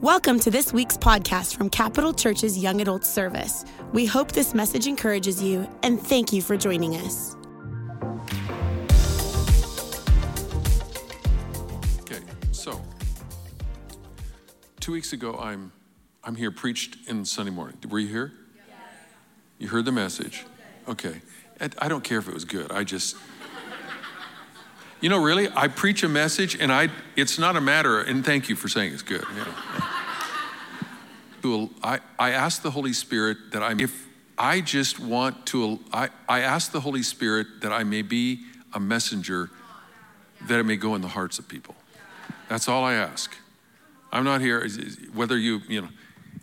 Welcome 0.00 0.38
to 0.40 0.50
this 0.52 0.72
week's 0.72 0.96
podcast 0.96 1.56
from 1.56 1.68
Capital 1.68 2.14
Church's 2.14 2.56
Young 2.56 2.80
Adult 2.80 3.04
Service. 3.04 3.64
We 3.92 4.06
hope 4.06 4.30
this 4.30 4.54
message 4.54 4.86
encourages 4.86 5.42
you 5.42 5.68
and 5.82 6.00
thank 6.00 6.32
you 6.32 6.40
for 6.40 6.56
joining 6.56 6.94
us. 6.94 7.34
Okay, 12.02 12.20
so 12.52 12.80
two 14.78 14.92
weeks 14.92 15.12
ago, 15.12 15.36
I'm 15.36 15.72
I'm 16.22 16.36
here 16.36 16.52
preached 16.52 17.08
in 17.08 17.24
Sunday 17.24 17.50
morning. 17.50 17.76
Were 17.90 17.98
you 17.98 18.06
here? 18.06 18.32
You 19.58 19.66
heard 19.66 19.84
the 19.84 19.90
message. 19.90 20.46
Okay, 20.86 21.22
I 21.60 21.70
I 21.78 21.88
don't 21.88 22.04
care 22.04 22.18
if 22.18 22.28
it 22.28 22.34
was 22.34 22.44
good. 22.44 22.70
I 22.70 22.84
just, 22.84 23.16
you 25.00 25.08
know, 25.08 25.22
really, 25.22 25.48
I 25.54 25.68
preach 25.68 26.02
a 26.02 26.08
message, 26.08 26.56
and 26.58 26.72
I 26.72 26.88
it's 27.16 27.38
not 27.38 27.56
a 27.56 27.60
matter. 27.60 28.00
And 28.00 28.24
thank 28.24 28.48
you 28.48 28.56
for 28.56 28.68
saying 28.68 28.92
it's 28.92 29.02
good. 29.02 29.24
To- 31.42 31.70
I 31.82 32.00
I 32.18 32.30
ask 32.30 32.62
the 32.62 32.70
Holy 32.70 32.92
Spirit 32.92 33.38
that 33.52 33.62
I 33.62 33.74
if 33.78 34.06
I 34.36 34.60
just 34.60 34.98
want 34.98 35.46
to 35.46 35.78
I 35.92 36.08
I 36.28 36.40
ask 36.40 36.72
the 36.72 36.80
Holy 36.80 37.02
Spirit 37.02 37.46
that 37.60 37.72
I 37.72 37.84
may 37.84 38.02
be 38.02 38.40
a 38.74 38.80
messenger 38.80 39.50
that 40.46 40.58
it 40.58 40.64
may 40.64 40.76
go 40.76 40.94
in 40.94 41.00
the 41.00 41.08
hearts 41.08 41.38
of 41.38 41.48
people. 41.48 41.74
That's 42.48 42.68
all 42.68 42.84
I 42.84 42.94
ask. 42.94 43.36
I'm 44.12 44.24
not 44.24 44.40
here, 44.40 44.66
whether 45.12 45.36
you, 45.36 45.60
you 45.68 45.82
know, 45.82 45.88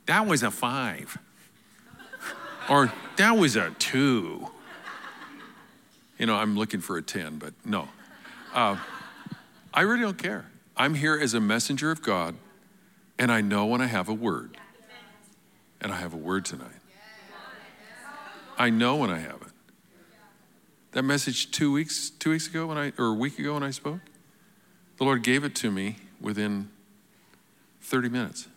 that 0.06 0.28
was 0.28 0.44
a 0.44 0.52
five, 0.52 1.18
or 2.70 2.92
that 3.18 3.38
was 3.38 3.56
a 3.56 3.72
two. 3.80 4.48
You 6.20 6.26
know, 6.28 6.36
I'm 6.36 6.56
looking 6.56 6.80
for 6.80 6.98
a 6.98 7.02
10, 7.02 7.40
but 7.40 7.54
no. 7.66 7.90
Uh, 8.56 8.78
I 9.74 9.82
really 9.82 10.00
don't 10.00 10.18
care. 10.18 10.46
I'm 10.78 10.96
here 10.96 11.20
as 11.20 11.34
a 11.34 11.42
messenger 11.42 11.92
of 11.92 12.02
God, 12.02 12.36
and 13.20 13.30
I 13.30 13.42
know 13.42 13.66
when 13.66 13.82
I 13.82 13.88
have 13.88 14.08
a 14.08 14.14
word. 14.14 14.58
And 15.82 15.92
I 15.92 15.98
have 15.98 16.14
a 16.14 16.18
word 16.18 16.46
tonight. 16.46 16.70
I 18.58 18.70
know 18.70 18.96
when 18.96 19.10
I 19.10 19.20
have 19.20 19.42
it. 19.42 19.52
That 20.94 21.04
message 21.04 21.52
two 21.52 21.74
weeks, 21.74 22.10
two 22.10 22.30
weeks 22.30 22.48
ago 22.48 22.68
when 22.68 22.78
I, 22.78 22.94
or 22.98 23.08
a 23.08 23.14
week 23.14 23.38
ago 23.38 23.56
when 23.56 23.64
I 23.64 23.72
spoke, 23.72 24.00
the 24.98 25.04
Lord 25.04 25.22
gave 25.24 25.44
it 25.44 25.54
to 25.56 25.70
me 25.70 25.98
within 26.22 26.70
30 27.82 28.08
minutes. 28.08 28.48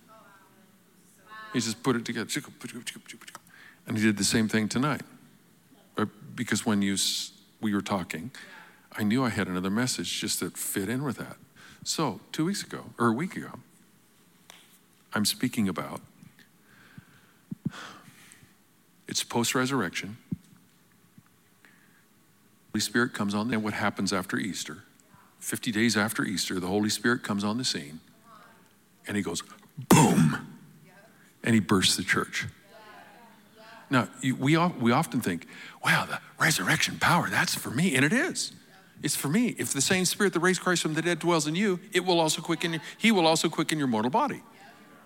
He 1.52 1.58
just 1.58 1.82
put 1.82 1.96
it 1.96 2.04
together. 2.04 2.28
And 3.88 3.98
he 3.98 4.04
did 4.04 4.16
the 4.16 4.24
same 4.24 4.48
thing 4.48 4.68
tonight. 4.68 5.02
Because 6.36 6.64
when 6.64 6.82
you, 6.82 6.96
we 7.60 7.74
were 7.74 7.82
talking, 7.82 8.30
I 8.98 9.04
knew 9.04 9.24
I 9.24 9.28
had 9.28 9.46
another 9.46 9.70
message 9.70 10.20
just 10.20 10.40
that 10.40 10.58
fit 10.58 10.88
in 10.88 11.04
with 11.04 11.18
that. 11.18 11.36
So, 11.84 12.20
two 12.32 12.44
weeks 12.44 12.64
ago, 12.64 12.86
or 12.98 13.06
a 13.06 13.12
week 13.12 13.36
ago, 13.36 13.60
I'm 15.14 15.24
speaking 15.24 15.68
about 15.68 16.00
it's 19.06 19.22
post 19.22 19.54
resurrection. 19.54 20.16
Holy 22.72 22.80
Spirit 22.80 23.14
comes 23.14 23.34
on, 23.34 23.54
and 23.54 23.62
what 23.62 23.72
happens 23.72 24.12
after 24.12 24.36
Easter? 24.36 24.78
50 25.38 25.70
days 25.70 25.96
after 25.96 26.24
Easter, 26.24 26.58
the 26.58 26.66
Holy 26.66 26.90
Spirit 26.90 27.22
comes 27.22 27.44
on 27.44 27.56
the 27.56 27.64
scene 27.64 28.00
and 29.06 29.16
he 29.16 29.22
goes, 29.22 29.42
boom, 29.88 30.46
and 31.42 31.54
he 31.54 31.60
bursts 31.60 31.96
the 31.96 32.02
church. 32.02 32.46
Now, 33.88 34.08
we, 34.22 34.32
we 34.32 34.92
often 34.92 35.20
think, 35.20 35.46
wow, 35.82 36.06
the 36.06 36.20
resurrection 36.38 36.98
power, 36.98 37.28
that's 37.30 37.54
for 37.54 37.70
me. 37.70 37.94
And 37.94 38.04
it 38.04 38.12
is. 38.12 38.52
It's 39.02 39.16
for 39.16 39.28
me. 39.28 39.54
If 39.58 39.72
the 39.72 39.80
same 39.80 40.04
spirit 40.04 40.32
that 40.32 40.40
raised 40.40 40.60
Christ 40.60 40.82
from 40.82 40.94
the 40.94 41.02
dead 41.02 41.20
dwells 41.20 41.46
in 41.46 41.54
you, 41.54 41.80
it 41.92 42.04
will 42.04 42.18
also 42.20 42.42
quicken, 42.42 42.72
your- 42.72 42.82
he 42.96 43.12
will 43.12 43.26
also 43.26 43.48
quicken 43.48 43.78
your 43.78 43.86
mortal 43.86 44.10
body. 44.10 44.42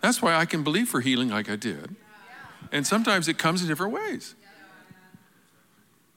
That's 0.01 0.23
why 0.23 0.35
I 0.35 0.47
can 0.47 0.65
believe 0.65 0.89
for 0.89 1.01
healing 1.01 1.29
like 1.29 1.48
I 1.51 1.57
did. 1.57 1.95
And 2.73 2.87
sometimes 2.87 3.29
it 3.29 3.39
comes 3.39 3.63
in 3.63 3.69
different 3.69 3.93
ways. 3.93 4.35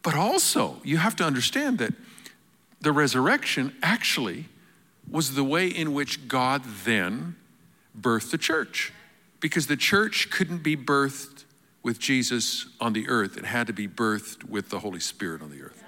But 0.02 0.16
also, 0.16 0.80
you 0.84 0.97
have 0.97 1.16
to 1.18 1.25
understand 1.25 1.80
that 1.80 1.94
the 2.80 2.91
resurrection 2.91 3.75
actually 3.81 4.46
was 5.09 5.34
the 5.34 5.44
way 5.44 5.68
in 5.68 5.94
which 5.94 6.28
God 6.28 6.64
then 6.85 7.35
birthed 8.00 8.31
the 8.31 8.38
church. 8.38 8.94
Because 9.40 9.68
the 9.68 9.78
church 9.78 10.30
couldn't 10.30 10.64
be 10.64 10.78
birthed 10.78 11.44
with 11.84 12.00
Jesus 12.00 12.68
on 12.80 12.94
the 12.94 13.08
earth, 13.08 13.38
it 13.38 13.46
had 13.46 13.68
to 13.68 13.74
be 13.74 13.88
birthed 13.88 14.44
with 14.44 14.69
the 14.69 14.80
Holy 14.80 15.00
Spirit 15.00 15.41
on 15.41 15.52
the 15.52 15.62
earth. 15.62 15.84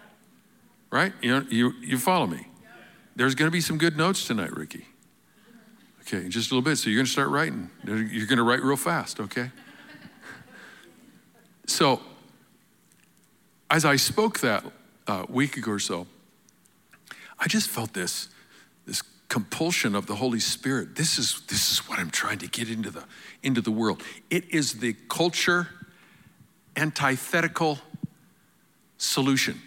Right? 0.89 1.13
You, 1.21 1.31
know, 1.31 1.45
you, 1.49 1.73
you 1.81 1.97
follow 1.97 2.27
me? 2.27 2.47
There's 3.15 3.35
going 3.35 3.47
to 3.47 3.51
be 3.51 3.61
some 3.61 3.77
good 3.77 3.97
notes 3.97 4.25
tonight, 4.25 4.55
Ricky. 4.55 4.85
Okay, 6.01 6.29
just 6.29 6.51
a 6.51 6.53
little 6.53 6.63
bit. 6.63 6.77
So 6.77 6.89
you're 6.89 6.99
going 6.99 7.05
to 7.05 7.11
start 7.11 7.29
writing. 7.29 7.69
You're 7.83 8.27
going 8.27 8.37
to 8.37 8.43
write 8.43 8.63
real 8.63 8.77
fast, 8.77 9.19
okay? 9.19 9.51
So, 11.65 11.99
as 13.69 13.83
I 13.83 13.97
spoke 13.97 14.39
that 14.39 14.63
uh, 15.05 15.25
week 15.27 15.57
ago 15.57 15.71
or 15.71 15.79
so, 15.79 16.07
I 17.37 17.47
just 17.47 17.69
felt 17.69 17.93
this, 17.93 18.29
this 18.85 19.03
compulsion 19.27 19.93
of 19.93 20.05
the 20.05 20.15
Holy 20.15 20.39
Spirit. 20.39 20.95
This 20.95 21.19
is, 21.19 21.41
this 21.47 21.71
is 21.71 21.79
what 21.89 21.99
I'm 21.99 22.09
trying 22.09 22.37
to 22.39 22.47
get 22.47 22.69
into 22.69 22.89
the, 22.89 23.03
into 23.43 23.59
the 23.59 23.71
world. 23.71 24.01
It 24.29 24.45
is 24.49 24.79
the 24.79 24.93
culture 25.09 25.67
antithetical 26.77 27.79
solution. 28.97 29.61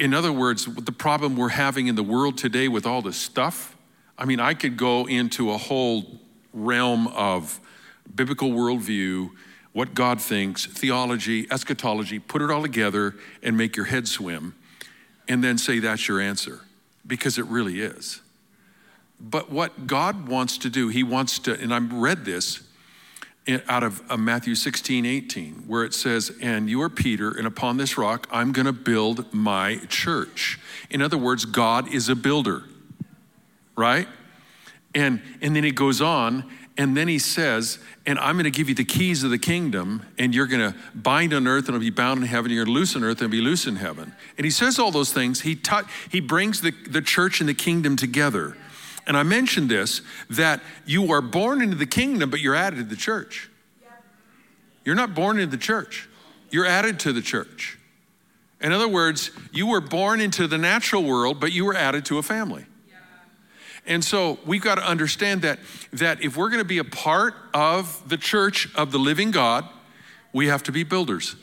In 0.00 0.14
other 0.14 0.32
words, 0.32 0.64
the 0.64 0.92
problem 0.92 1.36
we're 1.36 1.50
having 1.50 1.86
in 1.86 1.94
the 1.94 2.02
world 2.02 2.38
today 2.38 2.68
with 2.68 2.86
all 2.86 3.02
this 3.02 3.18
stuff, 3.18 3.76
I 4.16 4.24
mean, 4.24 4.40
I 4.40 4.54
could 4.54 4.78
go 4.78 5.06
into 5.06 5.50
a 5.50 5.58
whole 5.58 6.18
realm 6.54 7.06
of 7.08 7.60
biblical 8.14 8.50
worldview, 8.50 9.30
what 9.74 9.92
God 9.92 10.18
thinks, 10.18 10.64
theology, 10.64 11.46
eschatology, 11.50 12.18
put 12.18 12.40
it 12.40 12.50
all 12.50 12.62
together 12.62 13.14
and 13.42 13.58
make 13.58 13.76
your 13.76 13.84
head 13.84 14.08
swim, 14.08 14.54
and 15.28 15.44
then 15.44 15.58
say 15.58 15.80
that's 15.80 16.08
your 16.08 16.18
answer, 16.18 16.62
because 17.06 17.36
it 17.36 17.44
really 17.44 17.82
is. 17.82 18.22
But 19.20 19.50
what 19.52 19.86
God 19.86 20.28
wants 20.28 20.56
to 20.58 20.70
do, 20.70 20.88
He 20.88 21.02
wants 21.02 21.38
to, 21.40 21.60
and 21.60 21.74
I've 21.74 21.92
read 21.92 22.24
this 22.24 22.62
out 23.68 23.82
of 23.82 24.02
uh, 24.10 24.16
Matthew 24.16 24.54
16, 24.54 25.06
18, 25.06 25.64
where 25.66 25.84
it 25.84 25.94
says, 25.94 26.32
And 26.40 26.68
you 26.68 26.82
are 26.82 26.88
Peter, 26.88 27.30
and 27.30 27.46
upon 27.46 27.76
this 27.76 27.96
rock 27.98 28.28
I'm 28.30 28.52
going 28.52 28.66
to 28.66 28.72
build 28.72 29.32
my 29.32 29.80
church. 29.88 30.58
In 30.90 31.02
other 31.02 31.18
words, 31.18 31.44
God 31.44 31.92
is 31.92 32.08
a 32.08 32.14
builder, 32.14 32.64
right? 33.76 34.08
And, 34.94 35.22
and 35.40 35.54
then 35.54 35.64
he 35.64 35.70
goes 35.70 36.00
on, 36.00 36.50
and 36.76 36.96
then 36.96 37.08
he 37.08 37.18
says, 37.18 37.78
And 38.06 38.18
I'm 38.18 38.36
going 38.36 38.44
to 38.44 38.50
give 38.50 38.68
you 38.68 38.74
the 38.74 38.84
keys 38.84 39.22
of 39.22 39.30
the 39.30 39.38
kingdom, 39.38 40.06
and 40.18 40.34
you're 40.34 40.46
going 40.46 40.72
to 40.72 40.78
bind 40.94 41.32
on 41.32 41.46
earth, 41.46 41.66
and 41.66 41.76
it'll 41.76 41.80
be 41.80 41.90
bound 41.90 42.22
in 42.22 42.26
heaven. 42.26 42.50
You're 42.50 42.64
going 42.64 42.74
to 42.74 42.78
loose 42.80 42.96
on 42.96 43.04
earth, 43.04 43.20
and 43.20 43.30
be 43.30 43.40
loose 43.40 43.66
in 43.66 43.76
heaven. 43.76 44.14
And 44.36 44.44
he 44.44 44.50
says 44.50 44.78
all 44.78 44.90
those 44.90 45.12
things. 45.12 45.42
He, 45.42 45.54
taught, 45.54 45.86
he 46.10 46.20
brings 46.20 46.60
the, 46.60 46.70
the 46.88 47.02
church 47.02 47.40
and 47.40 47.48
the 47.48 47.54
kingdom 47.54 47.96
together. 47.96 48.56
And 49.10 49.16
I 49.16 49.24
mentioned 49.24 49.68
this 49.68 50.02
that 50.28 50.60
you 50.86 51.10
are 51.10 51.20
born 51.20 51.62
into 51.62 51.74
the 51.74 51.84
kingdom, 51.84 52.30
but 52.30 52.38
you're 52.38 52.54
added 52.54 52.76
to 52.76 52.84
the 52.84 52.94
church. 52.94 53.50
You're 54.84 54.94
not 54.94 55.16
born 55.16 55.40
into 55.40 55.50
the 55.50 55.60
church, 55.60 56.08
you're 56.52 56.64
added 56.64 57.00
to 57.00 57.12
the 57.12 57.20
church. 57.20 57.76
In 58.60 58.70
other 58.70 58.86
words, 58.86 59.32
you 59.50 59.66
were 59.66 59.80
born 59.80 60.20
into 60.20 60.46
the 60.46 60.58
natural 60.58 61.02
world, 61.02 61.40
but 61.40 61.50
you 61.50 61.64
were 61.64 61.74
added 61.74 62.04
to 62.04 62.18
a 62.18 62.22
family. 62.22 62.66
And 63.84 64.04
so 64.04 64.38
we've 64.46 64.62
got 64.62 64.76
to 64.76 64.86
understand 64.86 65.42
that, 65.42 65.58
that 65.92 66.22
if 66.22 66.36
we're 66.36 66.48
going 66.48 66.60
to 66.60 66.64
be 66.64 66.78
a 66.78 66.84
part 66.84 67.34
of 67.52 68.08
the 68.08 68.16
church 68.16 68.72
of 68.76 68.92
the 68.92 68.98
living 69.00 69.32
God, 69.32 69.68
we 70.32 70.46
have 70.46 70.62
to 70.62 70.70
be 70.70 70.84
builders. 70.84 71.34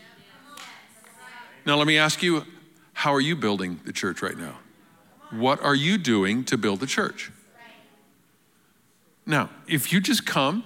Now, 1.65 1.75
let 1.75 1.85
me 1.85 1.97
ask 1.97 2.23
you 2.23 2.45
how 2.93 3.13
are 3.13 3.19
you 3.19 3.35
building 3.35 3.81
the 3.83 3.91
church 3.91 4.21
right 4.21 4.37
now? 4.37 4.59
What 5.31 5.61
are 5.61 5.75
you 5.75 5.97
doing 5.97 6.45
to 6.45 6.57
build 6.57 6.79
the 6.79 6.87
church? 6.87 7.29
Now, 9.27 9.49
if 9.67 9.91
you 9.91 9.99
just 9.99 10.25
come 10.25 10.63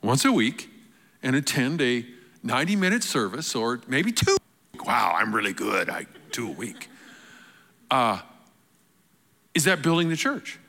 once 0.00 0.24
a 0.24 0.30
week 0.30 0.70
and 1.24 1.34
attend 1.34 1.82
a 1.82 2.06
90 2.44 2.76
minute 2.76 3.02
service 3.02 3.56
or 3.56 3.80
maybe 3.88 4.12
two, 4.12 4.36
wow, 4.86 5.16
I'm 5.18 5.34
really 5.34 5.52
good, 5.52 5.90
I 5.90 6.06
do 6.30 6.48
a 6.48 6.52
week. 6.52 6.88
Uh, 7.90 8.20
is 9.54 9.64
that 9.64 9.82
building 9.82 10.08
the 10.08 10.16
church? 10.16 10.60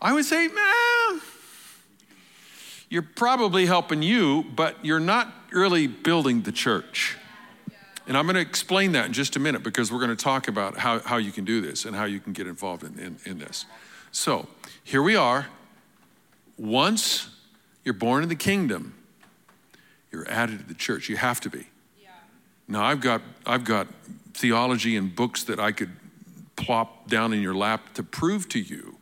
I 0.00 0.14
would 0.14 0.24
say, 0.24 0.48
man, 0.48 1.20
you're 2.88 3.02
probably 3.02 3.66
helping 3.66 4.02
you, 4.02 4.46
but 4.54 4.82
you're 4.82 4.98
not 5.00 5.30
really 5.52 5.86
building 5.86 6.42
the 6.42 6.52
church. 6.52 7.18
And 8.06 8.16
I'm 8.16 8.24
going 8.24 8.36
to 8.36 8.40
explain 8.40 8.92
that 8.92 9.06
in 9.06 9.12
just 9.12 9.36
a 9.36 9.40
minute 9.40 9.62
because 9.62 9.92
we're 9.92 9.98
going 9.98 10.16
to 10.16 10.24
talk 10.24 10.48
about 10.48 10.78
how, 10.78 11.00
how 11.00 11.16
you 11.18 11.32
can 11.32 11.44
do 11.44 11.60
this 11.60 11.84
and 11.84 11.94
how 11.94 12.04
you 12.04 12.20
can 12.20 12.32
get 12.32 12.46
involved 12.46 12.82
in, 12.82 12.98
in, 12.98 13.18
in 13.26 13.38
this. 13.38 13.66
So 14.10 14.46
here 14.82 15.02
we 15.02 15.16
are. 15.16 15.48
Once 16.56 17.28
you're 17.84 17.94
born 17.94 18.22
in 18.22 18.28
the 18.28 18.34
kingdom, 18.34 18.94
you're 20.10 20.28
added 20.30 20.58
to 20.58 20.64
the 20.64 20.74
church. 20.74 21.08
You 21.08 21.16
have 21.16 21.40
to 21.42 21.50
be. 21.50 21.66
Now 22.68 22.82
I've 22.84 23.00
got 23.00 23.22
I've 23.44 23.64
got 23.64 23.86
theology 24.34 24.96
and 24.96 25.14
books 25.14 25.44
that 25.44 25.60
I 25.60 25.72
could 25.72 25.92
plop 26.56 27.08
down 27.08 27.32
in 27.32 27.42
your 27.42 27.54
lap 27.54 27.94
to 27.94 28.02
prove 28.02 28.48
to 28.48 28.58
you 28.58 28.96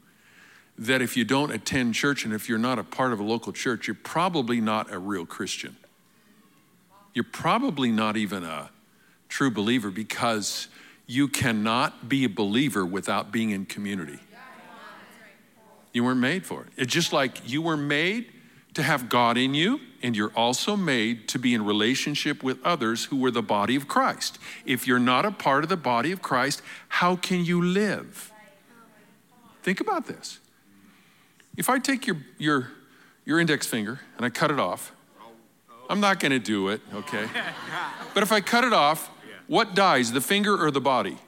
that 0.76 1.00
if 1.00 1.16
you 1.16 1.24
don't 1.24 1.52
attend 1.52 1.94
church 1.94 2.24
and 2.24 2.34
if 2.34 2.48
you're 2.48 2.58
not 2.58 2.78
a 2.78 2.84
part 2.84 3.12
of 3.12 3.20
a 3.20 3.22
local 3.22 3.52
church, 3.52 3.86
you're 3.86 3.94
probably 3.94 4.60
not 4.60 4.92
a 4.92 4.98
real 4.98 5.24
Christian. 5.24 5.76
You're 7.14 7.24
probably 7.24 7.92
not 7.92 8.16
even 8.16 8.42
a 8.42 8.70
true 9.28 9.50
believer 9.50 9.90
because 9.90 10.66
you 11.06 11.28
cannot 11.28 12.08
be 12.08 12.24
a 12.24 12.28
believer 12.28 12.84
without 12.84 13.30
being 13.30 13.50
in 13.50 13.66
community. 13.66 14.18
You 15.94 16.04
weren't 16.04 16.20
made 16.20 16.44
for 16.44 16.62
it. 16.62 16.68
It's 16.76 16.92
just 16.92 17.12
like 17.12 17.48
you 17.48 17.62
were 17.62 17.76
made 17.76 18.30
to 18.74 18.82
have 18.82 19.08
God 19.08 19.38
in 19.38 19.54
you, 19.54 19.80
and 20.02 20.16
you're 20.16 20.32
also 20.34 20.76
made 20.76 21.28
to 21.28 21.38
be 21.38 21.54
in 21.54 21.64
relationship 21.64 22.42
with 22.42 22.58
others 22.64 23.04
who 23.04 23.16
were 23.16 23.30
the 23.30 23.42
body 23.42 23.76
of 23.76 23.86
Christ. 23.86 24.38
If 24.66 24.86
you're 24.86 24.98
not 24.98 25.24
a 25.24 25.30
part 25.30 25.62
of 25.62 25.70
the 25.70 25.76
body 25.76 26.10
of 26.10 26.20
Christ, 26.20 26.60
how 26.88 27.14
can 27.14 27.44
you 27.44 27.62
live? 27.62 28.32
Think 29.62 29.80
about 29.80 30.06
this. 30.06 30.40
If 31.56 31.70
I 31.70 31.78
take 31.78 32.08
your, 32.08 32.16
your, 32.36 32.72
your 33.24 33.38
index 33.38 33.66
finger 33.66 34.00
and 34.16 34.26
I 34.26 34.30
cut 34.30 34.50
it 34.50 34.58
off, 34.58 34.92
I'm 35.88 36.00
not 36.00 36.18
going 36.18 36.32
to 36.32 36.40
do 36.40 36.68
it, 36.68 36.80
okay? 36.92 37.28
But 38.12 38.24
if 38.24 38.32
I 38.32 38.40
cut 38.40 38.64
it 38.64 38.72
off, 38.72 39.10
what 39.46 39.76
dies, 39.76 40.10
the 40.10 40.20
finger 40.20 40.60
or 40.60 40.72
the 40.72 40.80
body? 40.80 41.18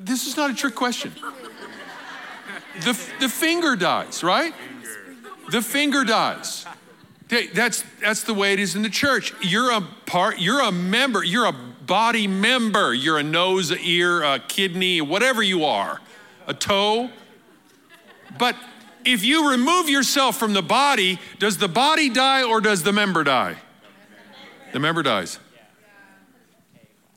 This 0.00 0.26
is 0.26 0.36
not 0.36 0.50
a 0.50 0.54
trick 0.54 0.74
question. 0.74 1.12
The, 2.80 2.98
the 3.20 3.28
finger 3.28 3.76
dies, 3.76 4.22
right? 4.22 4.54
The 5.50 5.62
finger 5.62 6.04
dies. 6.04 6.66
That's, 7.28 7.82
that's 8.00 8.22
the 8.22 8.34
way 8.34 8.52
it 8.52 8.60
is 8.60 8.76
in 8.76 8.82
the 8.82 8.90
church. 8.90 9.32
You're 9.40 9.72
a 9.72 9.80
part, 9.80 10.38
you're 10.38 10.60
a 10.60 10.70
member, 10.70 11.24
you're 11.24 11.46
a 11.46 11.54
body 11.86 12.26
member. 12.26 12.92
You're 12.92 13.18
a 13.18 13.22
nose, 13.22 13.70
a 13.70 13.78
ear, 13.80 14.22
a 14.22 14.38
kidney, 14.40 15.00
whatever 15.00 15.42
you 15.42 15.64
are, 15.64 16.00
a 16.46 16.54
toe. 16.54 17.10
But 18.38 18.56
if 19.04 19.24
you 19.24 19.50
remove 19.50 19.88
yourself 19.88 20.36
from 20.36 20.52
the 20.52 20.62
body, 20.62 21.18
does 21.38 21.58
the 21.58 21.68
body 21.68 22.10
die 22.10 22.42
or 22.42 22.60
does 22.60 22.82
the 22.82 22.92
member 22.92 23.24
die? 23.24 23.56
The 24.72 24.80
member 24.80 25.02
dies. 25.02 25.38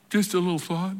Just 0.08 0.34
a 0.34 0.38
little 0.38 0.58
thought. 0.58 0.96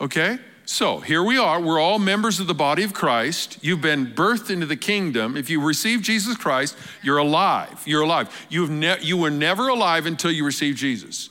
Okay? 0.00 0.38
So 0.66 1.00
here 1.00 1.22
we 1.22 1.36
are. 1.36 1.60
We're 1.60 1.78
all 1.78 1.98
members 1.98 2.40
of 2.40 2.46
the 2.46 2.54
body 2.54 2.84
of 2.84 2.94
Christ. 2.94 3.58
You've 3.60 3.82
been 3.82 4.06
birthed 4.06 4.48
into 4.48 4.64
the 4.64 4.76
kingdom. 4.76 5.36
If 5.36 5.50
you 5.50 5.60
receive 5.60 6.00
Jesus 6.00 6.38
Christ, 6.38 6.74
you're 7.02 7.18
alive. 7.18 7.82
You're 7.84 8.02
alive. 8.02 8.46
You've 8.48 8.70
ne- 8.70 9.00
you 9.02 9.18
were 9.18 9.30
never 9.30 9.68
alive 9.68 10.06
until 10.06 10.30
you 10.30 10.44
received 10.44 10.78
Jesus. 10.78 11.28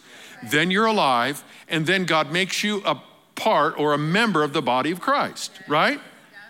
Then 0.52 0.70
you're 0.70 0.86
alive, 0.86 1.44
and 1.68 1.86
then 1.88 2.06
God 2.06 2.32
makes 2.32 2.64
you 2.64 2.84
a 2.86 3.02
part 3.36 3.80
or 3.80 3.94
a 3.94 3.98
member 3.98 4.44
of 4.44 4.54
the 4.54 4.62
body 4.62 4.92
of 4.92 5.02
Christ, 5.02 5.52
right? 5.68 6.00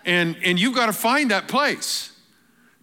And, 0.04 0.36
and 0.44 0.60
you've 0.60 0.74
got 0.74 0.86
to 0.86 0.92
find 0.92 1.30
that 1.30 1.48
place. 1.48 2.13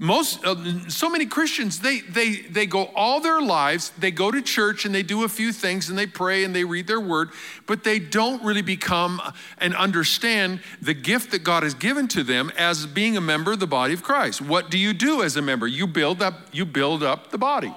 Most, 0.04 0.44
uh, 0.44 0.90
so 0.90 1.12
many 1.12 1.28
Christians, 1.28 1.80
they, 1.80 2.00
they, 2.00 2.38
they 2.38 2.66
go 2.66 2.86
all 2.96 3.22
their 3.22 3.40
lives, 3.40 3.92
they 4.00 4.10
go 4.10 4.32
to 4.32 4.42
church 4.42 4.84
and 4.84 4.96
they 4.96 5.04
do 5.04 5.26
a 5.26 5.30
few 5.30 5.54
things 5.54 5.90
and 5.90 5.98
they 5.98 6.08
pray 6.08 6.44
and 6.44 6.56
they 6.56 6.64
read 6.64 6.88
their 6.88 7.00
word, 7.00 7.30
but 7.68 7.84
they 7.84 8.00
don't 8.00 8.44
really 8.44 8.64
become 8.64 9.22
and 9.60 9.76
understand 9.76 10.60
the 10.82 10.96
gift 10.96 11.30
that 11.30 11.44
God 11.44 11.62
has 11.62 11.76
given 11.76 12.08
to 12.08 12.24
them 12.24 12.52
as 12.58 12.88
being 12.88 13.16
a 13.16 13.22
member 13.22 13.52
of 13.52 13.60
the 13.60 13.68
body 13.68 13.94
of 13.94 14.02
Christ. 14.02 14.42
What 14.42 14.72
do 14.72 14.80
you 14.80 14.94
do 14.94 15.22
as 15.22 15.38
a 15.38 15.42
member? 15.44 15.68
You 15.68 15.86
build 15.86 16.20
up, 16.24 16.48
you 16.52 16.66
build 16.66 17.04
up 17.04 17.30
the 17.30 17.38
body. 17.38 17.72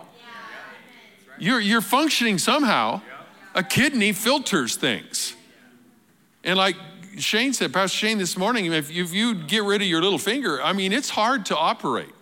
You're, 1.38 1.60
you're 1.60 1.82
functioning 1.82 2.38
somehow. 2.38 3.02
A 3.54 3.62
kidney 3.62 4.14
filters 4.14 4.76
things. 4.76 5.36
And 6.42 6.56
like 6.56 6.76
Shane 7.18 7.52
said, 7.52 7.74
Pastor 7.74 7.98
Shane 7.98 8.16
this 8.16 8.38
morning, 8.38 8.72
if, 8.72 8.90
if 8.90 9.12
you 9.12 9.34
get 9.34 9.62
rid 9.62 9.82
of 9.82 9.88
your 9.88 10.00
little 10.00 10.18
finger, 10.18 10.62
I 10.62 10.72
mean, 10.72 10.90
it's 10.90 11.10
hard 11.10 11.44
to 11.46 11.56
operate. 11.56 12.13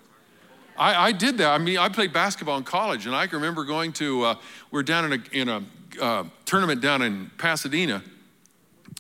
I, 0.77 1.09
I 1.09 1.13
did 1.13 1.39
that. 1.39 1.51
I 1.51 1.59
mean, 1.59 1.79
I 1.79 1.89
played 1.89 2.13
basketball 2.13 2.57
in 2.57 2.65
college, 2.65 3.07
and 3.07 3.15
I 3.15 3.27
can 3.27 3.37
remember 3.37 3.65
going 3.65 3.93
to, 3.95 4.25
uh, 4.25 4.35
we 4.71 4.81
are 4.81 4.83
down 4.83 5.13
in 5.13 5.21
a, 5.21 5.39
in 5.39 5.49
a 5.49 5.63
uh, 6.01 6.25
tournament 6.45 6.81
down 6.81 7.03
in 7.03 7.31
Pasadena, 7.39 8.03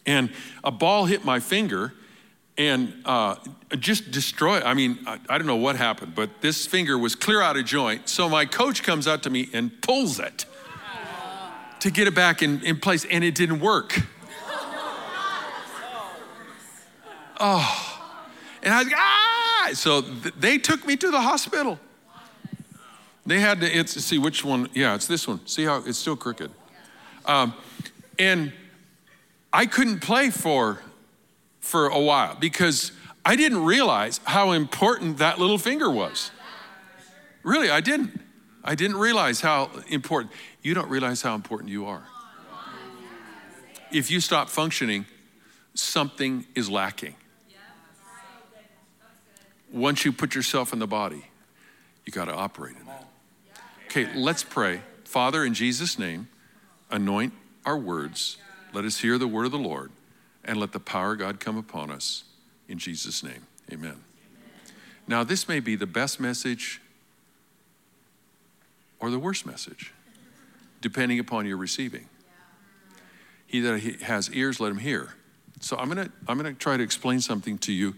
and 0.07 0.31
a 0.63 0.71
ball 0.71 1.07
hit 1.07 1.25
my 1.25 1.41
finger 1.41 1.95
and 2.59 2.93
uh, 3.05 3.37
just 3.79 4.11
destroyed. 4.11 4.63
I 4.63 4.75
mean, 4.75 4.99
I, 5.07 5.19
I 5.29 5.39
don't 5.39 5.47
know 5.47 5.57
what 5.57 5.77
happened, 5.77 6.15
but 6.15 6.43
this 6.43 6.67
finger 6.67 6.99
was 6.99 7.15
clear 7.15 7.41
out 7.41 7.57
of 7.57 7.65
joint. 7.65 8.09
So 8.09 8.29
my 8.29 8.45
coach 8.45 8.83
comes 8.83 9.09
out 9.09 9.23
to 9.23 9.31
me 9.31 9.49
and 9.53 9.81
pulls 9.81 10.19
it 10.21 10.45
to 11.81 11.91
get 11.91 12.07
it 12.07 12.15
back 12.15 12.43
in, 12.43 12.63
in 12.65 12.79
place, 12.79 13.07
and 13.11 13.25
it 13.25 13.35
didn't 13.35 13.61
work. 13.61 13.99
Oh. 17.45 17.93
And 18.63 18.73
I 18.73 18.85
was 18.85 18.93
ah! 18.95 19.32
So 19.75 20.03
th- 20.03 20.35
they 20.39 20.59
took 20.59 20.87
me 20.87 20.97
to 20.97 21.11
the 21.11 21.21
hospital. 21.21 21.79
They 23.25 23.41
had 23.41 23.61
to 23.61 23.67
it's, 23.67 23.93
see 24.05 24.19
which 24.19 24.45
one. 24.45 24.69
Yeah, 24.75 24.95
it's 24.95 25.07
this 25.07 25.29
one. 25.29 25.47
See 25.47 25.65
how 25.65 25.83
it's 25.87 25.99
still 25.99 26.17
crooked. 26.17 26.51
Um, 27.25 27.55
and 28.19 28.53
I 29.53 29.67
couldn't 29.67 30.01
play 30.01 30.31
for 30.31 30.81
for 31.61 31.87
a 31.87 32.01
while 32.01 32.37
because 32.41 32.91
I 33.25 33.37
didn't 33.37 33.63
realize 33.63 34.21
how 34.25 34.51
important 34.51 35.19
that 35.19 35.39
little 35.39 35.59
finger 35.59 35.89
was. 35.89 36.33
Really, 37.45 37.71
I 37.71 37.81
didn't. 37.81 38.21
I 38.65 38.75
didn't 38.75 38.97
realize 38.97 39.41
how 39.41 39.71
important. 39.89 40.33
You 40.63 40.75
don't 40.75 40.89
realize 40.89 41.23
how 41.23 41.35
important 41.35 41.71
you 41.71 41.87
are. 41.87 42.05
If 43.93 44.11
you 44.11 44.21
stop 44.21 44.49
functioning, 44.49 45.07
something 45.75 46.47
is 46.55 46.69
lacking 46.69 47.15
once 49.73 50.05
you 50.05 50.13
put 50.13 50.35
yourself 50.35 50.73
in 50.73 50.79
the 50.79 50.87
body, 50.87 51.25
you 52.05 52.13
got 52.13 52.27
to 52.27 52.35
operate 52.35 52.77
in 52.79 52.87
that. 52.87 53.09
Okay, 53.87 54.09
let's 54.15 54.43
pray. 54.43 54.81
Father, 55.05 55.45
in 55.45 55.55
Jesus' 55.55 55.99
name, 55.99 56.29
anoint 56.91 57.33
our 57.65 57.77
words. 57.77 58.39
Let 58.73 58.85
us 58.85 58.99
hear 58.99 59.19
the 59.19 59.29
word 59.29 59.47
of 59.47 59.53
the 59.53 59.59
Lord, 59.59 59.91
and 60.45 60.59
let 60.59 60.73
the 60.73 60.81
power 60.81 61.13
of 61.13 61.19
God 61.19 61.41
come 61.41 61.57
upon 61.57 61.91
us. 61.91 62.25
In 62.69 62.79
Jesus' 62.79 63.23
name, 63.23 63.47
amen. 63.71 63.97
Now, 65.07 65.25
this 65.25 65.49
may 65.49 65.61
be 65.61 65.77
the 65.77 65.87
best 65.87 66.21
message 66.21 66.81
or 68.99 69.11
the 69.11 69.19
worst 69.19 69.45
message, 69.45 69.93
depending 70.81 71.19
upon 71.19 71.45
your 71.45 71.57
receiving. 71.57 72.07
He 73.47 73.61
that 73.61 73.79
has 74.03 74.31
ears, 74.31 74.61
let 74.61 74.71
him 74.71 74.79
hear. 74.79 75.15
So 75.61 75.77
I'm 75.77 75.91
going 75.91 76.07
to 76.07 76.13
I'm 76.27 76.39
going 76.39 76.53
to 76.53 76.59
try 76.59 76.77
to 76.77 76.83
explain 76.83 77.21
something 77.21 77.59
to 77.59 77.73
you 77.73 77.95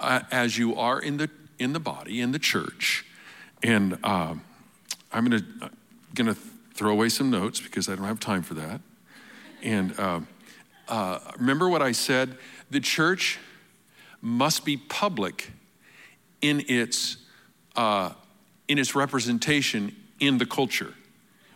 uh, 0.00 0.20
as 0.30 0.58
you 0.58 0.74
are 0.74 1.00
in 1.00 1.16
the 1.16 1.30
in 1.58 1.72
the 1.72 1.80
body 1.80 2.20
in 2.20 2.32
the 2.32 2.38
church, 2.38 3.04
and 3.62 3.98
uh, 4.02 4.34
I'm 5.12 5.24
gonna 5.24 5.44
uh, 5.62 5.68
gonna 6.14 6.34
throw 6.74 6.92
away 6.92 7.08
some 7.08 7.30
notes 7.30 7.60
because 7.60 7.88
I 7.88 7.94
don't 7.94 8.06
have 8.06 8.20
time 8.20 8.42
for 8.42 8.54
that. 8.54 8.80
And 9.62 9.98
uh, 9.98 10.20
uh, 10.88 11.18
remember 11.38 11.68
what 11.68 11.82
I 11.82 11.92
said: 11.92 12.36
the 12.70 12.80
church 12.80 13.38
must 14.20 14.64
be 14.64 14.76
public 14.76 15.50
in 16.40 16.64
its 16.68 17.18
uh, 17.76 18.12
in 18.68 18.78
its 18.78 18.94
representation 18.94 19.94
in 20.20 20.38
the 20.38 20.46
culture. 20.46 20.94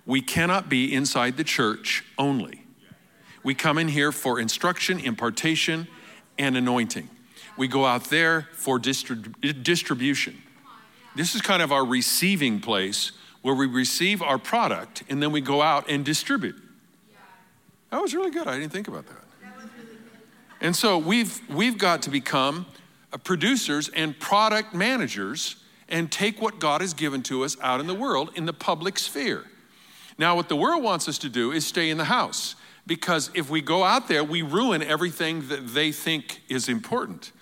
We 0.06 0.22
cannot 0.22 0.68
be 0.68 0.94
inside 0.94 1.36
the 1.36 1.44
church 1.44 2.04
only. 2.16 2.62
We 3.42 3.54
come 3.54 3.78
in 3.78 3.88
here 3.88 4.10
for 4.10 4.40
instruction, 4.40 4.98
impartation, 4.98 5.86
and 6.38 6.56
anointing 6.56 7.08
we 7.58 7.68
go 7.68 7.84
out 7.84 8.04
there 8.04 8.48
for 8.52 8.78
distrib- 8.78 9.62
distribution. 9.62 10.40
This 11.16 11.34
is 11.34 11.42
kind 11.42 11.60
of 11.60 11.72
our 11.72 11.84
receiving 11.84 12.60
place 12.60 13.12
where 13.42 13.54
we 13.54 13.66
receive 13.66 14.22
our 14.22 14.38
product 14.38 15.02
and 15.08 15.22
then 15.22 15.32
we 15.32 15.40
go 15.40 15.60
out 15.60 15.90
and 15.90 16.04
distribute. 16.04 16.56
That 17.90 18.00
was 18.00 18.14
really 18.14 18.30
good. 18.30 18.46
I 18.46 18.58
didn't 18.58 18.72
think 18.72 18.88
about 18.88 19.06
that. 19.06 19.16
And 20.60 20.74
so 20.74 20.98
we've, 20.98 21.40
we've 21.48 21.78
got 21.78 22.02
to 22.02 22.10
become 22.10 22.66
uh, 23.12 23.18
producers 23.18 23.88
and 23.94 24.18
product 24.18 24.74
managers 24.74 25.56
and 25.88 26.10
take 26.10 26.42
what 26.42 26.58
God 26.58 26.80
has 26.80 26.94
given 26.94 27.22
to 27.24 27.44
us 27.44 27.56
out 27.62 27.80
in 27.80 27.86
the 27.86 27.94
world 27.94 28.30
in 28.34 28.44
the 28.44 28.52
public 28.52 28.98
sphere. 28.98 29.44
Now, 30.18 30.34
what 30.34 30.48
the 30.48 30.56
world 30.56 30.82
wants 30.82 31.08
us 31.08 31.16
to 31.18 31.28
do 31.28 31.52
is 31.52 31.66
stay 31.66 31.90
in 31.90 31.96
the 31.96 32.04
house 32.04 32.56
because 32.86 33.30
if 33.34 33.48
we 33.48 33.60
go 33.60 33.84
out 33.84 34.08
there, 34.08 34.24
we 34.24 34.42
ruin 34.42 34.82
everything 34.82 35.48
that 35.48 35.68
they 35.68 35.92
think 35.92 36.42
is 36.48 36.68
important. 36.68 37.32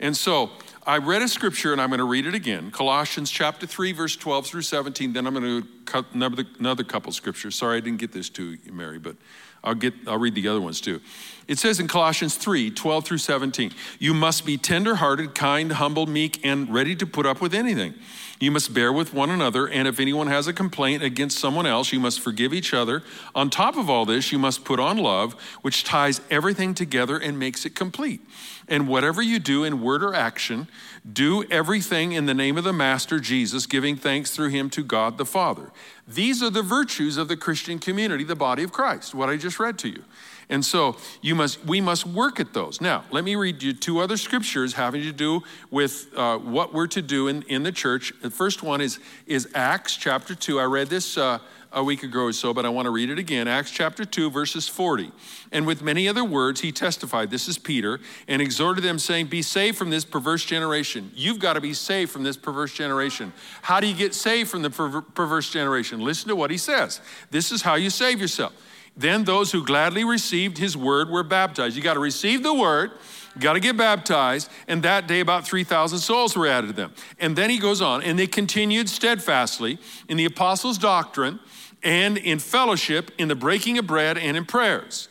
And 0.00 0.16
so 0.16 0.50
I 0.86 0.98
read 0.98 1.22
a 1.22 1.28
scripture 1.28 1.72
and 1.72 1.80
I'm 1.80 1.88
going 1.88 1.98
to 1.98 2.04
read 2.04 2.26
it 2.26 2.34
again 2.34 2.70
Colossians 2.70 3.30
chapter 3.30 3.66
3, 3.66 3.92
verse 3.92 4.16
12 4.16 4.46
through 4.46 4.62
17. 4.62 5.12
Then 5.12 5.26
I'm 5.26 5.34
going 5.34 5.62
to 5.62 5.68
cut 5.84 6.06
another, 6.14 6.44
another 6.58 6.84
couple 6.84 7.12
scriptures. 7.12 7.56
Sorry, 7.56 7.78
I 7.78 7.80
didn't 7.80 7.98
get 7.98 8.12
this 8.12 8.28
to 8.30 8.52
you, 8.52 8.72
Mary, 8.72 8.98
but 8.98 9.16
I'll, 9.64 9.74
get, 9.74 9.94
I'll 10.06 10.18
read 10.18 10.34
the 10.34 10.46
other 10.48 10.60
ones 10.60 10.80
too. 10.80 11.00
It 11.48 11.58
says 11.58 11.80
in 11.80 11.88
Colossians 11.88 12.36
3, 12.36 12.70
12 12.70 13.04
through 13.04 13.18
17, 13.18 13.72
you 13.98 14.14
must 14.14 14.46
be 14.46 14.56
tenderhearted, 14.56 15.34
kind, 15.34 15.72
humble, 15.72 16.06
meek, 16.06 16.44
and 16.44 16.72
ready 16.72 16.94
to 16.96 17.06
put 17.06 17.26
up 17.26 17.40
with 17.40 17.54
anything. 17.54 17.94
You 18.40 18.52
must 18.52 18.72
bear 18.72 18.92
with 18.92 19.12
one 19.12 19.30
another, 19.30 19.66
and 19.66 19.88
if 19.88 19.98
anyone 19.98 20.28
has 20.28 20.46
a 20.46 20.52
complaint 20.52 21.02
against 21.02 21.38
someone 21.38 21.66
else, 21.66 21.92
you 21.92 21.98
must 21.98 22.20
forgive 22.20 22.54
each 22.54 22.72
other. 22.72 23.02
On 23.34 23.50
top 23.50 23.76
of 23.76 23.90
all 23.90 24.04
this, 24.04 24.30
you 24.30 24.38
must 24.38 24.64
put 24.64 24.78
on 24.78 24.96
love, 24.96 25.32
which 25.62 25.82
ties 25.82 26.20
everything 26.30 26.72
together 26.72 27.18
and 27.18 27.38
makes 27.38 27.66
it 27.66 27.74
complete. 27.74 28.20
And 28.68 28.86
whatever 28.86 29.22
you 29.22 29.40
do 29.40 29.64
in 29.64 29.82
word 29.82 30.04
or 30.04 30.14
action, 30.14 30.68
do 31.10 31.42
everything 31.50 32.12
in 32.12 32.26
the 32.26 32.34
name 32.34 32.56
of 32.56 32.64
the 32.64 32.72
Master 32.72 33.18
Jesus, 33.18 33.66
giving 33.66 33.96
thanks 33.96 34.30
through 34.30 34.50
him 34.50 34.70
to 34.70 34.84
God 34.84 35.18
the 35.18 35.24
Father. 35.24 35.72
These 36.06 36.42
are 36.42 36.50
the 36.50 36.62
virtues 36.62 37.16
of 37.16 37.28
the 37.28 37.36
Christian 37.36 37.78
community, 37.78 38.24
the 38.24 38.36
body 38.36 38.62
of 38.62 38.72
Christ, 38.72 39.14
what 39.14 39.28
I 39.28 39.36
just 39.36 39.58
read 39.58 39.78
to 39.78 39.88
you. 39.88 40.04
And 40.50 40.64
so 40.64 40.96
you 41.20 41.34
must, 41.34 41.64
we 41.66 41.80
must 41.80 42.06
work 42.06 42.40
at 42.40 42.54
those. 42.54 42.80
Now, 42.80 43.04
let 43.10 43.24
me 43.24 43.36
read 43.36 43.62
you 43.62 43.74
two 43.74 43.98
other 43.98 44.16
scriptures 44.16 44.74
having 44.74 45.02
to 45.02 45.12
do 45.12 45.42
with 45.70 46.08
uh, 46.16 46.38
what 46.38 46.72
we're 46.72 46.86
to 46.88 47.02
do 47.02 47.28
in, 47.28 47.42
in 47.42 47.62
the 47.62 47.72
church. 47.72 48.12
The 48.22 48.30
first 48.30 48.62
one 48.62 48.80
is, 48.80 48.98
is 49.26 49.48
Acts 49.54 49.96
chapter 49.96 50.34
2. 50.34 50.58
I 50.58 50.64
read 50.64 50.88
this 50.88 51.18
uh, 51.18 51.38
a 51.70 51.84
week 51.84 52.02
ago 52.02 52.24
or 52.24 52.32
so, 52.32 52.54
but 52.54 52.64
I 52.64 52.70
want 52.70 52.86
to 52.86 52.90
read 52.90 53.10
it 53.10 53.18
again. 53.18 53.46
Acts 53.46 53.70
chapter 53.70 54.06
2, 54.06 54.30
verses 54.30 54.66
40. 54.66 55.12
And 55.52 55.66
with 55.66 55.82
many 55.82 56.08
other 56.08 56.24
words, 56.24 56.60
he 56.62 56.72
testified, 56.72 57.30
this 57.30 57.46
is 57.46 57.58
Peter, 57.58 58.00
and 58.26 58.40
exhorted 58.40 58.82
them, 58.82 58.98
saying, 58.98 59.26
Be 59.26 59.42
saved 59.42 59.76
from 59.76 59.90
this 59.90 60.06
perverse 60.06 60.46
generation. 60.46 61.10
You've 61.14 61.40
got 61.40 61.54
to 61.54 61.60
be 61.60 61.74
saved 61.74 62.10
from 62.10 62.22
this 62.22 62.38
perverse 62.38 62.72
generation. 62.72 63.34
How 63.60 63.80
do 63.80 63.86
you 63.86 63.94
get 63.94 64.14
saved 64.14 64.48
from 64.48 64.62
the 64.62 64.70
per- 64.70 65.02
perverse 65.02 65.50
generation? 65.50 66.00
Listen 66.00 66.28
to 66.28 66.36
what 66.36 66.50
he 66.50 66.56
says. 66.56 67.02
This 67.30 67.52
is 67.52 67.60
how 67.60 67.74
you 67.74 67.90
save 67.90 68.18
yourself. 68.18 68.54
Then 68.98 69.22
those 69.22 69.52
who 69.52 69.64
gladly 69.64 70.02
received 70.02 70.58
his 70.58 70.76
word 70.76 71.08
were 71.08 71.22
baptized. 71.22 71.76
You 71.76 71.82
got 71.82 71.94
to 71.94 72.00
receive 72.00 72.42
the 72.42 72.52
word, 72.52 72.90
you 73.36 73.40
got 73.40 73.52
to 73.52 73.60
get 73.60 73.76
baptized, 73.76 74.50
and 74.66 74.82
that 74.82 75.06
day 75.06 75.20
about 75.20 75.46
3,000 75.46 76.00
souls 76.00 76.36
were 76.36 76.48
added 76.48 76.66
to 76.66 76.72
them. 76.72 76.92
And 77.20 77.36
then 77.36 77.48
he 77.48 77.58
goes 77.58 77.80
on, 77.80 78.02
and 78.02 78.18
they 78.18 78.26
continued 78.26 78.88
steadfastly 78.88 79.78
in 80.08 80.16
the 80.16 80.24
apostles' 80.24 80.78
doctrine 80.78 81.38
and 81.84 82.18
in 82.18 82.40
fellowship, 82.40 83.12
in 83.18 83.28
the 83.28 83.36
breaking 83.36 83.78
of 83.78 83.86
bread, 83.86 84.18
and 84.18 84.36
in 84.36 84.44
prayers. 84.44 85.08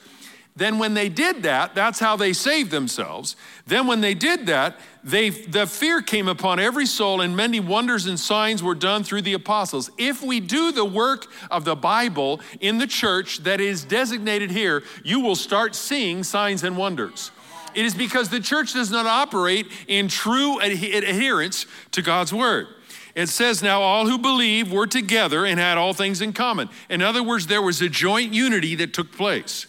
Then, 0.58 0.80
when 0.80 0.94
they 0.96 1.08
did 1.08 1.44
that, 1.44 1.74
that's 1.76 2.00
how 2.00 2.18
they 2.18 2.34
saved 2.34 2.72
themselves. 2.72 3.36
Then, 3.68 3.88
when 3.88 4.02
they 4.02 4.16
did 4.16 4.48
that, 4.48 4.78
they, 5.08 5.30
the 5.30 5.66
fear 5.66 6.02
came 6.02 6.28
upon 6.28 6.60
every 6.60 6.86
soul, 6.86 7.22
and 7.22 7.34
many 7.34 7.62
wonders 7.62 8.08
and 8.08 8.20
signs 8.20 8.62
were 8.62 8.76
done 8.76 9.06
through 9.06 9.22
the 9.22 9.34
apostles. 9.34 9.90
If 9.98 10.22
we 10.22 10.42
do 10.42 10.74
the 10.74 10.84
work 10.84 11.28
of 11.50 11.64
the 11.64 11.78
Bible 11.78 12.42
in 12.60 12.78
the 12.78 12.88
church 12.88 13.38
that 13.40 13.62
is 13.62 13.86
designated 13.86 14.52
here, 14.52 14.84
you 15.06 15.22
will 15.22 15.38
start 15.38 15.76
seeing 15.76 16.26
signs 16.26 16.62
and 16.62 16.76
wonders. 16.76 17.32
It 17.74 17.86
is 17.86 17.96
because 17.96 18.28
the 18.28 18.42
church 18.42 18.74
does 18.74 18.92
not 18.92 19.06
operate 19.06 19.68
in 19.88 20.10
true 20.10 20.60
adherence 20.60 21.68
to 21.92 22.02
God's 22.02 22.34
word. 22.34 22.68
It 23.16 23.30
says, 23.30 23.64
Now 23.64 23.82
all 23.82 24.08
who 24.08 24.18
believe 24.18 24.74
were 24.74 24.88
together 24.88 25.46
and 25.46 25.58
had 25.58 25.78
all 25.78 25.94
things 25.94 26.20
in 26.20 26.34
common. 26.34 26.68
In 26.90 27.02
other 27.02 27.24
words, 27.24 27.48
there 27.48 27.62
was 27.62 27.82
a 27.82 27.88
joint 27.88 28.34
unity 28.34 28.76
that 28.76 28.94
took 28.94 29.14
place. 29.14 29.68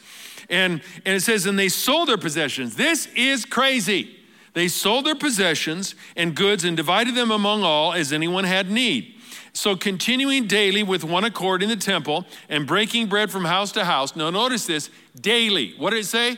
And, 0.50 0.83
and 1.04 1.14
it 1.14 1.21
says, 1.21 1.47
and 1.47 1.59
they 1.59 1.68
sold 1.68 2.09
their 2.09 2.18
possessions. 2.18 2.75
This 2.75 3.07
is 3.14 3.45
crazy. 3.45 4.18
They 4.55 4.69
sold 4.69 5.07
their 5.07 5.14
possessions 5.14 5.95
and 6.17 6.35
goods 6.35 6.64
and 6.64 6.76
divided 6.76 7.14
them 7.14 7.31
among 7.31 7.62
all 7.62 7.93
as 7.93 8.12
anyone 8.12 8.45
had 8.45 8.71
need. 8.71 9.14
So, 9.52 9.75
continuing 9.76 10.47
daily 10.47 10.83
with 10.83 11.05
one 11.05 11.25
accord 11.25 11.62
in 11.62 11.69
the 11.69 11.76
temple 11.76 12.26
and 12.49 12.67
breaking 12.67 13.09
bread 13.09 13.31
from 13.31 13.45
house 13.45 13.73
to 13.73 13.85
house. 13.85 14.14
Now, 14.14 14.31
notice 14.31 14.67
this 14.67 14.90
daily. 15.21 15.75
What 15.78 15.90
did 15.90 16.00
it 16.00 16.05
say? 16.05 16.37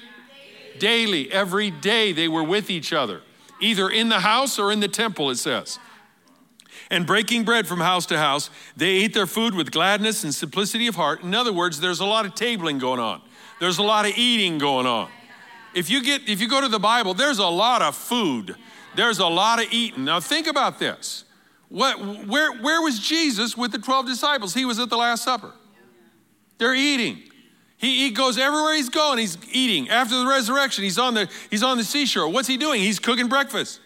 Daily. 0.79 1.25
daily. 1.25 1.33
Every 1.33 1.71
day 1.71 2.13
they 2.13 2.29
were 2.29 2.45
with 2.45 2.71
each 2.71 2.93
other, 2.93 3.21
either 3.61 3.91
in 3.91 4.09
the 4.09 4.21
house 4.21 4.59
or 4.59 4.73
in 4.73 4.81
the 4.81 4.89
temple, 4.89 5.31
it 5.31 5.37
says. 5.37 5.79
And 6.91 7.07
breaking 7.07 7.45
bread 7.45 7.67
from 7.67 7.81
house 7.81 8.07
to 8.07 8.19
house, 8.19 8.51
they 8.77 8.89
ate 8.89 9.15
their 9.15 9.27
food 9.27 9.55
with 9.55 9.71
gladness 9.71 10.25
and 10.25 10.35
simplicity 10.35 10.87
of 10.87 10.97
heart. 10.97 11.23
In 11.23 11.35
other 11.35 11.53
words, 11.53 11.81
there's 11.81 12.01
a 12.01 12.07
lot 12.07 12.27
of 12.27 12.35
tabling 12.35 12.81
going 12.81 13.01
on. 13.01 13.21
There's 13.61 13.79
a 13.79 13.83
lot 13.83 14.07
of 14.07 14.17
eating 14.17 14.59
going 14.59 14.87
on. 14.87 15.11
If 15.75 15.89
you 15.91 16.03
get 16.03 16.29
if 16.29 16.41
you 16.41 16.49
go 16.49 16.61
to 16.61 16.69
the 16.69 16.79
Bible, 16.79 17.15
there's 17.15 17.39
a 17.39 17.47
lot 17.47 17.83
of 17.83 17.95
food. 17.97 18.57
There's 18.97 19.19
a 19.19 19.27
lot 19.27 19.63
of 19.63 19.73
eating. 19.73 20.05
Now 20.05 20.21
think 20.21 20.47
about 20.47 20.79
this. 20.79 21.25
What 21.69 22.27
where 22.27 22.53
where 22.53 22.83
was 22.83 22.99
Jesus 22.99 23.57
with 23.57 23.73
the 23.73 23.79
12 23.79 24.07
disciples? 24.07 24.55
He 24.55 24.65
was 24.65 24.79
at 24.79 24.91
the 24.91 24.97
last 24.97 25.23
supper. 25.23 25.53
They're 26.59 26.75
eating. 26.75 27.23
He, 27.79 28.05
he 28.05 28.11
goes 28.11 28.37
everywhere 28.37 28.75
he's 28.75 28.91
going, 28.91 29.19
he's 29.19 29.39
eating. 29.51 29.89
After 29.89 30.19
the 30.19 30.27
resurrection, 30.27 30.85
he's 30.85 30.99
on 30.99 31.15
the 31.15 31.31
he's 31.51 31.63
on 31.63 31.79
the 31.79 31.85
seashore. 31.85 32.29
What's 32.29 32.49
he 32.49 32.57
doing? 32.57 32.81
He's 32.81 32.99
cooking 32.99 33.29
breakfast. 33.29 33.81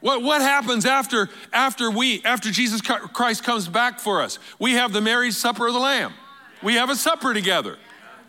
What, 0.00 0.22
what 0.22 0.40
happens 0.40 0.86
after, 0.86 1.28
after 1.52 1.90
we, 1.90 2.22
after 2.24 2.50
Jesus 2.50 2.80
Christ 2.80 3.44
comes 3.44 3.68
back 3.68 4.00
for 4.00 4.22
us? 4.22 4.38
We 4.58 4.72
have 4.72 4.92
the 4.92 5.00
marriage 5.00 5.34
supper 5.34 5.66
of 5.66 5.74
the 5.74 5.80
Lamb. 5.80 6.14
We 6.62 6.74
have 6.74 6.90
a 6.90 6.96
supper 6.96 7.34
together. 7.34 7.76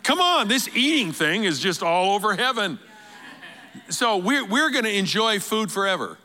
Come 0.02 0.20
on, 0.20 0.48
this 0.48 0.68
eating 0.74 1.12
thing 1.12 1.44
is 1.44 1.60
just 1.60 1.82
all 1.82 2.14
over 2.14 2.34
heaven. 2.34 2.78
So 3.88 4.16
we're, 4.16 4.44
we're 4.44 4.70
going 4.70 4.84
to 4.84 4.96
enjoy 4.96 5.38
food 5.38 5.70
forever. 5.70 6.18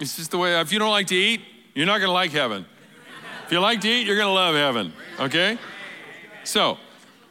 It's 0.00 0.16
just 0.16 0.30
the 0.30 0.38
way, 0.38 0.58
if 0.60 0.72
you 0.72 0.78
don't 0.78 0.90
like 0.90 1.08
to 1.08 1.16
eat, 1.16 1.42
you're 1.74 1.86
not 1.86 1.98
going 1.98 2.08
to 2.08 2.12
like 2.12 2.30
heaven. 2.30 2.64
If 3.44 3.52
you 3.52 3.60
like 3.60 3.80
to 3.82 3.88
eat, 3.88 4.06
you're 4.06 4.16
going 4.16 4.28
to 4.28 4.32
love 4.32 4.54
heaven, 4.54 4.92
okay? 5.18 5.58
So 6.44 6.78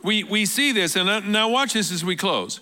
we, 0.03 0.23
we 0.23 0.45
see 0.45 0.71
this, 0.71 0.95
and 0.95 1.31
now 1.31 1.49
watch 1.49 1.73
this 1.73 1.91
as 1.91 2.03
we 2.03 2.15
close. 2.15 2.59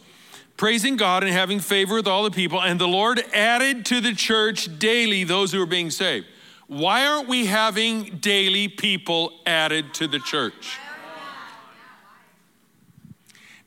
Praising 0.57 0.95
God 0.95 1.23
and 1.23 1.33
having 1.33 1.59
favor 1.59 1.95
with 1.95 2.07
all 2.07 2.23
the 2.23 2.31
people, 2.31 2.61
and 2.61 2.79
the 2.79 2.87
Lord 2.87 3.23
added 3.33 3.85
to 3.87 3.99
the 3.99 4.13
church 4.13 4.79
daily 4.79 5.23
those 5.23 5.51
who 5.51 5.61
are 5.61 5.67
being 5.67 5.89
saved. 5.89 6.27
Why 6.67 7.05
aren't 7.05 7.27
we 7.27 7.45
having 7.45 8.17
daily 8.19 8.67
people 8.67 9.33
added 9.45 9.93
to 9.95 10.07
the 10.07 10.19
church? 10.19 10.79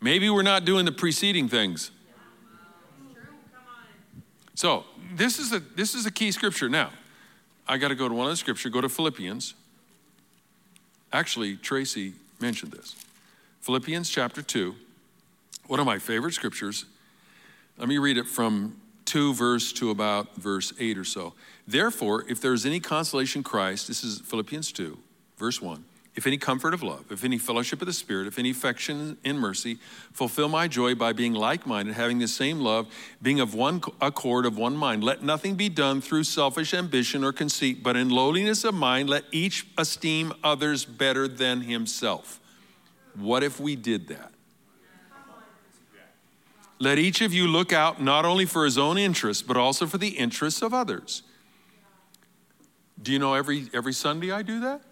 Maybe 0.00 0.30
we're 0.30 0.42
not 0.42 0.64
doing 0.64 0.84
the 0.84 0.92
preceding 0.92 1.48
things. 1.48 1.90
So 4.54 4.84
this 5.14 5.38
is 5.38 5.52
a 5.52 5.60
this 5.60 5.94
is 5.94 6.06
a 6.06 6.10
key 6.10 6.32
scripture. 6.32 6.68
Now, 6.68 6.90
I 7.66 7.78
got 7.78 7.88
to 7.88 7.94
go 7.94 8.08
to 8.08 8.14
one 8.14 8.26
of 8.26 8.32
the 8.32 8.36
scripture. 8.36 8.68
Go 8.68 8.80
to 8.80 8.88
Philippians. 8.88 9.54
Actually, 11.12 11.56
Tracy 11.56 12.14
mentioned 12.40 12.72
this. 12.72 12.96
Philippians 13.60 14.10
chapter 14.10 14.42
two, 14.42 14.74
one 15.66 15.80
of 15.80 15.86
my 15.86 15.98
favorite 15.98 16.34
scriptures. 16.34 16.84
Let 17.76 17.88
me 17.88 17.98
read 17.98 18.18
it 18.18 18.26
from 18.26 18.80
two 19.04 19.32
verse 19.32 19.72
to 19.74 19.90
about 19.90 20.34
verse 20.36 20.72
eight 20.78 20.98
or 20.98 21.04
so. 21.04 21.34
Therefore, 21.66 22.24
if 22.28 22.40
there 22.40 22.52
is 22.52 22.66
any 22.66 22.80
consolation 22.80 23.42
Christ, 23.42 23.88
this 23.88 24.02
is 24.04 24.20
Philippians 24.20 24.72
two, 24.72 24.98
verse 25.38 25.62
one 25.62 25.84
if 26.18 26.26
any 26.26 26.36
comfort 26.36 26.74
of 26.74 26.82
love, 26.82 27.04
if 27.12 27.22
any 27.22 27.38
fellowship 27.38 27.80
of 27.80 27.86
the 27.86 27.92
Spirit, 27.92 28.26
if 28.26 28.40
any 28.40 28.50
affection 28.50 29.16
and 29.24 29.38
mercy, 29.38 29.78
fulfill 30.12 30.48
my 30.48 30.66
joy 30.66 30.92
by 30.96 31.12
being 31.12 31.32
like 31.32 31.64
minded, 31.64 31.94
having 31.94 32.18
the 32.18 32.26
same 32.26 32.58
love, 32.58 32.88
being 33.22 33.38
of 33.38 33.54
one 33.54 33.80
accord, 34.00 34.44
of 34.44 34.58
one 34.58 34.76
mind. 34.76 35.04
Let 35.04 35.22
nothing 35.22 35.54
be 35.54 35.68
done 35.68 36.00
through 36.00 36.24
selfish 36.24 36.74
ambition 36.74 37.22
or 37.22 37.32
conceit, 37.32 37.84
but 37.84 37.96
in 37.96 38.08
lowliness 38.08 38.64
of 38.64 38.74
mind, 38.74 39.08
let 39.08 39.26
each 39.30 39.68
esteem 39.78 40.32
others 40.42 40.84
better 40.84 41.28
than 41.28 41.60
himself. 41.60 42.40
What 43.14 43.44
if 43.44 43.60
we 43.60 43.76
did 43.76 44.08
that? 44.08 44.32
Let 46.80 46.98
each 46.98 47.20
of 47.20 47.32
you 47.32 47.46
look 47.46 47.72
out 47.72 48.02
not 48.02 48.24
only 48.24 48.44
for 48.44 48.64
his 48.64 48.76
own 48.76 48.98
interests, 48.98 49.44
but 49.44 49.56
also 49.56 49.86
for 49.86 49.98
the 49.98 50.08
interests 50.08 50.62
of 50.62 50.74
others. 50.74 51.22
Do 53.00 53.12
you 53.12 53.20
know 53.20 53.34
every, 53.34 53.70
every 53.72 53.92
Sunday 53.92 54.32
I 54.32 54.42
do 54.42 54.58
that? 54.62 54.82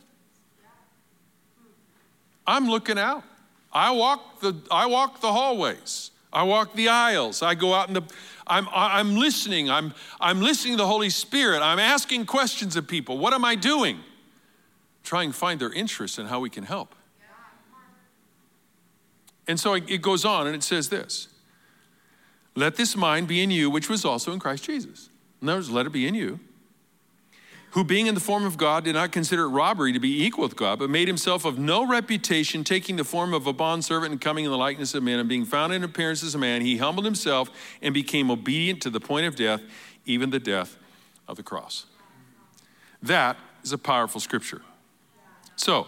I'm 2.46 2.68
looking 2.68 2.98
out. 2.98 3.24
I 3.72 3.90
walk 3.90 4.40
the, 4.40 4.54
I 4.70 4.86
walk 4.86 5.20
the 5.20 5.32
hallways. 5.32 6.10
I 6.32 6.42
walk 6.42 6.74
the 6.74 6.88
aisles. 6.88 7.42
I 7.42 7.54
go 7.54 7.74
out 7.74 7.88
in 7.88 7.94
the, 7.94 8.02
I'm, 8.46 8.68
I'm 8.72 9.16
listening. 9.16 9.70
I'm, 9.70 9.94
I'm 10.20 10.40
listening 10.40 10.74
to 10.74 10.78
the 10.78 10.86
Holy 10.86 11.10
Spirit. 11.10 11.62
I'm 11.62 11.78
asking 11.78 12.26
questions 12.26 12.76
of 12.76 12.86
people. 12.86 13.18
What 13.18 13.32
am 13.32 13.44
I 13.44 13.54
doing? 13.54 14.00
Trying 15.02 15.32
to 15.32 15.36
find 15.36 15.60
their 15.60 15.72
interest 15.72 16.18
and 16.18 16.28
how 16.28 16.40
we 16.40 16.50
can 16.50 16.64
help. 16.64 16.94
And 19.48 19.60
so 19.60 19.74
it 19.74 20.02
goes 20.02 20.24
on 20.24 20.46
and 20.46 20.56
it 20.56 20.62
says 20.62 20.88
this 20.88 21.28
Let 22.54 22.76
this 22.76 22.96
mind 22.96 23.28
be 23.28 23.42
in 23.42 23.50
you, 23.50 23.70
which 23.70 23.88
was 23.88 24.04
also 24.04 24.32
in 24.32 24.38
Christ 24.38 24.64
Jesus. 24.64 25.08
In 25.40 25.48
other 25.48 25.58
words, 25.58 25.70
let 25.70 25.86
it 25.86 25.92
be 25.92 26.06
in 26.06 26.14
you 26.14 26.40
who 27.76 27.84
being 27.84 28.06
in 28.06 28.14
the 28.14 28.20
form 28.22 28.46
of 28.46 28.56
God 28.56 28.84
did 28.84 28.94
not 28.94 29.12
consider 29.12 29.42
it 29.42 29.48
robbery 29.48 29.92
to 29.92 30.00
be 30.00 30.24
equal 30.24 30.44
with 30.44 30.56
God, 30.56 30.78
but 30.78 30.88
made 30.88 31.06
himself 31.08 31.44
of 31.44 31.58
no 31.58 31.86
reputation, 31.86 32.64
taking 32.64 32.96
the 32.96 33.04
form 33.04 33.34
of 33.34 33.46
a 33.46 33.52
bondservant 33.52 34.12
and 34.12 34.18
coming 34.18 34.46
in 34.46 34.50
the 34.50 34.56
likeness 34.56 34.94
of 34.94 35.02
men, 35.02 35.18
and 35.18 35.28
being 35.28 35.44
found 35.44 35.74
in 35.74 35.84
appearance 35.84 36.22
as 36.22 36.34
a 36.34 36.38
man, 36.38 36.62
he 36.62 36.78
humbled 36.78 37.04
himself 37.04 37.50
and 37.82 37.92
became 37.92 38.30
obedient 38.30 38.80
to 38.80 38.88
the 38.88 38.98
point 38.98 39.26
of 39.26 39.36
death, 39.36 39.60
even 40.06 40.30
the 40.30 40.38
death 40.38 40.78
of 41.28 41.36
the 41.36 41.42
cross. 41.42 41.84
That 43.02 43.36
is 43.62 43.74
a 43.74 43.78
powerful 43.78 44.22
scripture. 44.22 44.62
So, 45.54 45.86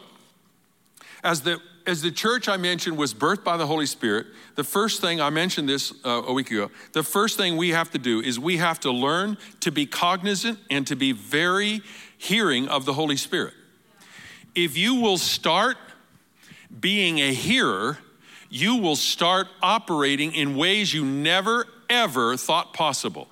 as 1.25 1.41
the 1.41 1.59
as 1.89 2.03
the 2.03 2.11
church 2.11 2.51
I 2.51 2.59
mentioned 2.59 2.99
was 2.99 3.15
birthed 3.15 3.45
by 3.45 3.57
the 3.57 3.67
Holy 3.67 3.87
Spirit, 3.87 4.27
the 4.57 4.63
first 4.63 5.01
thing 5.01 5.23
I 5.23 5.31
mentioned 5.31 5.67
this 5.67 5.95
uh, 6.05 6.23
a 6.27 6.35
week 6.35 6.51
ago, 6.51 6.71
the 6.93 7.03
first 7.03 7.39
thing 7.39 7.57
we 7.57 7.71
have 7.71 7.91
to 7.93 7.99
do 7.99 8.21
is 8.21 8.39
we 8.39 8.59
have 8.59 8.79
to 8.81 8.91
learn 8.91 9.39
to 9.61 9.73
be 9.73 9.87
cognizant 9.87 10.59
and 10.69 10.87
to 10.87 10.95
be 10.97 11.13
very 11.13 11.81
hearing 12.19 12.69
of 12.69 12.85
the 12.85 12.93
Holy 12.93 13.17
Spirit. 13.17 13.55
If 14.55 14.77
you 14.77 14.97
will 14.97 15.17
start 15.17 15.79
being 16.79 17.21
a 17.21 17.33
hearer, 17.33 17.97
you 18.51 18.77
will 18.77 18.97
start 18.97 19.47
operating 19.63 20.35
in 20.35 20.57
ways 20.57 20.93
you 20.93 21.07
never 21.07 21.65
ever 21.89 22.37
thought 22.37 22.75
possible. 22.75 23.29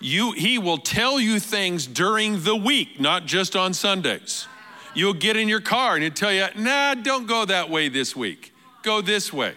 You, 0.00 0.32
he 0.32 0.56
will 0.56 0.78
tell 0.78 1.20
you 1.20 1.38
things 1.38 1.86
during 1.86 2.42
the 2.42 2.56
week, 2.56 2.98
not 2.98 3.26
just 3.26 3.54
on 3.54 3.74
Sundays. 3.74 4.48
You'll 4.94 5.14
get 5.14 5.36
in 5.36 5.48
your 5.48 5.60
car 5.60 5.94
and 5.94 6.02
he'll 6.02 6.12
tell 6.12 6.32
you, 6.32 6.46
nah, 6.56 6.94
don't 6.94 7.26
go 7.26 7.44
that 7.44 7.68
way 7.68 7.88
this 7.88 8.14
week. 8.14 8.54
Go 8.82 9.00
this 9.00 9.32
way. 9.32 9.54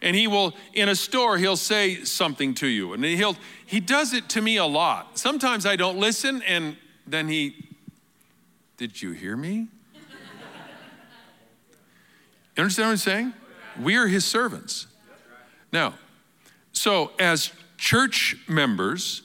And 0.00 0.16
he 0.16 0.26
will, 0.26 0.54
in 0.74 0.88
a 0.88 0.96
store, 0.96 1.38
he'll 1.38 1.56
say 1.56 2.04
something 2.04 2.54
to 2.54 2.66
you. 2.66 2.92
And 2.92 3.04
he'll, 3.04 3.36
he 3.66 3.78
does 3.78 4.12
it 4.12 4.28
to 4.30 4.42
me 4.42 4.56
a 4.56 4.64
lot. 4.64 5.18
Sometimes 5.18 5.64
I 5.64 5.76
don't 5.76 5.98
listen, 5.98 6.42
and 6.42 6.76
then 7.06 7.28
he, 7.28 7.54
did 8.76 9.00
you 9.00 9.12
hear 9.12 9.36
me? 9.36 9.68
You 12.56 12.62
understand 12.62 12.88
what 12.88 12.92
I'm 12.92 12.96
saying? 12.98 13.32
We 13.80 13.96
are 13.96 14.08
his 14.08 14.24
servants. 14.24 14.88
Now, 15.72 15.94
so 16.72 17.12
as 17.18 17.52
church 17.78 18.36
members, 18.48 19.22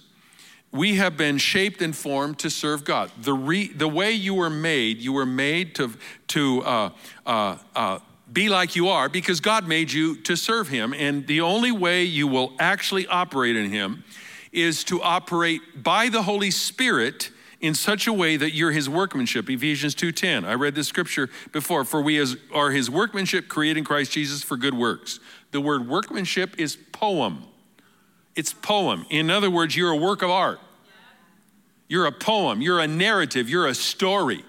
we 0.72 0.96
have 0.96 1.18
been 1.18 1.38
shaped 1.38 1.82
and 1.82 1.96
formed 1.96 2.40
to 2.40 2.50
serve 2.50 2.84
God. 2.84 3.12
The, 3.22 3.34
re, 3.34 3.68
the 3.68 3.88
way 3.88 4.12
you 4.12 4.34
were 4.34 4.50
made, 4.50 4.98
you 4.98 5.14
were 5.14 5.26
made 5.26 5.76
to, 5.76 5.92
to 6.30 6.62
uh, 6.64 6.90
uh, 7.26 7.58
uh, 7.76 8.00
be 8.32 8.50
like 8.50 8.76
you 8.76 8.90
are 8.90 9.10
because 9.10 9.40
God 9.40 9.68
made 9.68 9.92
you 9.92 10.18
to 10.24 10.36
serve 10.36 10.68
Him. 10.68 10.94
And 10.94 11.26
the 11.26 11.42
only 11.42 11.72
way 11.72 12.04
you 12.04 12.28
will 12.28 12.54
actually 12.60 13.08
operate 13.08 13.56
in 13.56 13.70
Him 13.72 14.04
is 14.52 14.84
to 14.86 15.02
operate 15.02 15.84
by 15.84 16.10
the 16.10 16.24
Holy 16.24 16.52
Spirit 16.52 17.32
in 17.60 17.74
such 17.74 18.06
a 18.06 18.14
way 18.14 18.38
that 18.38 18.54
you're 18.54 18.72
his 18.72 18.88
workmanship. 18.88 19.50
Ephesians 19.50 19.96
2.10 19.96 20.46
i 20.46 20.54
read 20.54 20.76
this 20.76 20.88
scripture 20.88 21.30
before. 21.52 21.84
For 21.84 22.02
we 22.02 22.24
are 22.54 22.70
his 22.72 22.90
workmanship 22.90 23.48
created 23.48 23.80
in 23.80 23.84
christ 23.84 24.12
jesus 24.12 24.44
for 24.44 24.58
good 24.58 24.76
works. 24.76 25.20
The 25.52 25.62
word 25.62 25.88
workmanship 25.88 26.60
is 26.60 26.78
poem 26.92 27.46
it's 28.38 28.54
poem. 28.54 29.06
In 29.10 29.30
other 29.30 29.50
words 29.50 29.76
you're 29.76 29.92
a 29.92 29.98
work 29.98 30.22
of 30.22 30.30
art. 30.30 30.60
You're 31.90 32.06
a 32.06 32.12
poem. 32.12 32.62
You're 32.62 32.80
a 32.80 32.88
narrative. 32.88 33.50
You're 33.50 33.68
a 33.68 33.76
story. 33.76 34.44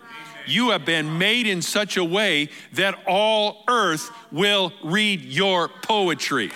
You 0.46 0.70
have 0.70 0.84
been 0.84 1.18
made 1.18 1.46
in 1.46 1.62
such 1.62 1.96
a 1.96 2.04
way 2.04 2.48
that 2.72 2.98
all 3.06 3.64
earth 3.68 4.10
will 4.32 4.72
read 4.82 5.22
your 5.22 5.68
poetry. 5.68 6.50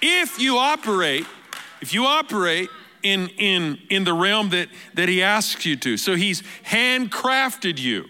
If 0.00 0.38
you 0.38 0.58
operate 0.58 1.26
if 1.80 1.94
you 1.94 2.06
operate 2.06 2.68
in, 3.02 3.28
in, 3.38 3.78
in 3.90 4.04
the 4.04 4.12
realm 4.12 4.50
that, 4.50 4.68
that 4.94 5.08
he 5.08 5.22
asks 5.22 5.64
you 5.64 5.76
to. 5.76 5.96
So 5.96 6.16
he's 6.16 6.42
handcrafted 6.64 7.78
you, 7.78 8.06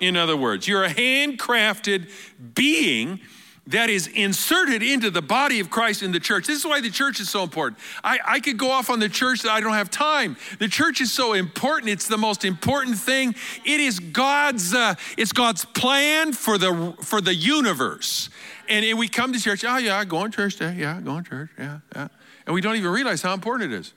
in 0.00 0.16
other 0.16 0.36
words. 0.36 0.66
You're 0.66 0.84
a 0.84 0.92
handcrafted 0.92 2.10
being 2.54 3.20
that 3.68 3.90
is 3.90 4.08
inserted 4.08 4.82
into 4.82 5.10
the 5.10 5.22
body 5.22 5.60
of 5.60 5.70
Christ 5.70 6.02
in 6.02 6.10
the 6.12 6.20
church. 6.20 6.46
This 6.46 6.58
is 6.58 6.66
why 6.66 6.80
the 6.80 6.90
church 6.90 7.20
is 7.20 7.30
so 7.30 7.42
important. 7.44 7.80
I, 8.02 8.18
I 8.26 8.40
could 8.40 8.58
go 8.58 8.70
off 8.70 8.90
on 8.90 8.98
the 8.98 9.08
church 9.08 9.42
that 9.42 9.52
I 9.52 9.60
don't 9.60 9.72
have 9.74 9.90
time. 9.90 10.36
The 10.58 10.68
church 10.68 11.00
is 11.00 11.12
so 11.12 11.32
important. 11.32 11.90
It's 11.90 12.08
the 12.08 12.18
most 12.18 12.44
important 12.44 12.98
thing. 12.98 13.34
It 13.64 13.80
is 13.80 14.00
God's, 14.00 14.74
uh, 14.74 14.96
it's 15.16 15.32
God's 15.32 15.64
plan 15.64 16.32
for 16.32 16.58
the, 16.58 16.94
for 17.02 17.20
the 17.20 17.34
universe. 17.34 18.30
And 18.68 18.98
we 18.98 19.08
come 19.08 19.32
to 19.32 19.40
church, 19.40 19.64
oh 19.64 19.76
yeah, 19.76 20.04
go 20.04 20.18
on 20.18 20.32
church 20.32 20.56
day, 20.56 20.74
yeah, 20.78 21.00
go 21.00 21.12
on 21.12 21.24
church, 21.24 21.50
yeah, 21.58 21.78
yeah. 21.94 22.08
And 22.46 22.54
we 22.54 22.60
don't 22.60 22.76
even 22.76 22.90
realize 22.90 23.22
how 23.22 23.34
important 23.34 23.72
it 23.72 23.76
is 23.78 23.92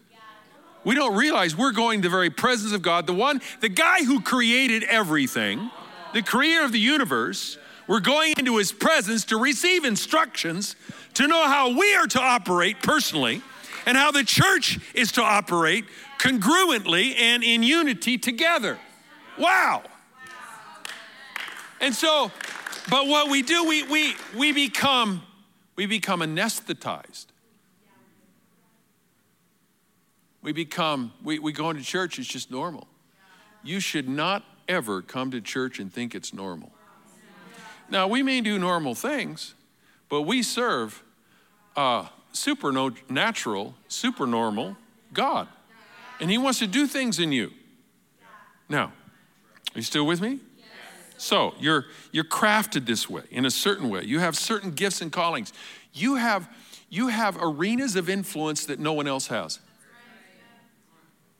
we 0.86 0.96
don't 0.96 1.16
realize 1.16 1.58
we're 1.58 1.72
going 1.72 2.02
to 2.02 2.08
the 2.08 2.12
very 2.12 2.30
presence 2.30 2.72
of 2.72 2.82
God, 2.82 3.08
the 3.08 3.14
one, 3.14 3.42
the 3.60 3.70
guy 3.70 4.04
who 4.04 4.22
created 4.22 4.84
everything, 4.84 5.72
the 6.14 6.22
creator 6.22 6.64
of 6.64 6.72
the 6.72 6.80
universe. 6.80 7.58
We're 7.88 8.00
going 8.00 8.34
into 8.38 8.58
his 8.58 8.72
presence 8.72 9.26
to 9.26 9.38
receive 9.38 9.86
instructions 9.86 10.76
to 11.16 11.28
know 11.28 11.48
how 11.48 11.78
we 11.78 11.96
are 11.96 12.08
to 12.08 12.22
operate 12.22 12.82
personally 12.82 13.42
and 13.86 13.96
how 13.96 14.12
the 14.12 14.24
church 14.24 14.80
is 14.94 15.12
to 15.14 15.22
operate 15.22 15.86
congruently 16.20 17.16
and 17.20 17.44
in 17.44 17.62
unity 17.62 18.18
together. 18.18 18.80
Wow. 19.38 19.84
And 21.80 21.94
so, 21.94 22.32
but 22.90 23.08
what 23.08 23.30
we 23.30 23.42
do, 23.42 23.66
we, 23.66 23.84
we, 23.84 24.16
we 24.36 24.52
become, 24.52 25.22
we 25.76 25.86
become 25.86 26.22
anesthetized 26.22 27.28
we 30.46 30.52
become, 30.52 31.12
we, 31.24 31.40
we 31.40 31.52
go 31.52 31.72
into 31.72 31.82
church, 31.82 32.20
it's 32.20 32.28
just 32.28 32.52
normal. 32.52 32.88
You 33.64 33.80
should 33.80 34.08
not 34.08 34.46
ever 34.68 35.02
come 35.02 35.32
to 35.32 35.42
church 35.42 35.80
and 35.80 35.92
think 35.92 36.14
it's 36.14 36.36
normal. 36.36 36.72
Now, 37.90 38.08
we 38.08 38.24
may 38.24 38.42
do 38.42 38.58
normal 38.58 38.96
things, 38.96 39.54
but 40.10 40.24
we 40.24 40.42
serve 40.44 41.04
a 41.76 42.08
supernatural, 42.32 43.76
supernormal 43.88 44.78
God. 45.14 45.48
And 46.20 46.32
He 46.32 46.38
wants 46.38 46.60
to 46.60 46.68
do 46.68 46.88
things 46.88 47.20
in 47.20 47.32
you. 47.32 47.52
Now, 48.70 48.86
are 48.86 49.80
you 49.80 49.82
still 49.82 50.06
with 50.06 50.22
me? 50.22 50.40
So 51.18 51.54
you're 51.60 51.86
you're 52.12 52.26
crafted 52.26 52.86
this 52.86 53.10
way, 53.10 53.24
in 53.32 53.46
a 53.46 53.52
certain 53.52 53.90
way. 53.90 54.04
You 54.04 54.20
have 54.20 54.36
certain 54.36 54.72
gifts 54.72 55.02
and 55.02 55.12
callings. 55.12 55.54
You 55.94 56.16
have 56.16 56.50
you 56.90 57.08
have 57.08 57.38
arenas 57.40 57.96
of 57.96 58.10
influence 58.10 58.66
that 58.66 58.80
no 58.80 58.94
one 58.94 59.08
else 59.08 59.28
has. 59.28 59.60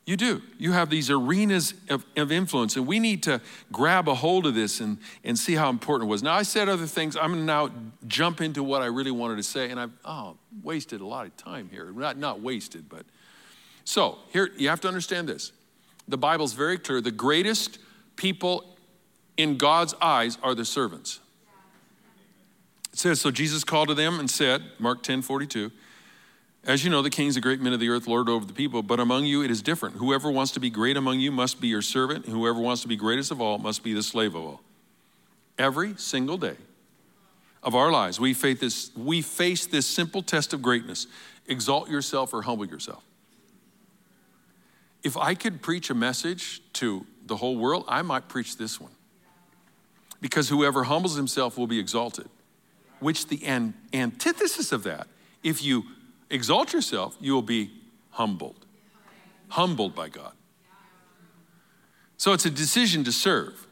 You 0.06 0.18
do. 0.18 0.44
You 0.60 0.72
have 0.72 0.92
these 0.92 1.10
arenas 1.10 1.74
of, 1.90 2.06
of, 2.16 2.32
influence, 2.32 2.76
and 2.76 2.86
we 2.86 3.00
need 3.00 3.24
to 3.24 3.42
grab 3.72 4.08
a 4.08 4.14
hold 4.14 4.46
of 4.46 4.54
this 4.54 4.80
and, 4.80 5.00
and 5.24 5.38
see 5.38 5.56
how 5.56 5.70
important 5.70 6.08
it 6.08 6.12
was. 6.12 6.22
Now, 6.22 6.34
I 6.34 6.44
said 6.44 6.70
other 6.70 6.86
things. 6.86 7.16
I'm 7.16 7.32
going 7.32 7.40
to 7.40 7.46
now 7.46 7.72
jump 8.08 8.40
into 8.40 8.62
what 8.62 8.84
I 8.84 8.86
really 8.86 9.10
wanted 9.10 9.38
to 9.38 9.44
say, 9.44 9.72
and 9.72 9.80
I've 9.80 9.92
oh, 10.06 10.38
wasted 10.62 11.02
a 11.02 11.06
lot 11.06 11.26
of 11.26 11.36
time 11.38 11.70
here. 11.70 11.92
Not, 11.92 12.18
not 12.18 12.40
wasted, 12.40 12.88
but. 12.88 13.04
So, 13.84 14.20
here, 14.30 14.52
you 14.58 14.70
have 14.70 14.82
to 14.82 14.88
understand 14.88 15.28
this. 15.28 15.52
The 16.08 16.18
Bible's 16.18 16.54
very 16.54 16.78
clear. 16.78 17.02
The 17.02 17.12
greatest 17.12 17.80
people 18.16 18.78
in 19.38 19.58
God's 19.58 19.96
eyes 20.02 20.38
are 20.44 20.54
the 20.54 20.66
servants. 20.66 21.20
It 22.94 23.00
says, 23.00 23.22
So 23.22 23.32
Jesus 23.32 23.64
called 23.64 23.88
to 23.90 23.96
them 23.96 24.20
and 24.20 24.30
said, 24.30 24.62
Mark 24.80 25.04
10 25.04 25.24
42, 25.24 25.72
as 26.66 26.84
you 26.84 26.90
know, 26.90 27.02
the 27.02 27.10
kings, 27.10 27.36
the 27.36 27.42
great 27.42 27.62
men 27.62 27.74
of 27.74 27.80
the 27.80 27.90
earth, 27.90 28.08
lord 28.08 28.28
over 28.28 28.46
the 28.46 28.54
people, 28.54 28.82
but 28.82 29.00
among 29.00 29.26
you 29.26 29.44
it 29.44 29.52
is 29.52 29.62
different. 29.62 29.98
Whoever 29.98 30.32
wants 30.32 30.52
to 30.54 30.60
be 30.60 30.70
great 30.70 30.98
among 30.98 31.20
you 31.20 31.32
must 31.32 31.62
be 31.62 31.68
your 31.68 31.82
servant, 31.82 32.26
and 32.26 32.34
whoever 32.34 32.60
wants 32.60 32.82
to 32.82 32.88
be 32.88 32.96
greatest 32.96 33.32
of 33.32 33.40
all 33.40 33.58
must 33.58 33.84
be 33.84 33.94
the 33.94 34.04
slave 34.04 34.34
of 34.34 34.44
all. 34.44 34.62
Every 35.58 35.96
single 35.98 36.38
day 36.38 36.58
of 37.62 37.76
our 37.76 37.92
lives, 37.92 38.20
we 38.20 38.34
face 38.34 38.60
this, 38.60 38.92
we 38.96 39.22
face 39.22 39.68
this 39.68 39.86
simple 39.86 40.22
test 40.22 40.54
of 40.54 40.62
greatness 40.62 41.08
exalt 41.48 41.90
yourself 41.90 42.34
or 42.34 42.42
humble 42.42 42.66
yourself. 42.66 43.04
If 45.04 45.16
I 45.16 45.36
could 45.36 45.62
preach 45.62 45.92
a 45.92 45.94
message 45.94 46.62
to 46.74 47.06
the 47.28 47.36
whole 47.36 47.58
world, 47.58 47.86
I 47.88 48.02
might 48.02 48.28
preach 48.28 48.58
this 48.58 48.82
one. 48.82 48.92
Because 50.22 50.50
whoever 50.50 50.86
humbles 50.86 51.16
himself 51.16 51.58
will 51.58 51.68
be 51.68 51.78
exalted, 51.78 52.28
which 53.00 53.28
the 53.28 53.46
antithesis 53.94 54.72
of 54.72 54.84
that, 54.84 55.08
if 55.44 55.64
you 55.64 55.84
exalt 56.30 56.74
yourself, 56.74 57.16
you 57.20 57.34
will 57.34 57.42
be 57.42 57.72
humbled. 58.12 58.66
Humbled 59.50 59.96
by 59.96 60.10
God. 60.10 60.34
So 62.18 62.34
it's 62.34 62.46
a 62.46 62.52
decision 62.52 63.04
to 63.04 63.12
serve. 63.12 63.68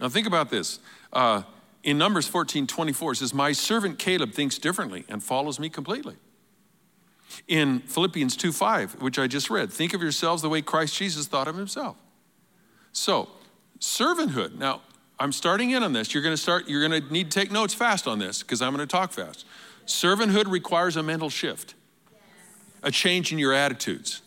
Now 0.00 0.08
think 0.08 0.26
about 0.26 0.50
this. 0.50 0.80
Uh, 1.12 1.42
in 1.82 1.98
Numbers 1.98 2.26
14 2.26 2.66
24, 2.66 3.12
it 3.12 3.16
says, 3.16 3.34
My 3.34 3.52
servant 3.52 3.98
Caleb 3.98 4.32
thinks 4.32 4.58
differently 4.58 5.04
and 5.08 5.22
follows 5.22 5.60
me 5.60 5.68
completely. 5.68 6.16
In 7.48 7.80
Philippians 7.80 8.36
2 8.36 8.52
5, 8.52 9.02
which 9.02 9.18
I 9.18 9.26
just 9.26 9.50
read, 9.50 9.72
think 9.72 9.94
of 9.94 10.02
yourselves 10.02 10.42
the 10.42 10.48
way 10.48 10.62
Christ 10.62 10.96
Jesus 10.96 11.26
thought 11.26 11.48
of 11.48 11.56
himself. 11.56 11.96
So, 12.92 13.28
servanthood. 13.80 14.56
Now, 14.56 14.82
I'm 15.18 15.32
starting 15.32 15.70
in 15.70 15.82
on 15.82 15.92
this. 15.92 16.14
You're 16.14 16.22
going 16.22 16.34
to 16.34 16.40
start, 16.40 16.68
you're 16.68 16.86
going 16.86 17.02
to 17.02 17.12
need 17.12 17.30
to 17.30 17.40
take 17.40 17.50
notes 17.50 17.74
fast 17.74 18.06
on 18.06 18.18
this 18.18 18.42
because 18.42 18.62
I'm 18.62 18.74
going 18.74 18.86
to 18.86 18.90
talk 18.90 19.12
fast. 19.12 19.46
Servanthood 19.86 20.50
requires 20.50 20.96
a 20.96 21.02
mental 21.02 21.30
shift 21.30 21.74
a 22.84 22.90
change 22.90 23.32
in 23.32 23.38
your 23.38 23.52
attitudes. 23.52 24.22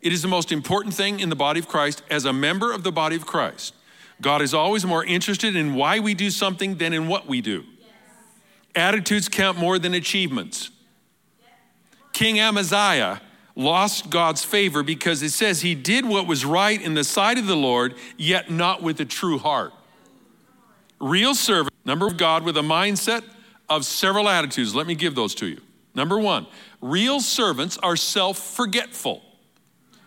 It 0.00 0.12
is 0.12 0.22
the 0.22 0.28
most 0.28 0.52
important 0.52 0.94
thing 0.94 1.18
in 1.18 1.30
the 1.30 1.36
body 1.36 1.58
of 1.58 1.66
Christ 1.66 2.02
as 2.08 2.24
a 2.24 2.32
member 2.32 2.72
of 2.72 2.84
the 2.84 2.92
body 2.92 3.16
of 3.16 3.26
Christ. 3.26 3.74
God 4.20 4.40
is 4.40 4.54
always 4.54 4.86
more 4.86 5.04
interested 5.04 5.56
in 5.56 5.74
why 5.74 5.98
we 5.98 6.14
do 6.14 6.30
something 6.30 6.76
than 6.76 6.92
in 6.92 7.08
what 7.08 7.26
we 7.26 7.40
do. 7.40 7.64
Attitudes 8.74 9.28
count 9.28 9.58
more 9.58 9.78
than 9.78 9.94
achievements. 9.94 10.70
King 12.12 12.38
Amaziah 12.38 13.20
lost 13.54 14.10
God's 14.10 14.44
favor 14.44 14.82
because 14.82 15.22
it 15.22 15.30
says 15.30 15.62
he 15.62 15.74
did 15.74 16.04
what 16.04 16.26
was 16.26 16.44
right 16.44 16.80
in 16.80 16.94
the 16.94 17.04
sight 17.04 17.38
of 17.38 17.46
the 17.46 17.56
Lord, 17.56 17.94
yet 18.16 18.50
not 18.50 18.82
with 18.82 19.00
a 19.00 19.04
true 19.04 19.38
heart. 19.38 19.72
Real 21.00 21.34
servant, 21.34 21.74
number 21.84 22.06
of 22.06 22.16
God 22.16 22.44
with 22.44 22.56
a 22.56 22.62
mindset 22.62 23.22
of 23.68 23.84
several 23.84 24.28
attitudes. 24.28 24.74
Let 24.74 24.86
me 24.86 24.94
give 24.94 25.14
those 25.14 25.34
to 25.36 25.46
you. 25.46 25.60
Number 25.96 26.18
one, 26.18 26.46
real 26.82 27.20
servants 27.20 27.78
are 27.78 27.96
self 27.96 28.38
forgetful. 28.38 29.22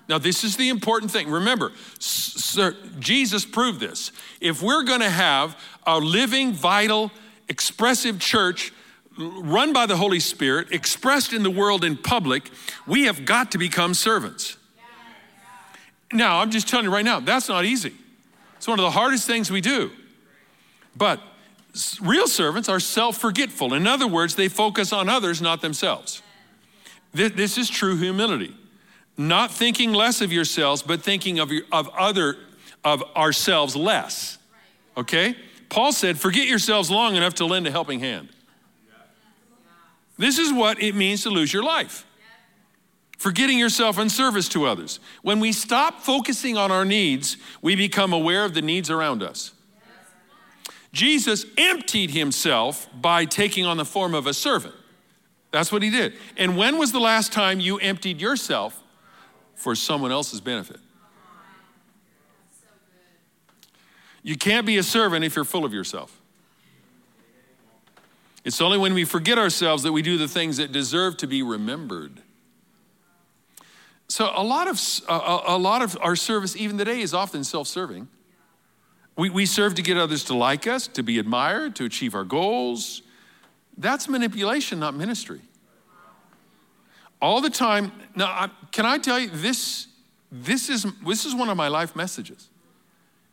Now, 0.08 0.20
this 0.20 0.44
is 0.44 0.56
the 0.56 0.70
important 0.70 1.12
thing. 1.12 1.30
Remember, 1.30 1.72
sir, 2.00 2.76
Jesus 3.00 3.46
proved 3.46 3.80
this. 3.80 4.12
If 4.40 4.62
we're 4.62 4.84
going 4.84 5.02
to 5.02 5.10
have 5.10 5.60
a 5.86 6.00
living, 6.00 6.54
vital, 6.54 7.12
expressive 7.48 8.20
church 8.20 8.72
run 9.18 9.74
by 9.74 9.86
the 9.86 9.98
Holy 9.98 10.20
Spirit, 10.20 10.72
expressed 10.72 11.34
in 11.34 11.44
the 11.44 11.50
world 11.50 11.84
in 11.84 11.98
public, 11.98 12.50
we 12.88 13.04
have 13.04 13.26
got 13.26 13.52
to 13.52 13.58
become 13.58 13.94
servants. 13.94 14.58
Now, 16.12 16.40
I'm 16.40 16.50
just 16.50 16.68
telling 16.68 16.86
you 16.86 16.94
right 16.94 17.06
now, 17.06 17.20
that's 17.20 17.50
not 17.50 17.66
easy. 17.66 17.94
It's 18.58 18.68
one 18.68 18.80
of 18.80 18.84
the 18.84 18.92
hardest 18.92 19.28
things 19.28 19.52
we 19.52 19.62
do. 19.62 19.92
But 20.96 21.20
real 22.02 22.28
servants 22.28 22.70
are 22.70 22.80
self 22.80 23.18
forgetful. 23.18 23.74
In 23.74 23.88
other 23.88 24.08
words, 24.08 24.36
they 24.36 24.48
focus 24.48 24.92
on 24.94 25.10
others, 25.10 25.42
not 25.42 25.62
themselves. 25.62 26.22
This 27.14 27.58
is 27.58 27.70
true 27.70 27.98
humility 27.98 28.56
not 29.20 29.52
thinking 29.52 29.92
less 29.92 30.22
of 30.22 30.32
yourselves, 30.32 30.82
but 30.82 31.02
thinking 31.02 31.40
of, 31.40 31.52
your, 31.52 31.64
of 31.74 31.90
other, 31.90 32.38
of 32.86 33.04
ourselves 33.18 33.76
less. 33.76 34.38
Okay? 34.96 35.36
Paul 35.68 35.92
said, 35.92 36.18
forget 36.18 36.48
yourselves 36.48 36.90
long 36.90 37.18
enough 37.18 37.34
to 37.36 37.46
lend 37.46 37.68
a 37.68 37.72
helping 37.72 38.00
hand. 38.00 38.30
This 40.18 40.40
is 40.40 40.54
what 40.54 40.82
it 40.82 40.96
means 40.96 41.24
to 41.24 41.30
lose 41.30 41.52
your 41.52 41.64
life. 41.64 42.06
Forgetting 43.18 43.60
yourself 43.60 44.00
in 44.00 44.10
service 44.10 44.48
to 44.50 44.66
others. 44.66 45.02
When 45.22 45.42
we 45.42 45.52
stop 45.52 46.00
focusing 46.00 46.56
on 46.56 46.72
our 46.72 46.86
needs, 46.86 47.36
we 47.62 47.76
become 47.76 48.14
aware 48.14 48.46
of 48.46 48.54
the 48.54 48.62
needs 48.62 48.90
around 48.90 49.22
us. 49.22 49.52
Jesus 50.92 51.46
emptied 51.58 52.12
himself 52.12 52.88
by 53.00 53.26
taking 53.26 53.66
on 53.66 53.78
the 53.78 53.86
form 53.86 54.14
of 54.14 54.28
a 54.28 54.34
servant. 54.34 54.76
That's 55.52 55.72
what 55.72 55.84
he 55.84 55.90
did. 55.90 56.14
And 56.38 56.58
when 56.58 56.78
was 56.78 56.92
the 56.92 57.00
last 57.00 57.32
time 57.32 57.60
you 57.60 57.78
emptied 57.78 58.22
yourself 58.22 58.82
for 59.60 59.76
someone 59.76 60.12
else's 60.12 60.40
benefit. 60.40 60.80
You 64.24 64.38
can't 64.38 64.66
be 64.66 64.78
a 64.78 64.84
servant 64.84 65.26
if 65.26 65.36
you're 65.36 65.46
full 65.46 65.66
of 65.66 65.74
yourself. 65.74 66.18
It's 68.46 68.62
only 68.62 68.78
when 68.78 68.94
we 68.94 69.04
forget 69.04 69.38
ourselves 69.38 69.84
that 69.84 69.92
we 69.92 70.02
do 70.02 70.18
the 70.18 70.28
things 70.30 70.58
that 70.58 70.72
deserve 70.72 71.18
to 71.18 71.28
be 71.28 71.44
remembered. 71.44 72.22
So 74.08 74.32
a 74.34 74.44
lot 74.44 74.68
of 74.68 74.80
a, 75.10 75.56
a 75.56 75.58
lot 75.58 75.82
of 75.82 75.98
our 76.02 76.16
service, 76.16 76.56
even 76.56 76.78
today, 76.78 77.02
is 77.02 77.14
often 77.14 77.44
self-serving. 77.44 78.08
We, 79.20 79.30
we 79.30 79.46
serve 79.46 79.76
to 79.76 79.82
get 79.82 79.98
others 79.98 80.24
to 80.26 80.34
like 80.34 80.66
us, 80.66 80.88
to 80.88 81.04
be 81.04 81.20
admired, 81.20 81.76
to 81.76 81.84
achieve 81.84 82.16
our 82.16 82.24
goals. 82.24 83.02
That's 83.78 84.08
manipulation, 84.08 84.80
not 84.80 84.96
ministry 84.96 85.42
all 87.22 87.42
the 87.42 87.50
time. 87.50 87.92
Now, 88.16 88.50
can 88.72 88.86
I 88.86 88.98
tell 88.98 89.20
you 89.20 89.30
this? 89.30 89.88
This 90.32 90.70
is 90.70 90.86
this 91.06 91.26
is 91.26 91.36
one 91.36 91.50
of 91.50 91.58
my 91.58 91.68
life 91.68 91.96
messages. 91.96 92.50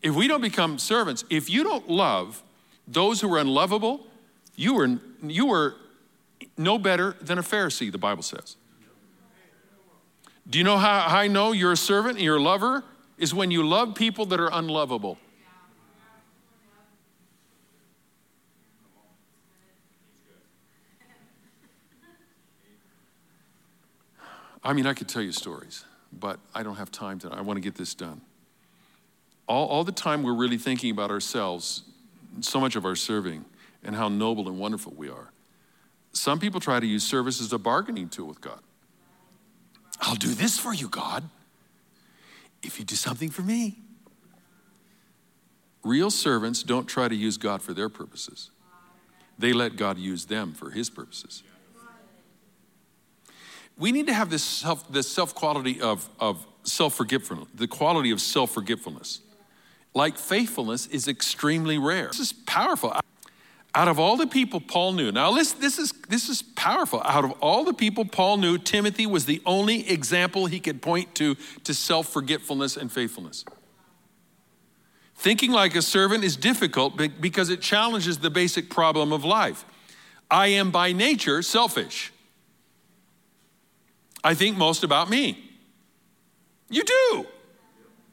If 0.03 0.15
we 0.15 0.27
don't 0.29 0.41
become 0.41 0.79
servants, 0.79 1.25
if 1.31 1.49
you 1.49 1.63
don't 1.63 1.89
love 1.89 2.43
those 2.89 3.21
who 3.21 3.33
are 3.33 3.39
unlovable, 3.39 4.07
you 4.57 4.77
are 4.81 4.99
you 5.23 5.53
are 5.53 5.77
no 6.57 6.79
better 6.79 7.17
than 7.21 7.39
a 7.39 7.43
Pharisee. 7.43 7.93
The 7.93 7.99
Bible 7.99 8.23
says. 8.23 8.57
Do 10.49 10.59
you 10.59 10.65
know 10.65 10.79
how 10.79 11.07
I 11.07 11.29
know 11.29 11.53
you're 11.53 11.73
a 11.73 11.77
servant 11.77 12.17
and 12.17 12.25
you're 12.25 12.37
a 12.37 12.43
lover? 12.43 12.83
Is 13.19 13.33
when 13.33 13.51
you 13.51 13.67
love 13.67 13.95
people 13.95 14.27
that 14.27 14.41
are 14.41 14.51
unlovable. 14.53 15.19
I 24.67 24.73
mean, 24.73 24.85
I 24.85 24.95
could 24.95 25.09
tell 25.09 25.23
you 25.23 25.31
stories, 25.31 25.85
but 26.13 26.41
I 26.53 26.65
don't 26.65 26.75
have 26.75 26.91
time 26.91 27.21
to. 27.21 27.31
I 27.31 27.41
want 27.41 27.57
to 27.57 27.61
get 27.61 27.77
this 27.77 27.95
done. 27.95 28.21
All, 29.47 29.69
all 29.69 29.85
the 29.85 29.93
time 29.93 30.25
we're 30.25 30.35
really 30.35 30.59
thinking 30.59 30.91
about 30.91 31.09
ourselves, 31.13 31.85
so 32.41 32.59
much 32.59 32.75
of 32.75 32.85
our 32.85 32.97
serving, 32.97 33.45
and 33.85 33.95
how 33.95 34.09
noble 34.09 34.49
and 34.49 34.59
wonderful 34.59 34.93
we 34.97 35.09
are. 35.09 35.31
Some 36.13 36.41
people 36.41 36.59
try 36.59 36.81
to 36.81 36.87
use 36.87 37.05
service 37.05 37.41
as 37.41 37.53
a 37.53 37.59
bargaining 37.59 38.09
tool 38.09 38.27
with 38.27 38.41
God. 38.41 38.59
I'll 40.01 40.17
do 40.17 40.35
this 40.35 40.59
for 40.59 40.75
you, 40.75 40.89
God, 40.89 41.23
if 42.61 42.81
you 42.81 42.85
do 42.85 42.97
something 42.97 43.31
for 43.31 43.43
me. 43.43 43.79
Real 45.85 46.11
servants 46.11 46.65
don't 46.65 46.87
try 46.87 47.07
to 47.07 47.15
use 47.15 47.37
God 47.37 47.63
for 47.63 47.73
their 47.73 47.89
purposes, 47.89 48.51
they 49.39 49.53
let 49.53 49.77
God 49.77 49.97
use 49.97 50.25
them 50.25 50.55
for 50.55 50.71
his 50.71 50.91
purposes 50.91 51.45
we 53.79 53.93
need 53.93 54.07
to 54.07 54.15
have 54.15 54.31
this 54.31 54.43
self, 54.43 54.91
this 54.91 55.09
self 55.09 55.35
quality 55.35 55.81
of, 55.81 56.09
of 56.19 56.47
self 56.63 56.95
forgetfulness, 56.95 57.49
the 57.55 57.69
quality 57.69 58.11
of 58.11 58.21
self 58.21 58.53
forgetfulness. 58.53 59.21
Like 59.95 60.19
faithfulness 60.19 60.87
is 60.87 61.09
extremely 61.09 61.79
rare. 61.79 62.09
This 62.09 62.21
is 62.21 62.33
powerful. 62.33 62.95
Out 63.75 63.89
of 63.89 63.99
all 63.99 64.17
the 64.17 64.27
people 64.27 64.61
Paul 64.61 64.93
knew, 64.93 65.13
now 65.13 65.31
listen, 65.31 65.61
this 65.61 65.79
is, 65.79 65.93
this 66.09 66.29
is 66.29 66.43
powerful. 66.43 67.03
Out 67.05 67.25
of 67.25 67.33
all 67.43 67.65
the 67.65 67.75
people 67.75 68.07
Paul 68.07 68.39
knew, 68.39 68.57
Timothy 68.57 69.07
was 69.07 69.27
the 69.27 69.43
only 69.45 69.89
example 69.91 70.47
he 70.47 70.61
could 70.61 70.81
point 70.81 71.15
to 71.17 71.37
to 71.65 71.75
self 71.75 72.09
forgetfulness 72.09 72.77
and 72.77 72.91
faithfulness. 72.91 73.45
Thinking 75.15 75.51
like 75.51 75.75
a 75.75 75.83
servant 75.83 76.25
is 76.25 76.37
difficult 76.37 76.97
because 77.21 77.49
it 77.49 77.63
challenges 77.63 78.19
the 78.19 78.31
basic 78.31 78.69
problem 78.69 79.13
of 79.13 79.25
life. 79.25 79.65
I 80.31 80.49
am 80.49 80.71
by 80.71 80.93
nature 80.93 81.41
selfish. 81.43 82.13
I 84.27 84.35
think 84.35 84.57
most 84.57 84.83
about 84.83 85.09
me. 85.09 85.39
You 86.69 86.83
do. 86.83 87.27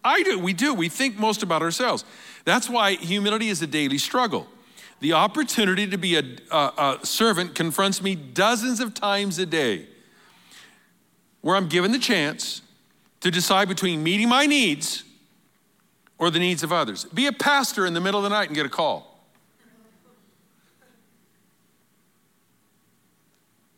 I 0.04 0.22
do. 0.22 0.38
We 0.38 0.54
do. 0.54 0.72
We 0.76 0.88
think 0.88 1.18
most 1.18 1.42
about 1.42 1.64
ourselves. 1.64 2.06
That's 2.46 2.70
why 2.70 2.92
humility 2.92 3.50
is 3.50 3.64
a 3.64 3.68
daily 3.68 3.98
struggle. 3.98 4.46
The 5.00 5.14
opportunity 5.14 5.88
to 5.88 5.98
be 5.98 6.16
a, 6.16 6.24
a, 6.52 7.00
a, 7.02 7.06
servant 7.06 7.56
confronts 7.56 8.00
me 8.04 8.14
dozens 8.14 8.80
of 8.80 8.94
times 8.94 9.40
a 9.40 9.48
day, 9.48 9.88
where 11.42 11.56
I'm 11.56 11.68
given 11.68 11.92
the 11.92 11.98
chance 11.98 12.62
to 13.22 13.32
decide 13.32 13.68
between 13.68 14.04
meeting 14.04 14.30
my 14.30 14.46
needs 14.46 15.04
or 16.20 16.30
the 16.30 16.38
needs 16.38 16.62
of 16.62 16.72
others. 16.72 17.06
Be 17.06 17.26
a 17.26 17.34
pastor 17.34 17.88
in 17.88 17.96
the 17.96 18.02
middle 18.02 18.20
of 18.20 18.24
the 18.24 18.30
night 18.30 18.50
and 18.50 18.56
get 18.56 18.68
a 18.68 18.70
call. 18.70 19.13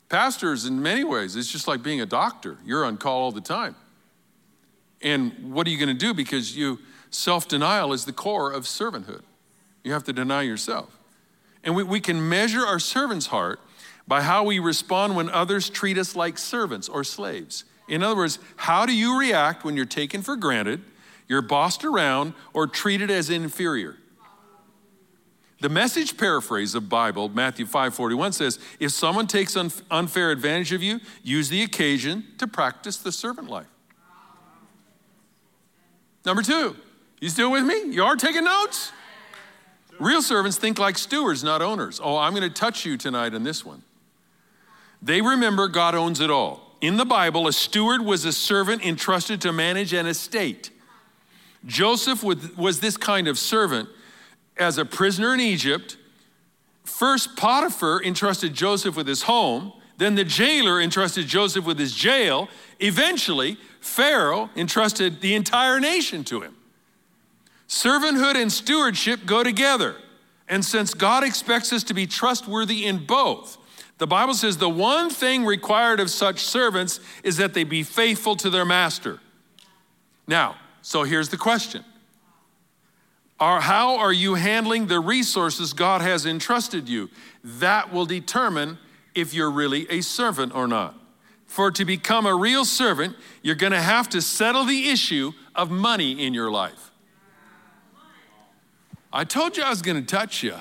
Pastors, 0.08 0.66
in 0.66 0.82
many 0.82 1.02
ways, 1.02 1.34
it's 1.34 1.50
just 1.50 1.66
like 1.66 1.82
being 1.82 2.00
a 2.00 2.06
doctor. 2.06 2.58
You're 2.64 2.84
on 2.84 2.96
call 2.96 3.22
all 3.22 3.32
the 3.32 3.40
time. 3.40 3.74
And 5.02 5.52
what 5.52 5.66
are 5.66 5.70
you 5.70 5.78
going 5.78 5.88
to 5.88 5.94
do? 5.94 6.14
Because 6.14 6.56
you 6.56 6.78
self 7.10 7.48
denial 7.48 7.92
is 7.92 8.04
the 8.04 8.12
core 8.12 8.52
of 8.52 8.64
servanthood. 8.64 9.22
You 9.82 9.92
have 9.92 10.04
to 10.04 10.12
deny 10.12 10.42
yourself. 10.42 10.96
And 11.64 11.74
we, 11.74 11.82
we 11.82 12.00
can 12.00 12.28
measure 12.28 12.64
our 12.64 12.78
servant's 12.78 13.26
heart 13.26 13.60
by 14.06 14.22
how 14.22 14.44
we 14.44 14.58
respond 14.58 15.16
when 15.16 15.28
others 15.30 15.68
treat 15.68 15.98
us 15.98 16.14
like 16.14 16.38
servants 16.38 16.88
or 16.88 17.02
slaves. 17.02 17.64
In 17.88 18.02
other 18.02 18.16
words, 18.16 18.38
how 18.56 18.86
do 18.86 18.96
you 18.96 19.18
react 19.18 19.64
when 19.64 19.76
you're 19.76 19.84
taken 19.84 20.22
for 20.22 20.36
granted, 20.36 20.82
you're 21.28 21.42
bossed 21.42 21.84
around, 21.84 22.34
or 22.52 22.66
treated 22.66 23.10
as 23.10 23.30
inferior? 23.30 23.96
The 25.60 25.68
message 25.70 26.18
paraphrase 26.18 26.74
of 26.74 26.88
Bible, 26.88 27.30
Matthew 27.30 27.64
5:41 27.64 28.32
says, 28.32 28.58
"If 28.78 28.92
someone 28.92 29.26
takes 29.26 29.56
un- 29.56 29.72
unfair 29.90 30.30
advantage 30.30 30.72
of 30.72 30.82
you, 30.82 31.00
use 31.22 31.48
the 31.48 31.62
occasion 31.62 32.26
to 32.38 32.46
practice 32.46 32.98
the 32.98 33.10
servant 33.10 33.48
life." 33.48 33.66
Number 36.26 36.42
2, 36.42 36.76
you 37.20 37.30
still 37.30 37.50
with 37.50 37.64
me? 37.64 37.84
You 37.84 38.04
are 38.04 38.16
taking 38.16 38.44
notes? 38.44 38.92
Real 39.98 40.20
servants 40.20 40.58
think 40.58 40.78
like 40.78 40.98
stewards, 40.98 41.42
not 41.42 41.62
owners. 41.62 42.00
Oh, 42.02 42.18
I'm 42.18 42.34
going 42.34 42.42
to 42.42 42.54
touch 42.54 42.84
you 42.84 42.98
tonight 42.98 43.34
on 43.34 43.44
this 43.44 43.64
one. 43.64 43.82
They 45.00 45.22
remember 45.22 45.68
God 45.68 45.94
owns 45.94 46.20
it 46.20 46.30
all. 46.30 46.76
In 46.82 46.98
the 46.98 47.06
Bible, 47.06 47.48
a 47.48 47.52
steward 47.52 48.02
was 48.02 48.26
a 48.26 48.32
servant 48.32 48.84
entrusted 48.84 49.40
to 49.42 49.52
manage 49.52 49.94
an 49.94 50.06
estate. 50.06 50.70
Joseph 51.64 52.22
was 52.22 52.80
this 52.80 52.98
kind 52.98 53.26
of 53.26 53.38
servant 53.38 53.88
as 54.56 54.78
a 54.78 54.84
prisoner 54.84 55.34
in 55.34 55.40
Egypt. 55.40 55.96
First, 56.84 57.36
Potiphar 57.36 58.02
entrusted 58.02 58.54
Joseph 58.54 58.96
with 58.96 59.06
his 59.06 59.22
home. 59.22 59.72
Then 59.98 60.14
the 60.14 60.24
jailer 60.24 60.80
entrusted 60.80 61.26
Joseph 61.26 61.64
with 61.64 61.78
his 61.78 61.94
jail. 61.94 62.48
Eventually, 62.80 63.56
Pharaoh 63.80 64.50
entrusted 64.56 65.20
the 65.20 65.34
entire 65.34 65.80
nation 65.80 66.24
to 66.24 66.40
him. 66.40 66.56
Servanthood 67.68 68.34
and 68.36 68.52
stewardship 68.52 69.26
go 69.26 69.42
together. 69.42 69.96
And 70.48 70.64
since 70.64 70.94
God 70.94 71.24
expects 71.24 71.72
us 71.72 71.82
to 71.84 71.94
be 71.94 72.06
trustworthy 72.06 72.86
in 72.86 73.04
both, 73.04 73.58
the 73.98 74.06
Bible 74.06 74.34
says 74.34 74.58
the 74.58 74.68
one 74.68 75.10
thing 75.10 75.44
required 75.44 76.00
of 76.00 76.10
such 76.10 76.40
servants 76.40 77.00
is 77.24 77.38
that 77.38 77.54
they 77.54 77.64
be 77.64 77.82
faithful 77.82 78.36
to 78.36 78.50
their 78.50 78.64
master. 78.64 79.20
Now, 80.28 80.56
so 80.82 81.02
here's 81.02 81.30
the 81.30 81.36
question 81.36 81.84
Are, 83.38 83.60
how 83.60 83.98
are 83.98 84.12
you 84.12 84.34
handling 84.34 84.86
the 84.86 85.00
resources 85.00 85.72
God 85.72 86.00
has 86.00 86.24
entrusted 86.24 86.88
you? 86.88 87.10
That 87.44 87.92
will 87.92 88.06
determine 88.06 88.78
if 89.14 89.34
you're 89.34 89.50
really 89.50 89.86
a 89.90 90.00
servant 90.00 90.54
or 90.54 90.66
not. 90.66 90.94
For 91.46 91.70
to 91.70 91.84
become 91.84 92.26
a 92.26 92.34
real 92.34 92.64
servant, 92.64 93.16
you're 93.42 93.54
going 93.54 93.72
to 93.72 93.80
have 93.80 94.08
to 94.10 94.22
settle 94.22 94.64
the 94.64 94.88
issue 94.88 95.32
of 95.54 95.70
money 95.70 96.24
in 96.24 96.34
your 96.34 96.50
life. 96.50 96.90
I 99.12 99.24
told 99.24 99.56
you 99.56 99.62
I 99.62 99.70
was 99.70 99.82
going 99.82 99.98
to 99.98 100.06
touch 100.06 100.42
you. 100.42 100.56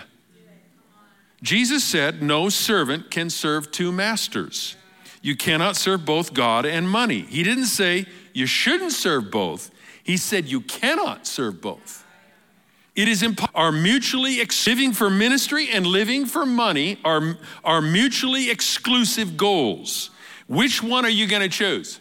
Jesus 1.42 1.84
said, 1.84 2.22
No 2.22 2.50
servant 2.50 3.12
can 3.12 3.30
serve 3.30 3.72
two 3.72 3.92
masters. 3.92 4.76
You 5.22 5.36
cannot 5.36 5.76
serve 5.76 6.06
both 6.06 6.34
God 6.34 6.66
and 6.66 6.90
money. 6.90 7.22
He 7.22 7.44
didn't 7.44 7.66
say 7.66 8.06
you 8.34 8.46
shouldn't 8.46 8.92
serve 8.92 9.32
both, 9.32 9.72
He 10.04 10.18
said 10.18 10.46
you 10.46 10.62
cannot 10.62 11.26
serve 11.26 11.62
both. 11.62 12.06
It 12.96 13.10
is 13.10 13.24
imp- 13.24 13.50
are 13.54 13.72
mutually 13.72 14.40
ex- 14.40 14.66
living 14.66 14.94
for 14.94 15.10
ministry 15.10 15.70
and 15.70 15.86
living 15.86 16.26
for 16.26 16.46
money 16.46 16.98
are, 17.04 17.38
are 17.64 17.82
mutually 17.82 18.50
exclusive 18.50 19.36
goals. 19.36 20.12
Which 20.48 20.82
one 20.82 21.06
are 21.06 21.10
you 21.10 21.28
going 21.28 21.42
to 21.42 21.50
choose? 21.50 22.00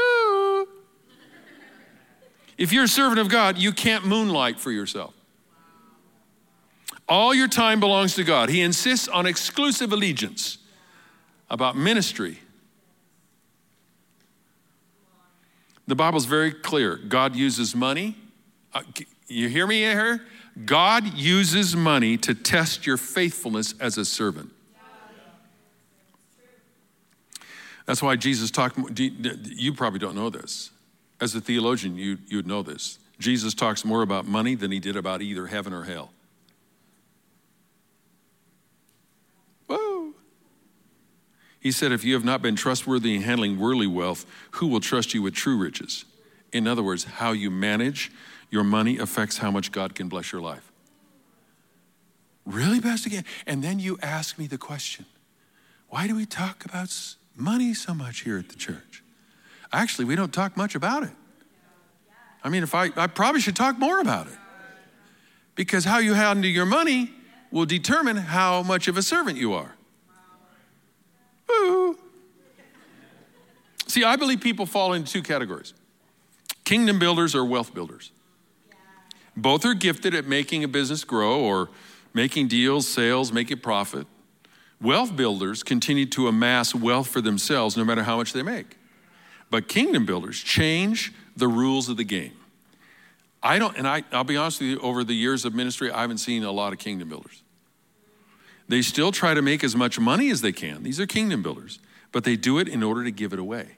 Ooh. 0.00 0.66
If 2.56 2.72
you're 2.72 2.84
a 2.84 2.88
servant 2.88 3.18
of 3.18 3.28
God, 3.28 3.58
you 3.58 3.72
can't 3.72 4.06
moonlight 4.06 4.58
for 4.58 4.70
yourself. 4.70 5.14
All 7.06 7.34
your 7.34 7.48
time 7.48 7.80
belongs 7.80 8.14
to 8.14 8.24
God. 8.24 8.48
He 8.48 8.62
insists 8.62 9.08
on 9.08 9.26
exclusive 9.26 9.92
allegiance 9.92 10.58
about 11.50 11.76
ministry. 11.76 12.38
The 15.86 15.94
Bible's 15.94 16.24
very 16.24 16.52
clear. 16.52 16.96
God 16.96 17.36
uses 17.36 17.74
money. 17.74 18.16
Uh, 18.72 18.82
you 19.26 19.48
hear 19.48 19.66
me 19.66 19.80
here? 19.80 20.22
God 20.64 21.14
uses 21.14 21.74
money 21.74 22.16
to 22.18 22.34
test 22.34 22.86
your 22.86 22.96
faithfulness 22.96 23.74
as 23.80 23.98
a 23.98 24.04
servant. 24.04 24.50
That's 27.86 28.02
why 28.02 28.16
Jesus 28.16 28.50
talked, 28.50 28.78
you 28.98 29.74
probably 29.74 29.98
don't 29.98 30.14
know 30.14 30.30
this. 30.30 30.70
As 31.20 31.34
a 31.34 31.40
theologian, 31.40 31.96
you, 31.96 32.18
you'd 32.26 32.46
know 32.46 32.62
this. 32.62 32.98
Jesus 33.18 33.52
talks 33.52 33.84
more 33.84 34.02
about 34.02 34.26
money 34.26 34.54
than 34.54 34.70
he 34.70 34.80
did 34.80 34.96
about 34.96 35.22
either 35.22 35.46
heaven 35.46 35.72
or 35.72 35.84
hell. 35.84 36.10
He 41.64 41.72
said, 41.72 41.92
If 41.92 42.04
you 42.04 42.12
have 42.12 42.24
not 42.24 42.42
been 42.42 42.56
trustworthy 42.56 43.16
in 43.16 43.22
handling 43.22 43.58
worldly 43.58 43.86
wealth, 43.86 44.26
who 44.52 44.66
will 44.68 44.80
trust 44.80 45.14
you 45.14 45.22
with 45.22 45.34
true 45.34 45.56
riches? 45.56 46.04
In 46.52 46.68
other 46.68 46.82
words, 46.82 47.04
how 47.04 47.32
you 47.32 47.50
manage 47.50 48.12
your 48.50 48.62
money 48.62 48.98
affects 48.98 49.38
how 49.38 49.50
much 49.50 49.72
God 49.72 49.94
can 49.94 50.08
bless 50.08 50.30
your 50.30 50.42
life. 50.42 50.70
Really, 52.44 52.82
Pastor 52.82 53.08
again? 53.08 53.24
And 53.46 53.64
then 53.64 53.78
you 53.80 53.98
ask 54.02 54.38
me 54.38 54.46
the 54.46 54.58
question 54.58 55.06
why 55.88 56.06
do 56.06 56.14
we 56.14 56.26
talk 56.26 56.66
about 56.66 56.94
money 57.34 57.72
so 57.72 57.94
much 57.94 58.20
here 58.20 58.38
at 58.38 58.50
the 58.50 58.56
church? 58.56 59.02
Actually, 59.72 60.04
we 60.04 60.16
don't 60.16 60.34
talk 60.34 60.58
much 60.58 60.74
about 60.74 61.02
it. 61.02 61.12
I 62.44 62.50
mean, 62.50 62.62
if 62.62 62.74
I, 62.74 62.90
I 62.94 63.06
probably 63.06 63.40
should 63.40 63.56
talk 63.56 63.78
more 63.78 64.00
about 64.00 64.26
it. 64.26 64.36
Because 65.54 65.86
how 65.86 65.96
you 65.98 66.12
handle 66.12 66.50
your 66.50 66.66
money 66.66 67.10
will 67.50 67.64
determine 67.64 68.16
how 68.16 68.62
much 68.62 68.86
of 68.86 68.98
a 68.98 69.02
servant 69.02 69.38
you 69.38 69.54
are. 69.54 69.76
Ooh. 71.62 71.98
See, 73.86 74.02
I 74.02 74.16
believe 74.16 74.40
people 74.40 74.66
fall 74.66 74.92
into 74.92 75.12
two 75.12 75.22
categories 75.22 75.74
kingdom 76.64 76.98
builders 76.98 77.34
or 77.34 77.44
wealth 77.44 77.74
builders. 77.74 78.10
Both 79.36 79.64
are 79.64 79.74
gifted 79.74 80.14
at 80.14 80.26
making 80.26 80.64
a 80.64 80.68
business 80.68 81.04
grow 81.04 81.40
or 81.40 81.68
making 82.12 82.48
deals, 82.48 82.88
sales, 82.88 83.32
making 83.32 83.58
profit. 83.58 84.06
Wealth 84.80 85.14
builders 85.14 85.62
continue 85.62 86.06
to 86.06 86.28
amass 86.28 86.74
wealth 86.74 87.08
for 87.08 87.20
themselves 87.20 87.76
no 87.76 87.84
matter 87.84 88.02
how 88.02 88.16
much 88.16 88.32
they 88.32 88.42
make. 88.42 88.76
But 89.50 89.68
kingdom 89.68 90.06
builders 90.06 90.40
change 90.40 91.12
the 91.36 91.48
rules 91.48 91.88
of 91.88 91.96
the 91.96 92.04
game. 92.04 92.32
I 93.42 93.60
don't, 93.60 93.76
and 93.76 93.86
I, 93.86 94.02
I'll 94.10 94.24
be 94.24 94.36
honest 94.36 94.60
with 94.60 94.70
you, 94.70 94.80
over 94.80 95.04
the 95.04 95.14
years 95.14 95.44
of 95.44 95.54
ministry, 95.54 95.90
I 95.90 96.00
haven't 96.00 96.18
seen 96.18 96.42
a 96.42 96.50
lot 96.50 96.72
of 96.72 96.80
kingdom 96.80 97.08
builders. 97.08 97.43
They 98.68 98.82
still 98.82 99.12
try 99.12 99.34
to 99.34 99.42
make 99.42 99.62
as 99.62 99.76
much 99.76 99.98
money 99.98 100.30
as 100.30 100.40
they 100.40 100.52
can. 100.52 100.82
These 100.82 100.98
are 100.98 101.06
kingdom 101.06 101.42
builders, 101.42 101.78
but 102.12 102.24
they 102.24 102.36
do 102.36 102.58
it 102.58 102.68
in 102.68 102.82
order 102.82 103.04
to 103.04 103.10
give 103.10 103.32
it 103.32 103.38
away. 103.38 103.76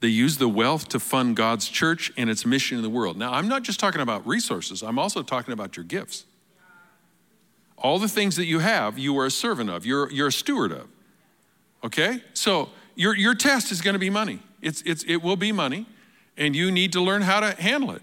They 0.00 0.08
use 0.08 0.36
the 0.36 0.48
wealth 0.48 0.88
to 0.88 1.00
fund 1.00 1.36
God's 1.36 1.68
church 1.68 2.12
and 2.16 2.28
its 2.28 2.44
mission 2.44 2.76
in 2.76 2.82
the 2.82 2.90
world. 2.90 3.16
Now, 3.16 3.32
I'm 3.32 3.48
not 3.48 3.62
just 3.62 3.80
talking 3.80 4.02
about 4.02 4.26
resources, 4.26 4.82
I'm 4.82 4.98
also 4.98 5.22
talking 5.22 5.52
about 5.52 5.76
your 5.76 5.84
gifts. 5.84 6.24
All 7.78 7.98
the 7.98 8.08
things 8.08 8.36
that 8.36 8.46
you 8.46 8.58
have, 8.58 8.98
you 8.98 9.18
are 9.18 9.26
a 9.26 9.30
servant 9.30 9.70
of, 9.70 9.84
you're, 9.84 10.10
you're 10.10 10.28
a 10.28 10.32
steward 10.32 10.72
of. 10.72 10.88
Okay? 11.84 12.22
So 12.34 12.70
your, 12.94 13.14
your 13.14 13.34
test 13.34 13.70
is 13.70 13.80
going 13.80 13.94
to 13.94 13.98
be 13.98 14.10
money. 14.10 14.40
It's, 14.62 14.82
it's, 14.82 15.04
it 15.04 15.18
will 15.18 15.36
be 15.36 15.52
money, 15.52 15.86
and 16.36 16.56
you 16.56 16.70
need 16.70 16.92
to 16.92 17.00
learn 17.00 17.22
how 17.22 17.40
to 17.40 17.52
handle 17.60 17.92
it. 17.92 18.02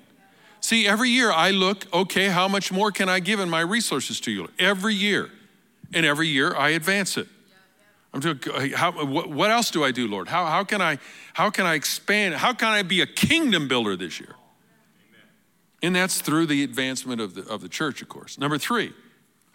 See, 0.64 0.88
every 0.88 1.10
year 1.10 1.30
I 1.30 1.52
look, 1.52 1.94
okay, 1.94 2.30
how 2.30 2.48
much 2.48 2.72
more 2.72 2.90
can 2.90 3.10
I 3.10 3.20
give 3.20 3.42
in 3.42 3.50
my 3.50 3.60
resources 3.60 4.22
to 4.22 4.32
you? 4.32 4.48
Every 4.58 4.96
year. 4.96 5.30
And 5.94 6.06
every 6.06 6.30
year 6.30 6.56
I 6.56 6.70
advance 6.70 7.18
it. 7.18 7.28
I'm 8.14 8.22
doing, 8.22 8.40
how, 8.74 8.94
what 8.94 9.52
else 9.52 9.72
do 9.72 9.84
I 9.84 9.92
do, 9.92 10.08
Lord? 10.08 10.30
How, 10.30 10.46
how, 10.46 10.64
can 10.64 10.82
I, 10.82 11.00
how 11.34 11.50
can 11.50 11.66
I 11.66 11.74
expand? 11.74 12.36
How 12.36 12.54
can 12.54 12.70
I 12.70 12.82
be 12.82 13.02
a 13.02 13.06
kingdom 13.06 13.68
builder 13.68 13.98
this 13.98 14.22
year? 14.22 14.36
And 15.82 15.94
that's 15.94 16.22
through 16.22 16.46
the 16.46 16.64
advancement 16.64 17.20
of 17.20 17.34
the, 17.34 17.46
of 17.50 17.60
the 17.60 17.68
church, 17.68 18.02
of 18.02 18.08
course. 18.08 18.38
Number 18.38 18.58
three, 18.58 18.94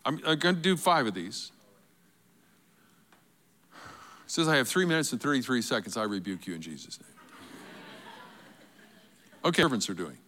I'm, 0.04 0.20
I'm 0.26 0.38
going 0.38 0.56
to 0.56 0.60
do 0.60 0.76
five 0.76 1.06
of 1.06 1.14
these. 1.14 1.52
It 3.72 4.30
says 4.30 4.46
I 4.46 4.56
have 4.56 4.68
three 4.68 4.84
minutes 4.84 5.10
and 5.12 5.22
33 5.22 5.62
seconds. 5.62 5.96
I 5.96 6.02
rebuke 6.02 6.46
you 6.46 6.54
in 6.54 6.60
Jesus' 6.60 7.00
name. 7.00 7.08
Okay, 9.46 9.62
servants 9.62 9.88
are 9.88 9.94
doing. 9.94 10.18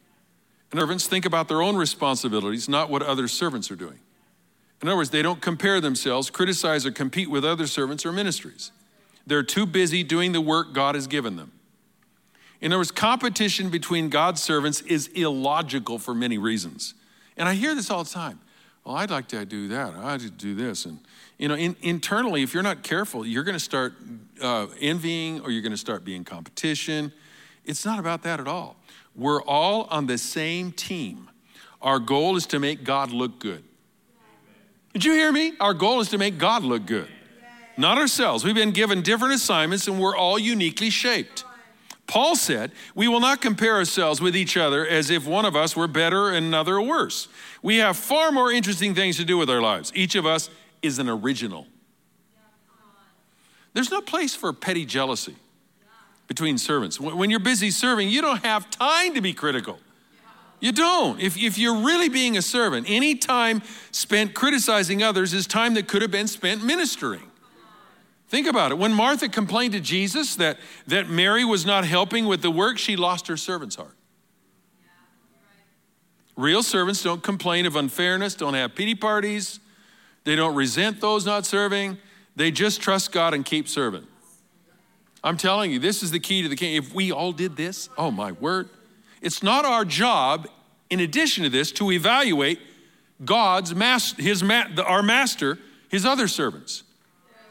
Servants 0.73 1.07
think 1.07 1.27
about 1.27 1.49
their 1.49 1.63
own 1.63 1.77
responsibilities, 1.77 2.69
not 2.69 2.91
what 2.91 3.03
other 3.03 3.27
servants 3.27 3.71
are 3.71 3.77
doing. 3.77 3.99
In 4.83 4.89
other 4.89 4.97
words, 4.97 5.11
they 5.11 5.23
don't 5.23 5.41
compare 5.41 5.81
themselves, 5.81 6.31
criticize, 6.31 6.87
or 6.87 6.91
compete 6.91 7.31
with 7.31 7.45
other 7.45 7.67
servants 7.67 8.07
or 8.07 8.13
ministries. 8.13 8.71
They're 9.27 9.43
too 9.43 9.67
busy 9.67 10.03
doing 10.03 10.33
the 10.33 10.41
work 10.41 10.73
God 10.73 10.95
has 10.95 11.07
given 11.07 11.37
them. 11.37 11.53
In 12.61 12.73
other 12.73 12.79
words, 12.79 12.91
competition 12.91 13.69
between 13.69 14.09
God's 14.09 14.43
servants 14.43 14.81
is 14.83 15.09
illogical 15.09 15.99
for 15.99 16.15
many 16.15 16.39
reasons. 16.39 16.95
And 17.37 17.49
I 17.49 17.55
hear 17.55 17.75
this 17.75 17.91
all 17.91 18.05
the 18.05 18.11
time. 18.11 18.41
Well, 18.85 18.97
I'd 18.97 19.11
like 19.11 19.29
to 19.29 19.45
do 19.45 19.69
that. 19.69 19.95
I'd 19.95 20.03
like 20.03 20.21
to 20.23 20.31
do 20.31 20.55
this. 20.55 20.87
And, 20.87 21.01
you 21.39 21.49
know, 21.49 21.55
in, 21.55 21.77
internally, 21.83 22.43
if 22.43 22.55
you're 22.55 22.63
not 22.63 22.83
careful, 22.83 23.27
you're 23.27 23.45
going 23.45 23.57
to 23.57 23.61
start 23.65 23.95
uh, 24.41 24.67
envying 24.81 25.41
or 25.41 25.51
you're 25.51 25.63
going 25.63 25.73
to 25.73 25.79
start 25.79 26.05
being 26.05 26.25
competition. 26.25 27.13
It's 27.65 27.85
not 27.85 27.99
about 27.99 28.23
that 28.23 28.41
at 28.41 28.49
all. 28.49 28.77
We're 29.15 29.43
all 29.43 29.85
on 29.91 30.07
the 30.07 30.19
same 30.19 30.73
team. 30.73 31.29
Our 31.83 31.99
goal 31.99 32.37
is 32.37 32.47
to 32.47 32.59
make 32.59 32.85
God 32.85 33.11
look 33.11 33.39
good. 33.39 33.65
Did 34.93 35.05
you 35.05 35.13
hear 35.13 35.33
me? 35.33 35.55
Our 35.61 35.75
goal 35.75 36.01
is 36.01 36.09
to 36.11 36.19
make 36.19 36.39
God 36.39 36.63
look 36.63 36.85
good, 36.85 37.09
not 37.77 37.97
ourselves. 37.97 38.45
We've 38.45 38.55
been 38.55 38.73
given 38.73 39.03
different 39.03 39.35
assignments 39.35 39.87
and 39.87 40.01
we're 40.01 40.17
all 40.17 40.39
uniquely 40.39 40.91
shaped. 40.91 41.45
Paul 42.07 42.35
said, 42.35 42.73
We 42.97 43.07
will 43.07 43.21
not 43.21 43.41
compare 43.41 43.77
ourselves 43.77 44.21
with 44.21 44.37
each 44.37 44.57
other 44.57 44.85
as 44.85 45.11
if 45.11 45.27
one 45.27 45.45
of 45.45 45.55
us 45.55 45.77
were 45.77 45.87
better 45.87 46.31
and 46.31 46.45
another 46.45 46.81
worse. 46.81 47.29
We 47.63 47.77
have 47.77 47.97
far 47.97 48.33
more 48.33 48.51
interesting 48.51 48.97
things 48.97 49.17
to 49.19 49.25
do 49.25 49.39
with 49.39 49.49
our 49.49 49.61
lives. 49.61 49.93
Each 49.95 50.17
of 50.17 50.27
us 50.27 50.51
is 50.83 50.99
an 50.99 51.09
original. 51.09 51.69
There's 53.75 53.93
no 53.93 54.01
place 54.01 54.35
for 54.35 54.53
petty 54.53 54.85
jealousy 54.85 55.37
between 56.31 56.57
servants. 56.59 57.01
When 57.01 57.29
you're 57.29 57.41
busy 57.41 57.73
serving, 57.73 58.09
you 58.09 58.23
don't 58.23 58.45
have 58.45 58.71
time 58.71 59.15
to 59.15 59.21
be 59.21 59.33
critical. 59.33 59.81
You 60.61 60.71
don't. 60.71 61.19
If, 61.19 61.37
if 61.37 61.59
you're 61.59 61.83
really 61.85 62.09
being 62.09 62.37
a 62.37 62.43
servant, 62.43 62.87
any 62.89 63.17
time 63.17 63.63
spent 63.91 64.33
criticizing 64.33 65.03
others 65.03 65.35
is 65.35 65.49
time 65.49 65.75
that 65.75 65.89
could 65.89 66.03
have 66.03 66.13
been 66.13 66.29
spent 66.29 66.63
ministering. 66.63 67.29
Think 68.29 68.47
about 68.47 68.71
it. 68.71 68.79
When 68.79 68.93
Martha 68.93 69.29
complained 69.29 69.73
to 69.73 69.81
Jesus 69.81 70.37
that, 70.37 70.59
that 70.87 71.11
Mary 71.11 71.45
was 71.45 71.67
not 71.67 71.85
helping 71.85 72.27
with 72.27 72.43
the 72.43 72.51
work, 72.53 72.79
she 72.79 72.95
lost 72.95 73.27
her 73.27 73.37
servant's 73.37 73.75
heart. 73.75 73.97
Real 76.37 76.63
servants 76.63 77.03
don't 77.03 77.25
complain 77.25 77.67
of 77.67 77.75
unfairness, 77.75 78.37
don't 78.37 78.55
have 78.55 78.77
pity 78.77 78.95
parties, 78.95 79.59
they 80.23 80.37
don't 80.37 80.55
resent 80.55 81.01
those 81.01 81.27
not 81.27 81.45
serving. 81.45 81.99
They 82.37 82.53
just 82.53 82.81
trust 82.81 83.11
God 83.11 83.35
and 83.35 83.45
keep 83.45 83.67
serving. 83.67 84.07
I'm 85.23 85.37
telling 85.37 85.71
you, 85.71 85.79
this 85.79 86.03
is 86.03 86.11
the 86.11 86.21
key 86.21 86.43
to 86.43 86.49
the 86.49 86.57
kingdom. 86.57 86.85
If 86.85 86.95
we 86.95 87.13
all 87.13 87.33
did 87.33 87.57
this, 87.57 87.89
oh 87.99 88.11
my 88.11 88.33
word. 88.33 88.69
It's 89.21 89.43
not 89.43 89.65
our 89.65 89.85
job, 89.85 90.49
in 90.89 91.01
addition 91.01 91.45
to 91.45 91.51
this, 91.51 91.73
to 91.73 91.91
evaluate 91.93 92.59
God's 93.25 93.75
master, 93.75 94.23
his 94.23 94.43
our 94.43 95.03
master, 95.03 95.59
his 95.91 96.07
other 96.07 96.27
servants. 96.27 96.85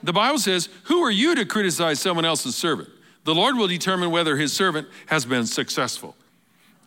The 0.01 0.13
Bible 0.13 0.39
says, 0.39 0.69
Who 0.85 1.03
are 1.03 1.11
you 1.11 1.35
to 1.35 1.45
criticize 1.45 1.99
someone 1.99 2.25
else's 2.25 2.55
servant? 2.55 2.89
The 3.25 3.35
Lord 3.35 3.55
will 3.55 3.67
determine 3.67 4.11
whether 4.11 4.37
his 4.37 4.53
servant 4.53 4.87
has 5.07 5.25
been 5.25 5.45
successful. 5.45 6.15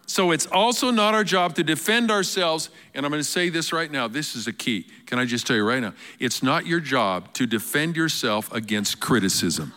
So 0.06 0.32
it's 0.32 0.46
also 0.46 0.90
not 0.90 1.14
our 1.14 1.22
job 1.22 1.54
to 1.54 1.62
defend 1.62 2.10
ourselves. 2.10 2.70
And 2.94 3.06
I'm 3.06 3.12
going 3.12 3.22
to 3.22 3.28
say 3.28 3.48
this 3.48 3.72
right 3.72 3.90
now. 3.90 4.08
This 4.08 4.34
is 4.34 4.46
a 4.46 4.52
key. 4.52 4.86
Can 5.06 5.18
I 5.18 5.24
just 5.24 5.46
tell 5.46 5.56
you 5.56 5.64
right 5.64 5.80
now? 5.80 5.94
It's 6.18 6.42
not 6.42 6.66
your 6.66 6.80
job 6.80 7.32
to 7.34 7.46
defend 7.46 7.96
yourself 7.96 8.52
against 8.52 8.98
criticism. 8.98 9.72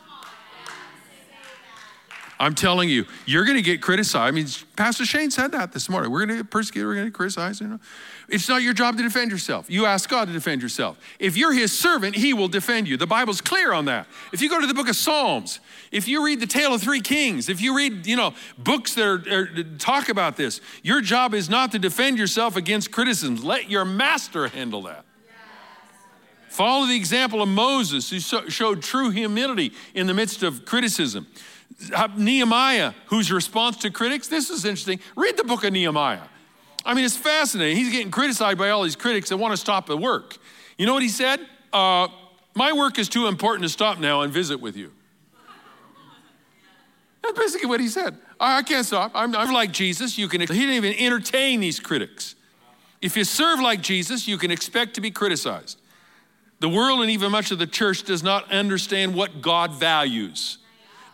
I'm 2.40 2.54
telling 2.54 2.90
you, 2.90 3.06
you're 3.26 3.46
going 3.46 3.58
to 3.58 3.62
get 3.62 3.82
criticized. 3.82 4.28
I 4.28 4.32
mean, 4.32 4.48
Pastor 4.76 5.06
Shane 5.06 5.32
said 5.32 5.54
that 5.54 5.72
this 5.72 5.88
morning. 5.88 6.12
We're 6.12 6.26
going 6.26 6.38
to 6.38 6.44
get 6.44 6.52
persecuted. 6.52 6.86
We're 6.88 6.96
going 6.96 7.06
to 7.06 7.12
get 7.12 7.16
criticized. 7.16 7.62
You 7.62 7.68
know, 7.68 7.80
it's 8.28 8.50
not 8.50 8.62
your 8.62 8.74
job 8.74 8.98
to 8.98 9.04
defend 9.04 9.32
yourself. 9.32 9.70
You 9.70 9.86
ask 9.86 10.10
God 10.10 10.28
to 10.28 10.34
defend 10.34 10.62
yourself. 10.62 10.98
If 11.18 11.38
you're 11.38 11.54
His 11.54 11.78
servant, 11.78 12.16
He 12.16 12.34
will 12.34 12.50
defend 12.50 12.90
you. 12.90 12.98
The 12.98 13.08
Bible's 13.08 13.40
clear 13.40 13.72
on 13.72 13.86
that. 13.86 14.08
If 14.34 14.42
you 14.42 14.50
go 14.50 14.60
to 14.60 14.68
the 14.68 14.74
Book 14.74 14.90
of 14.90 14.98
Psalms, 14.98 15.62
if 15.92 16.08
you 16.08 16.26
read 16.26 16.42
the 16.42 16.48
Tale 16.48 16.74
of 16.74 16.82
Three 16.82 17.02
Kings, 17.02 17.48
if 17.48 17.62
you 17.62 17.76
read, 17.76 18.06
you 18.06 18.18
know, 18.18 18.34
books 18.58 18.96
that 18.96 19.06
are, 19.06 19.40
are, 19.40 19.64
talk 19.78 20.10
about 20.10 20.36
this, 20.36 20.60
your 20.84 21.00
job 21.00 21.34
is 21.34 21.50
not 21.50 21.72
to 21.72 21.80
defend 21.80 22.18
yourself 22.18 22.58
against 22.58 22.92
criticisms. 22.92 23.44
Let 23.44 23.70
your 23.70 23.86
Master 23.86 24.50
handle 24.50 24.82
that. 24.84 25.06
Follow 26.50 26.86
the 26.86 26.96
example 26.96 27.42
of 27.42 27.50
Moses, 27.50 28.10
who 28.10 28.20
showed 28.22 28.82
true 28.82 29.10
humility 29.10 29.74
in 29.94 30.08
the 30.08 30.14
midst 30.14 30.42
of 30.42 30.64
criticism. 30.64 31.28
Nehemiah, 32.16 32.94
whose 33.08 33.32
response 33.32 33.78
to 33.78 33.92
critics, 33.92 34.28
this 34.28 34.50
is 34.50 34.66
interesting. 34.66 35.00
Read 35.16 35.38
the 35.38 35.44
book 35.44 35.64
of 35.64 35.74
Nehemiah. 35.74 36.22
I 36.86 36.94
mean, 36.94 37.04
it's 37.04 37.18
fascinating. 37.18 37.78
He's 37.78 37.92
getting 37.92 38.12
criticized 38.12 38.58
by 38.58 38.70
all 38.70 38.84
these 38.84 38.96
critics 38.96 39.30
that 39.30 39.38
want 39.38 39.52
to 39.54 39.58
stop 39.58 39.88
the 39.88 39.98
work. 39.98 40.38
You 40.78 40.86
know 40.86 40.94
what 40.94 41.04
he 41.04 41.10
said? 41.10 41.40
Uh, 41.74 42.08
my 42.54 42.72
work 42.74 43.00
is 43.00 43.10
too 43.10 43.28
important 43.28 43.64
to 43.64 43.70
stop 43.70 44.00
now 44.00 44.22
and 44.22 44.32
visit 44.32 44.62
with 44.62 44.78
you. 44.78 44.92
That's 47.24 47.38
basically 47.38 47.68
what 47.68 47.80
he 47.80 47.88
said. 47.88 48.18
I, 48.40 48.60
I 48.60 48.64
can't 48.64 48.86
stop. 48.86 49.12
I'm, 49.16 49.36
I'm, 49.36 49.52
like 49.52 49.72
Jesus. 49.72 50.18
You 50.18 50.28
can. 50.28 50.42
He 50.42 50.48
didn't 50.48 50.76
even 50.76 50.94
entertain 50.94 51.60
these 51.60 51.80
critics. 51.80 52.36
If 53.02 53.18
you 53.18 53.24
serve 53.24 53.60
like 53.60 53.82
Jesus, 53.82 54.28
you 54.28 54.38
can 54.38 54.52
expect 54.52 54.94
to 54.96 55.02
be 55.02 55.12
criticized. 55.12 55.82
The 56.60 56.70
world 56.70 57.02
and 57.02 57.10
even 57.10 57.32
much 57.32 57.52
of 57.52 57.60
the 57.60 57.68
church 57.68 58.04
does 58.04 58.24
not 58.24 58.52
understand 58.52 59.16
what 59.16 59.42
God 59.42 59.74
values 59.74 60.60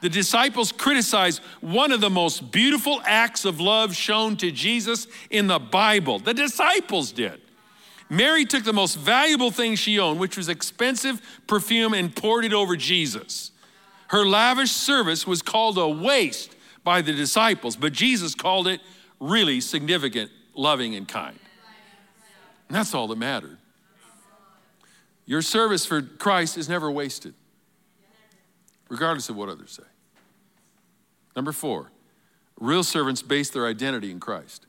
the 0.01 0.09
disciples 0.09 0.71
criticized 0.71 1.41
one 1.61 1.91
of 1.91 2.01
the 2.01 2.09
most 2.09 2.51
beautiful 2.51 3.01
acts 3.05 3.45
of 3.45 3.59
love 3.59 3.95
shown 3.95 4.35
to 4.37 4.51
Jesus 4.51 5.07
in 5.29 5.47
the 5.47 5.59
Bible. 5.59 6.19
The 6.19 6.33
disciples 6.33 7.11
did. 7.11 7.39
Mary 8.09 8.43
took 8.43 8.65
the 8.65 8.73
most 8.73 8.97
valuable 8.97 9.51
thing 9.51 9.75
she 9.75 9.97
owned, 9.97 10.19
which 10.19 10.35
was 10.35 10.49
expensive 10.49 11.21
perfume, 11.47 11.93
and 11.93 12.13
poured 12.13 12.43
it 12.43 12.51
over 12.51 12.75
Jesus. 12.75 13.51
Her 14.07 14.25
lavish 14.25 14.71
service 14.71 15.25
was 15.25 15.41
called 15.41 15.77
a 15.77 15.87
waste 15.87 16.53
by 16.83 17.01
the 17.01 17.13
disciples, 17.13 17.77
but 17.77 17.93
Jesus 17.93 18.35
called 18.35 18.67
it 18.67 18.81
really 19.21 19.61
significant, 19.61 20.29
loving, 20.55 20.95
and 20.95 21.07
kind. 21.07 21.39
And 22.67 22.75
that's 22.75 22.93
all 22.93 23.07
that 23.07 23.17
mattered. 23.17 23.57
Your 25.25 25.41
service 25.41 25.85
for 25.85 26.01
Christ 26.01 26.57
is 26.57 26.67
never 26.67 26.91
wasted, 26.91 27.33
regardless 28.89 29.29
of 29.29 29.37
what 29.37 29.47
others 29.47 29.71
say. 29.71 29.90
Number 31.35 31.51
four, 31.51 31.91
real 32.59 32.83
servants 32.83 33.21
base 33.21 33.49
their 33.49 33.67
identity 33.67 34.11
in 34.11 34.19
Christ. 34.19 34.65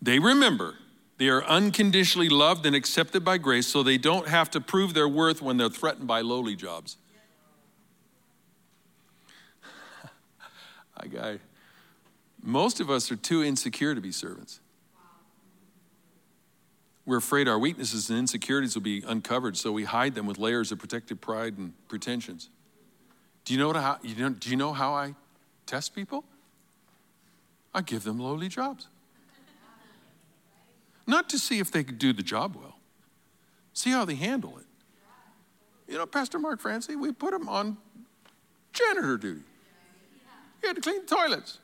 They 0.00 0.18
remember 0.18 0.74
they 1.18 1.28
are 1.28 1.44
unconditionally 1.44 2.28
loved 2.28 2.64
and 2.64 2.76
accepted 2.76 3.24
by 3.24 3.38
grace, 3.38 3.66
so 3.66 3.82
they 3.82 3.98
don't 3.98 4.28
have 4.28 4.50
to 4.52 4.60
prove 4.60 4.94
their 4.94 5.08
worth 5.08 5.42
when 5.42 5.56
they're 5.56 5.68
threatened 5.68 6.06
by 6.06 6.20
lowly 6.20 6.54
jobs. 6.54 6.96
I 10.96 11.08
got 11.08 11.38
most 12.42 12.80
of 12.80 12.88
us 12.88 13.10
are 13.10 13.16
too 13.16 13.42
insecure 13.42 13.94
to 13.94 14.00
be 14.00 14.12
servants. 14.12 14.60
We're 17.04 17.16
afraid 17.16 17.48
our 17.48 17.58
weaknesses 17.58 18.10
and 18.10 18.18
insecurities 18.18 18.74
will 18.74 18.82
be 18.82 19.02
uncovered, 19.06 19.56
so 19.56 19.72
we 19.72 19.84
hide 19.84 20.14
them 20.14 20.26
with 20.26 20.38
layers 20.38 20.70
of 20.70 20.78
protective 20.78 21.20
pride 21.20 21.58
and 21.58 21.72
pretensions. 21.88 22.50
Do 23.48 23.54
you 23.54 23.60
know, 23.60 23.72
how, 23.72 23.96
you 24.02 24.14
know, 24.14 24.28
do 24.28 24.50
you 24.50 24.56
know 24.56 24.74
how 24.74 24.92
I 24.92 25.14
test 25.64 25.94
people? 25.94 26.22
I 27.72 27.80
give 27.80 28.04
them 28.04 28.18
lowly 28.18 28.48
jobs. 28.48 28.88
Not 31.06 31.30
to 31.30 31.38
see 31.38 31.58
if 31.58 31.70
they 31.70 31.82
could 31.82 31.98
do 31.98 32.12
the 32.12 32.22
job 32.22 32.56
well, 32.56 32.76
see 33.72 33.88
how 33.88 34.04
they 34.04 34.16
handle 34.16 34.58
it. 34.58 34.66
You 35.90 35.96
know, 35.96 36.04
Pastor 36.04 36.38
Mark 36.38 36.60
Francie, 36.60 36.94
we 36.94 37.10
put 37.10 37.32
him 37.32 37.48
on 37.48 37.78
janitor 38.74 39.16
duty. 39.16 39.40
He 40.60 40.66
had 40.66 40.76
to 40.76 40.82
clean 40.82 41.00
the 41.06 41.16
toilets. 41.16 41.56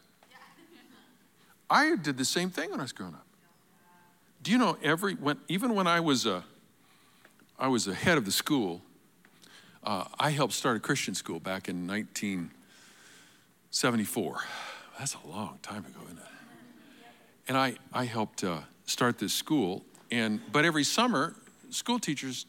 I 1.68 1.96
did 1.96 2.16
the 2.16 2.24
same 2.24 2.48
thing 2.48 2.70
when 2.70 2.80
I 2.80 2.84
was 2.84 2.92
growing 2.92 3.12
up. 3.12 3.26
Do 4.42 4.50
you 4.50 4.56
know 4.56 4.78
every 4.82 5.16
when 5.16 5.36
even 5.48 5.74
when 5.74 5.86
I 5.86 6.00
was 6.00 6.24
a, 6.24 6.44
I 7.58 7.68
was 7.68 7.86
a 7.88 7.94
head 7.94 8.16
of 8.16 8.24
the 8.24 8.32
school, 8.32 8.80
uh, 9.84 10.04
I 10.18 10.30
helped 10.30 10.54
start 10.54 10.76
a 10.76 10.80
Christian 10.80 11.14
school 11.14 11.38
back 11.40 11.68
in 11.68 11.86
1974. 11.86 14.40
That's 14.98 15.14
a 15.14 15.28
long 15.28 15.58
time 15.62 15.84
ago, 15.84 16.00
isn't 16.06 16.18
it? 16.18 16.24
And 17.48 17.58
I, 17.58 17.74
I 17.92 18.04
helped 18.04 18.42
uh, 18.42 18.60
start 18.86 19.18
this 19.18 19.34
school, 19.34 19.84
and 20.10 20.40
but 20.50 20.64
every 20.64 20.84
summer, 20.84 21.34
school 21.70 21.98
teachers, 21.98 22.46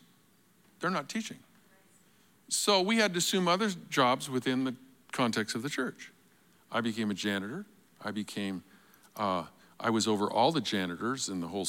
they're 0.80 0.90
not 0.90 1.10
teaching. 1.10 1.40
So 2.48 2.82
we 2.82 2.98
had 2.98 3.14
to 3.14 3.18
assume 3.18 3.48
other 3.48 3.72
jobs 3.90 4.30
within 4.30 4.64
the 4.64 4.76
context 5.12 5.56
of 5.56 5.64
the 5.64 5.70
church. 5.70 6.12
I 6.72 6.82
became 6.82 7.12
a 7.12 7.14
janitor. 7.14 7.66
I 8.04 8.12
became, 8.12 8.64
uh, 9.18 9.44
I 9.80 9.90
was 9.90 10.08
over 10.08 10.32
all 10.32 10.52
the 10.52 10.62
janitors 10.62 11.28
in 11.28 11.42
the 11.42 11.48
whole, 11.48 11.68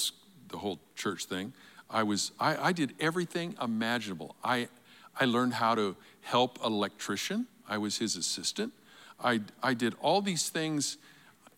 the 0.48 0.58
whole 0.58 0.78
church 0.94 1.24
thing. 1.24 1.54
I 1.88 2.02
was, 2.02 2.32
I, 2.38 2.68
I 2.68 2.72
did 2.72 2.92
everything 3.00 3.56
imaginable. 3.60 4.36
I, 4.44 4.68
I 5.18 5.24
learned 5.24 5.54
how 5.54 5.74
to 5.74 5.96
help 6.22 6.58
an 6.64 6.72
electrician. 6.72 7.46
I 7.68 7.78
was 7.78 7.98
his 7.98 8.16
assistant. 8.16 8.72
I, 9.22 9.40
I 9.62 9.74
did 9.74 9.94
all 10.00 10.20
these 10.20 10.48
things. 10.48 10.98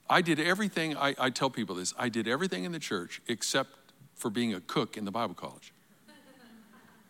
I 0.08 0.22
did 0.22 0.38
everything. 0.38 0.96
I, 0.96 1.14
I 1.18 1.30
tell 1.30 1.50
people 1.50 1.74
this 1.74 1.94
I 1.98 2.08
did 2.08 2.28
everything 2.28 2.64
in 2.64 2.72
the 2.72 2.78
church 2.78 3.20
except 3.26 3.70
for 4.14 4.30
being 4.30 4.54
a 4.54 4.60
cook 4.60 4.96
in 4.96 5.04
the 5.04 5.10
Bible 5.10 5.34
college. 5.34 5.72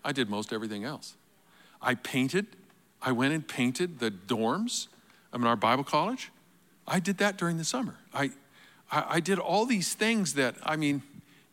I 0.05 0.13
did 0.13 0.31
most 0.31 0.53
everything 0.53 0.85
else. 0.85 1.15
I 1.83 1.95
painted. 1.95 2.47
I 3.03 3.13
went 3.13 3.35
and 3.35 3.47
painted 3.47 3.99
the 3.99 4.11
dorms 4.11 4.89
in 5.35 5.45
our 5.45 5.57
Bible 5.57 5.85
college. 5.85 6.31
I 6.87 7.01
did 7.01 7.19
that 7.19 7.37
during 7.37 7.59
the 7.59 7.65
summer. 7.65 7.97
I, 8.15 8.31
I, 8.91 9.05
I 9.09 9.21
did 9.21 9.39
all 9.39 9.67
these 9.67 9.95
things 9.95 10.35
that, 10.35 10.57
I 10.63 10.77
mean, 10.77 11.03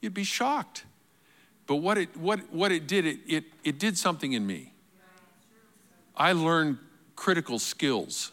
you'd 0.02 0.14
be 0.14 0.24
shocked. 0.24 0.86
But 1.68 1.78
what 1.78 1.98
it, 1.98 2.16
what, 2.16 2.52
what 2.54 2.72
it 2.72 2.88
did, 2.88 3.06
it, 3.06 3.20
it, 3.28 3.44
it 3.64 3.80
did 3.80 3.98
something 3.98 4.34
in 4.34 4.48
me. 4.48 4.72
I 6.18 6.32
learned 6.34 6.78
critical 7.16 7.60
skills 7.60 8.32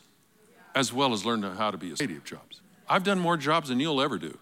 as 0.74 0.92
well 0.92 1.12
as 1.12 1.24
learned 1.24 1.44
how 1.44 1.70
to 1.70 1.76
be 1.76 1.92
a 1.92 1.94
variety 1.94 2.16
of 2.16 2.24
jobs. 2.24 2.60
I've 2.88 3.04
done 3.04 3.18
more 3.18 3.36
jobs 3.36 3.68
than 3.68 3.80
you'll 3.80 4.00
ever 4.00 4.18
do, 4.18 4.38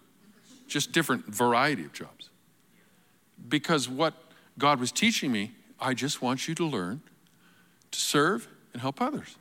just 0.67 0.91
different 0.91 1.25
variety 1.25 1.85
of 1.85 1.93
jobs. 1.93 2.29
Because 3.47 3.89
what 3.89 4.13
God 4.57 4.79
was 4.79 4.91
teaching 4.91 5.31
me, 5.31 5.51
I 5.79 5.93
just 5.93 6.21
want 6.21 6.47
you 6.47 6.55
to 6.55 6.65
learn 6.65 7.01
to 7.91 7.99
serve 7.99 8.47
and 8.73 8.81
help 8.81 9.01
others. 9.01 9.35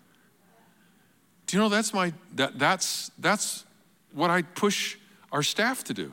Do 1.47 1.57
you 1.57 1.63
know 1.63 1.69
that's 1.69 1.93
my 1.93 2.13
that 2.35 2.59
that's 2.59 3.11
that's 3.19 3.65
what 4.13 4.31
I 4.31 4.43
push 4.43 4.97
our 5.33 5.43
staff 5.43 5.85
to 5.85 5.95
do. 5.95 6.13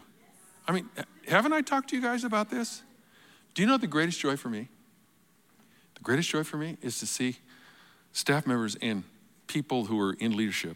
I 0.67 0.71
mean, 0.71 0.89
haven't 1.27 1.53
I 1.53 1.61
talked 1.61 1.89
to 1.89 1.95
you 1.95 2.01
guys 2.01 2.23
about 2.23 2.49
this? 2.49 2.83
Do 3.53 3.61
you 3.61 3.67
know 3.67 3.77
the 3.77 3.87
greatest 3.87 4.19
joy 4.19 4.35
for 4.35 4.49
me? 4.49 4.67
The 5.95 6.01
greatest 6.01 6.29
joy 6.29 6.43
for 6.43 6.57
me 6.57 6.77
is 6.81 6.99
to 6.99 7.07
see 7.07 7.37
staff 8.17 8.47
members 8.47 8.75
and 8.81 9.03
people 9.45 9.85
who 9.85 9.99
are 9.99 10.13
in 10.13 10.35
leadership 10.35 10.75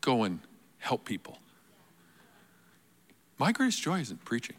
go 0.00 0.24
and 0.24 0.40
help 0.78 1.04
people. 1.04 1.38
My 3.38 3.52
greatest 3.52 3.80
joy 3.80 4.00
isn't 4.00 4.24
preaching. 4.24 4.56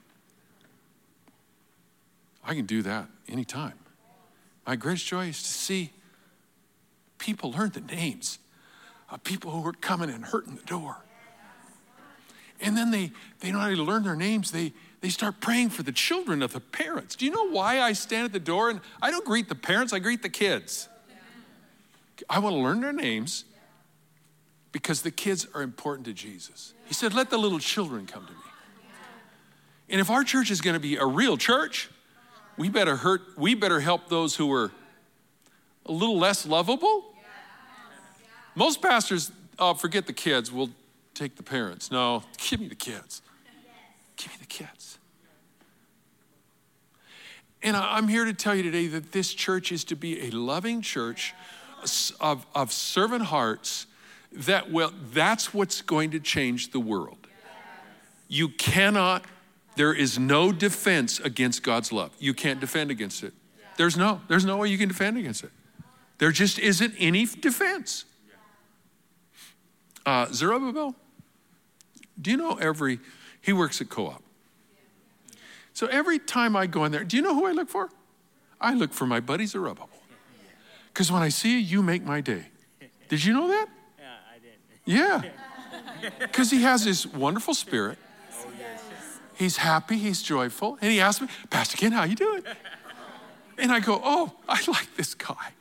I 2.45 2.55
can 2.55 2.65
do 2.65 2.81
that 2.83 3.07
anytime. 3.27 3.73
My 4.65 4.77
greatest 4.77 5.05
joy 5.05 5.27
is 5.27 5.43
to 5.43 5.49
see 5.49 5.91
people 7.17 7.51
learn 7.51 7.71
the 7.71 7.81
names 7.81 8.39
of 9.09 9.21
people 9.25 9.51
who 9.51 9.67
are 9.67 9.73
coming 9.73 10.09
and 10.09 10.23
hurting 10.23 10.55
the 10.55 10.63
door. 10.63 10.95
And 12.61 12.77
then 12.77 12.89
they, 12.89 13.11
they 13.41 13.51
not 13.51 13.69
only 13.69 13.75
learn 13.75 14.03
their 14.03 14.15
names, 14.15 14.51
they, 14.51 14.71
they 15.01 15.09
start 15.09 15.41
praying 15.41 15.71
for 15.71 15.83
the 15.83 15.91
children 15.91 16.41
of 16.41 16.53
the 16.53 16.61
parents. 16.61 17.17
Do 17.17 17.25
you 17.25 17.31
know 17.31 17.49
why 17.49 17.81
I 17.81 17.91
stand 17.91 18.23
at 18.23 18.31
the 18.31 18.39
door 18.39 18.69
and 18.69 18.79
I 19.01 19.11
don't 19.11 19.25
greet 19.25 19.49
the 19.49 19.55
parents, 19.55 19.91
I 19.91 19.99
greet 19.99 20.21
the 20.21 20.29
kids? 20.29 20.87
I 22.29 22.39
want 22.39 22.55
to 22.55 22.61
learn 22.61 22.81
their 22.81 22.93
names 22.93 23.45
because 24.71 25.01
the 25.01 25.11
kids 25.11 25.47
are 25.53 25.61
important 25.61 26.05
to 26.05 26.13
Jesus. 26.13 26.73
He 26.85 26.93
said, 26.93 27.13
Let 27.13 27.29
the 27.29 27.37
little 27.37 27.59
children 27.59 28.05
come 28.05 28.25
to 28.25 28.31
me. 28.31 28.39
And 29.89 30.01
if 30.01 30.09
our 30.09 30.23
church 30.23 30.49
is 30.49 30.61
going 30.61 30.73
to 30.73 30.79
be 30.79 30.97
a 30.97 31.05
real 31.05 31.37
church, 31.37 31.89
we 32.57 32.69
better 32.69 32.95
hurt, 32.95 33.21
we 33.37 33.55
better 33.55 33.79
help 33.79 34.09
those 34.09 34.35
who 34.35 34.51
are 34.51 34.71
a 35.85 35.91
little 35.91 36.17
less 36.17 36.45
lovable. 36.45 37.13
Most 38.55 38.81
pastors 38.81 39.31
uh, 39.59 39.73
forget 39.73 40.07
the 40.07 40.13
kids, 40.13 40.51
we'll 40.51 40.69
take 41.13 41.35
the 41.35 41.43
parents. 41.43 41.91
No, 41.91 42.23
give 42.37 42.59
me 42.59 42.67
the 42.67 42.75
kids. 42.75 43.21
Give 44.15 44.31
me 44.31 44.37
the 44.39 44.47
kids. 44.47 44.97
And 47.61 47.77
I'm 47.77 48.07
here 48.09 48.25
to 48.25 48.33
tell 48.33 48.53
you 48.53 48.63
today 48.63 48.87
that 48.87 49.13
this 49.13 49.33
church 49.33 49.71
is 49.71 49.83
to 49.85 49.95
be 49.95 50.27
a 50.27 50.31
loving 50.31 50.81
church 50.81 51.33
of, 52.19 52.45
of 52.55 52.71
servant 52.71 53.23
hearts 53.23 53.87
that 54.31 54.71
will, 54.71 54.91
that's 55.11 55.53
what's 55.53 55.81
going 55.81 56.11
to 56.11 56.19
change 56.19 56.71
the 56.71 56.79
world. 56.79 57.27
You 58.27 58.49
cannot, 58.49 59.25
there 59.75 59.93
is 59.93 60.17
no 60.17 60.51
defense 60.51 61.19
against 61.19 61.63
God's 61.63 61.91
love. 61.91 62.11
You 62.19 62.33
can't 62.33 62.59
defend 62.59 62.89
against 62.91 63.23
it. 63.23 63.33
There's 63.77 63.97
no, 63.97 64.21
there's 64.27 64.45
no 64.45 64.57
way 64.57 64.69
you 64.69 64.77
can 64.77 64.87
defend 64.87 65.17
against 65.17 65.43
it. 65.43 65.51
There 66.17 66.31
just 66.31 66.59
isn't 66.59 66.93
any 66.97 67.25
defense. 67.25 68.05
Uh, 70.05 70.27
Zerubbabel, 70.31 70.95
do 72.21 72.31
you 72.31 72.37
know 72.37 72.55
every, 72.55 72.99
he 73.41 73.53
works 73.53 73.81
at 73.81 73.89
co 73.89 74.07
op. 74.07 74.23
So 75.73 75.87
every 75.87 76.19
time 76.19 76.55
I 76.55 76.67
go 76.67 76.85
in 76.85 76.91
there, 76.91 77.03
do 77.03 77.17
you 77.17 77.23
know 77.23 77.33
who 77.33 77.45
I 77.45 77.51
look 77.51 77.69
for? 77.69 77.89
I 78.61 78.73
look 78.73 78.93
for 78.93 79.05
my 79.05 79.19
buddy 79.19 79.45
Zerubbabel. 79.45 79.89
Because 80.93 81.11
when 81.11 81.23
I 81.23 81.29
see 81.29 81.53
you, 81.53 81.57
you 81.57 81.81
make 81.81 82.03
my 82.03 82.21
day. 82.21 82.45
Did 83.09 83.23
you 83.25 83.33
know 83.33 83.47
that? 83.47 83.67
Yeah, 83.97 84.05
I 84.31 84.39
did. 84.39 84.51
Yeah. 84.85 85.21
Because 86.19 86.51
he 86.51 86.63
has 86.63 86.83
this 86.83 87.05
wonderful 87.05 87.53
spirit. 87.53 87.97
Oh, 88.33 88.47
yes. 88.59 88.83
He's 89.35 89.55
happy, 89.55 89.97
he's 89.97 90.21
joyful. 90.21 90.77
And 90.81 90.91
he 90.91 90.99
asked 90.99 91.21
me, 91.21 91.29
Pastor 91.49 91.77
Ken, 91.77 91.93
how 91.93 92.03
you 92.03 92.15
doing? 92.15 92.43
And 93.57 93.71
I 93.71 93.79
go, 93.79 94.01
oh, 94.03 94.33
I 94.49 94.61
like 94.67 94.97
this 94.97 95.15
guy. 95.15 95.53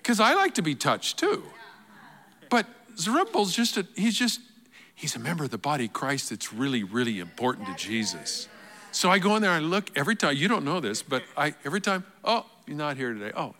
Because 0.00 0.20
I 0.20 0.34
like 0.34 0.54
to 0.54 0.62
be 0.62 0.76
touched 0.76 1.18
too. 1.18 1.42
But 2.48 2.66
Zerubbabel's 2.96 3.56
just 3.56 3.76
a, 3.76 3.88
he's 3.96 4.16
just, 4.16 4.40
he's 4.94 5.16
a 5.16 5.18
member 5.18 5.42
of 5.42 5.50
the 5.50 5.58
body 5.58 5.86
of 5.86 5.92
Christ 5.92 6.30
that's 6.30 6.52
really, 6.52 6.84
really 6.84 7.18
important 7.18 7.66
to 7.66 7.74
Jesus. 7.74 8.46
So 8.92 9.10
I 9.10 9.18
go 9.18 9.34
in 9.34 9.42
there 9.42 9.50
and 9.50 9.66
I 9.66 9.68
look 9.68 9.90
every 9.96 10.14
time, 10.14 10.36
you 10.36 10.46
don't 10.46 10.64
know 10.64 10.78
this, 10.78 11.02
but 11.02 11.24
I 11.36 11.56
every 11.64 11.80
time, 11.80 12.04
oh, 12.22 12.46
you're 12.68 12.76
not 12.76 12.96
here 12.96 13.12
today. 13.12 13.32
Oh. 13.36 13.56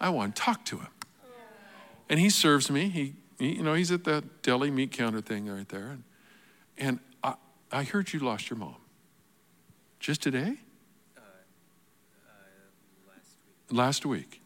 I 0.00 0.08
want 0.08 0.34
to 0.34 0.42
talk 0.42 0.64
to 0.66 0.78
him. 0.78 0.88
And 2.08 2.18
he 2.18 2.30
serves 2.30 2.70
me. 2.70 2.88
He, 2.88 3.14
he 3.38 3.56
you 3.56 3.62
know, 3.62 3.74
he's 3.74 3.92
at 3.92 4.04
the 4.04 4.24
deli 4.42 4.70
meat 4.70 4.90
counter 4.90 5.20
thing 5.20 5.46
right 5.46 5.68
there. 5.68 5.88
And, 5.88 6.02
and 6.78 6.98
I, 7.22 7.34
I 7.70 7.84
heard 7.84 8.12
you 8.12 8.20
lost 8.20 8.50
your 8.50 8.58
mom. 8.58 8.76
Just 10.00 10.22
today? 10.22 10.56
Uh, 11.16 11.20
uh, 11.20 12.32
last 13.06 13.36
week. 13.36 13.78
Last 13.78 14.06
week. 14.06 14.40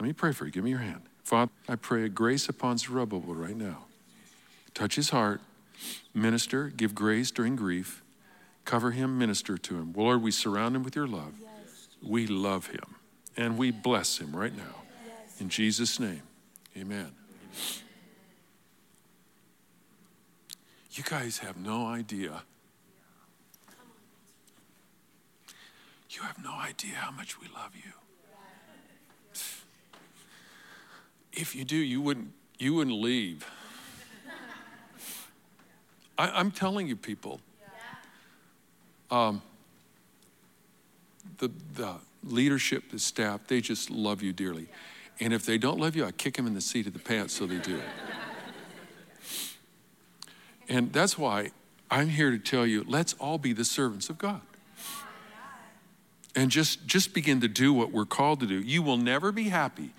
Let 0.00 0.06
me 0.06 0.12
pray 0.12 0.32
for 0.32 0.46
you. 0.46 0.50
Give 0.50 0.64
me 0.64 0.70
your 0.70 0.80
hand. 0.80 1.02
Father, 1.22 1.52
I 1.68 1.76
pray 1.76 2.04
a 2.04 2.08
grace 2.08 2.48
upon 2.48 2.78
Zerubbabel 2.78 3.34
right 3.34 3.56
now. 3.56 3.84
Touch 4.74 4.96
his 4.96 5.10
heart, 5.10 5.40
minister, 6.12 6.68
give 6.68 6.94
grace 6.94 7.30
during 7.30 7.56
grief, 7.56 8.02
cover 8.64 8.90
him, 8.90 9.18
minister 9.18 9.56
to 9.56 9.76
him. 9.76 9.92
Lord, 9.96 10.22
we 10.22 10.30
surround 10.30 10.76
him 10.76 10.82
with 10.82 10.94
your 10.94 11.06
love. 11.06 11.34
Yes. 11.40 11.88
We 12.02 12.26
love 12.26 12.68
him 12.68 12.95
and 13.36 13.58
we 13.58 13.70
bless 13.70 14.18
him 14.18 14.34
right 14.34 14.56
now. 14.56 14.82
In 15.38 15.48
Jesus' 15.48 16.00
name, 16.00 16.22
amen. 16.76 17.12
You 20.92 21.04
guys 21.04 21.38
have 21.38 21.58
no 21.58 21.86
idea. 21.86 22.42
You 26.10 26.22
have 26.22 26.42
no 26.42 26.54
idea 26.54 26.94
how 26.94 27.10
much 27.10 27.38
we 27.38 27.48
love 27.48 27.72
you. 27.74 27.92
If 31.34 31.54
you 31.54 31.64
do, 31.64 31.76
you 31.76 32.00
wouldn't, 32.00 32.32
you 32.58 32.72
wouldn't 32.72 32.96
leave. 32.96 33.46
I, 36.16 36.40
am 36.40 36.50
telling 36.50 36.88
you, 36.88 36.96
people. 36.96 37.40
Um, 39.10 39.42
the, 41.36 41.50
the 41.74 41.96
leadership, 42.24 42.90
the 42.90 42.98
staff, 42.98 43.46
they 43.46 43.60
just 43.60 43.90
love 43.90 44.22
you 44.22 44.32
dearly. 44.32 44.68
And 45.20 45.32
if 45.32 45.46
they 45.46 45.58
don't 45.58 45.78
love 45.78 45.96
you, 45.96 46.04
I 46.04 46.12
kick 46.12 46.36
them 46.36 46.46
in 46.46 46.54
the 46.54 46.60
seat 46.60 46.86
of 46.86 46.92
the 46.92 46.98
pants 46.98 47.34
so 47.34 47.46
they 47.46 47.58
do. 47.58 47.76
It. 47.76 47.84
And 50.68 50.92
that's 50.92 51.16
why 51.16 51.52
I'm 51.90 52.08
here 52.08 52.30
to 52.30 52.38
tell 52.38 52.66
you 52.66 52.84
let's 52.86 53.14
all 53.14 53.38
be 53.38 53.52
the 53.52 53.64
servants 53.64 54.10
of 54.10 54.18
God. 54.18 54.40
And 56.34 56.50
just, 56.50 56.86
just 56.86 57.14
begin 57.14 57.40
to 57.40 57.48
do 57.48 57.72
what 57.72 57.92
we're 57.92 58.04
called 58.04 58.40
to 58.40 58.46
do. 58.46 58.60
You 58.60 58.82
will 58.82 58.98
never 58.98 59.32
be 59.32 59.44
happy 59.44 59.92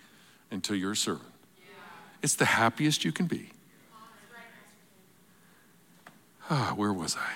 until 0.52 0.76
you're 0.76 0.92
a 0.92 0.96
servant. 0.96 1.32
It's 2.22 2.36
the 2.36 2.46
happiest 2.46 3.04
you 3.04 3.12
can 3.12 3.26
be. 3.26 3.50
Ah, 6.50 6.74
where 6.76 6.94
was 6.94 7.18
I? 7.18 7.32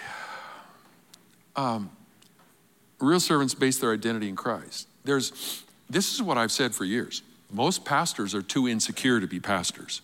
Um, 1.61 1.91
real 3.01 3.19
servants 3.19 3.53
base 3.53 3.77
their 3.79 3.93
identity 3.93 4.29
in 4.29 4.35
Christ. 4.35 4.87
There's, 5.03 5.63
this 5.89 6.13
is 6.13 6.21
what 6.21 6.37
I've 6.37 6.51
said 6.51 6.73
for 6.73 6.85
years. 6.85 7.23
Most 7.51 7.83
pastors 7.83 8.33
are 8.33 8.41
too 8.41 8.67
insecure 8.67 9.19
to 9.19 9.27
be 9.27 9.39
pastors. 9.39 10.01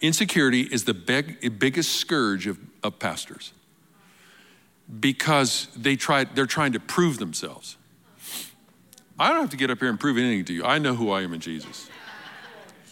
Insecurity 0.00 0.62
is 0.62 0.84
the 0.84 0.94
big, 0.94 1.58
biggest 1.58 1.96
scourge 1.96 2.46
of, 2.46 2.58
of 2.82 2.98
pastors 2.98 3.52
because 5.00 5.68
they 5.76 5.96
try, 5.96 6.24
they're 6.24 6.44
trying 6.44 6.72
to 6.72 6.80
prove 6.80 7.18
themselves. 7.18 7.76
I 9.18 9.28
don't 9.28 9.40
have 9.40 9.50
to 9.50 9.56
get 9.56 9.70
up 9.70 9.78
here 9.78 9.88
and 9.88 10.00
prove 10.00 10.18
anything 10.18 10.44
to 10.46 10.52
you. 10.52 10.64
I 10.64 10.78
know 10.78 10.94
who 10.94 11.10
I 11.10 11.22
am 11.22 11.32
in 11.32 11.40
Jesus. 11.40 11.88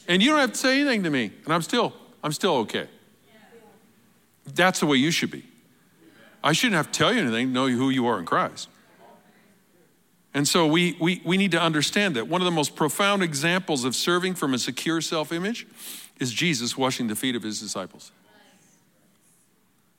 And 0.06 0.22
you 0.22 0.30
don't 0.30 0.38
have 0.38 0.52
to 0.52 0.58
say 0.58 0.80
anything 0.80 1.02
to 1.02 1.10
me, 1.10 1.32
and 1.44 1.52
I'm 1.52 1.62
still, 1.62 1.92
I'm 2.22 2.32
still 2.32 2.56
okay. 2.58 2.88
That's 4.54 4.80
the 4.80 4.86
way 4.86 4.96
you 4.96 5.10
should 5.10 5.30
be. 5.30 5.44
I 6.42 6.52
shouldn't 6.52 6.76
have 6.76 6.90
to 6.90 6.98
tell 6.98 7.12
you 7.12 7.20
anything, 7.20 7.52
know 7.52 7.68
who 7.68 7.90
you 7.90 8.06
are 8.06 8.18
in 8.18 8.24
Christ. 8.24 8.68
And 10.32 10.46
so 10.46 10.66
we, 10.66 10.96
we, 11.00 11.20
we 11.24 11.36
need 11.36 11.50
to 11.52 11.60
understand 11.60 12.16
that 12.16 12.28
one 12.28 12.40
of 12.40 12.44
the 12.44 12.52
most 12.52 12.76
profound 12.76 13.22
examples 13.22 13.84
of 13.84 13.96
serving 13.96 14.34
from 14.34 14.54
a 14.54 14.58
secure 14.58 15.00
self 15.00 15.32
image 15.32 15.66
is 16.18 16.32
Jesus 16.32 16.76
washing 16.76 17.08
the 17.08 17.16
feet 17.16 17.34
of 17.34 17.42
his 17.42 17.60
disciples. 17.60 18.12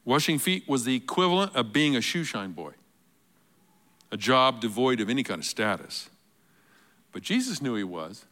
Washing 0.06 0.40
feet 0.40 0.68
was 0.68 0.84
the 0.84 0.96
equivalent 0.96 1.56
of 1.56 1.74
being 1.74 1.96
a 1.96 2.00
shoeshine 2.00 2.56
boy, 2.56 2.74
a 4.12 4.18
job 4.18 4.62
devoid 4.62 5.00
of 5.00 5.10
any 5.10 5.24
kind 5.24 5.40
of 5.40 5.46
status. 5.46 6.10
But 7.12 7.22
Jesus 7.24 7.62
knew 7.62 7.76
he 7.76 7.84
was 7.84 8.26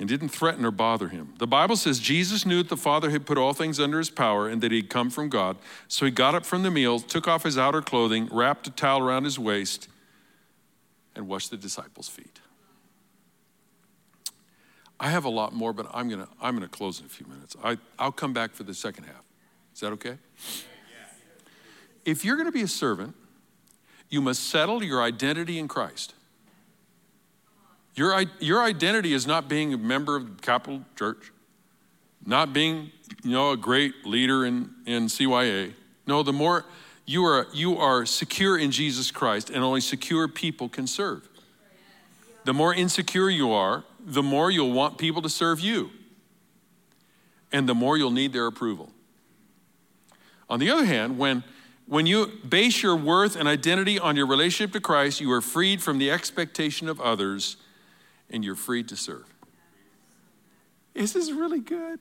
and 0.00 0.08
didn't 0.08 0.30
threaten 0.30 0.64
or 0.64 0.70
bother 0.70 1.08
him. 1.08 1.34
The 1.38 1.46
Bible 1.46 1.76
says 1.76 2.00
Jesus 2.00 2.46
knew 2.46 2.62
that 2.62 2.70
the 2.70 2.76
Father 2.76 3.10
had 3.10 3.26
put 3.26 3.36
all 3.36 3.52
things 3.52 3.78
under 3.78 3.98
his 3.98 4.08
power 4.08 4.48
and 4.48 4.62
that 4.62 4.72
he'd 4.72 4.88
come 4.88 5.10
from 5.10 5.28
God. 5.28 5.58
So 5.88 6.06
he 6.06 6.10
got 6.10 6.34
up 6.34 6.46
from 6.46 6.62
the 6.62 6.70
meal, 6.70 7.00
took 7.00 7.28
off 7.28 7.42
his 7.42 7.58
outer 7.58 7.82
clothing, 7.82 8.26
wrapped 8.32 8.66
a 8.66 8.70
towel 8.70 9.02
around 9.02 9.24
his 9.24 9.38
waist, 9.38 9.88
and 11.14 11.28
washed 11.28 11.50
the 11.50 11.58
disciples' 11.58 12.08
feet. 12.08 12.40
I 14.98 15.10
have 15.10 15.26
a 15.26 15.30
lot 15.30 15.52
more, 15.52 15.74
but 15.74 15.86
I'm 15.92 16.08
going 16.08 16.22
to 16.22 16.28
I'm 16.40 16.58
to 16.60 16.68
close 16.68 17.00
in 17.00 17.06
a 17.06 17.10
few 17.10 17.26
minutes. 17.26 17.54
I, 17.62 17.76
I'll 17.98 18.10
come 18.10 18.32
back 18.32 18.54
for 18.54 18.62
the 18.62 18.74
second 18.74 19.04
half. 19.04 19.22
Is 19.74 19.80
that 19.80 19.92
okay? 19.92 20.16
If 22.06 22.24
you're 22.24 22.36
going 22.36 22.48
to 22.48 22.52
be 22.52 22.62
a 22.62 22.68
servant, 22.68 23.14
you 24.08 24.22
must 24.22 24.48
settle 24.48 24.82
your 24.82 25.02
identity 25.02 25.58
in 25.58 25.68
Christ. 25.68 26.14
Your, 28.00 28.24
your 28.38 28.62
identity 28.62 29.12
is 29.12 29.26
not 29.26 29.46
being 29.46 29.74
a 29.74 29.76
member 29.76 30.16
of 30.16 30.36
the 30.38 30.40
Capital 30.40 30.82
Church, 30.96 31.32
not 32.24 32.54
being, 32.54 32.92
you 33.22 33.32
know, 33.32 33.50
a 33.50 33.58
great 33.58 34.06
leader 34.06 34.46
in, 34.46 34.70
in 34.86 35.04
CYA. 35.04 35.74
No, 36.06 36.22
the 36.22 36.32
more 36.32 36.64
you 37.04 37.26
are, 37.26 37.46
you 37.52 37.76
are 37.76 38.06
secure 38.06 38.56
in 38.56 38.70
Jesus 38.70 39.10
Christ, 39.10 39.50
and 39.50 39.62
only 39.62 39.82
secure 39.82 40.28
people 40.28 40.66
can 40.66 40.86
serve. 40.86 41.28
The 42.46 42.54
more 42.54 42.72
insecure 42.72 43.28
you 43.28 43.52
are, 43.52 43.84
the 44.02 44.22
more 44.22 44.50
you'll 44.50 44.72
want 44.72 44.96
people 44.96 45.20
to 45.20 45.28
serve 45.28 45.60
you, 45.60 45.90
and 47.52 47.68
the 47.68 47.74
more 47.74 47.98
you'll 47.98 48.10
need 48.10 48.32
their 48.32 48.46
approval. 48.46 48.88
On 50.48 50.58
the 50.58 50.70
other 50.70 50.86
hand, 50.86 51.18
when 51.18 51.44
when 51.86 52.06
you 52.06 52.32
base 52.48 52.82
your 52.82 52.96
worth 52.96 53.36
and 53.36 53.46
identity 53.46 53.98
on 53.98 54.16
your 54.16 54.26
relationship 54.26 54.72
to 54.72 54.80
Christ, 54.80 55.20
you 55.20 55.30
are 55.32 55.42
freed 55.42 55.82
from 55.82 55.98
the 55.98 56.10
expectation 56.10 56.88
of 56.88 56.98
others 56.98 57.58
and 58.30 58.44
you're 58.44 58.54
free 58.54 58.82
to 58.84 58.96
serve. 58.96 59.24
Is 60.94 61.12
this 61.12 61.30
really 61.30 61.60
good? 61.60 61.98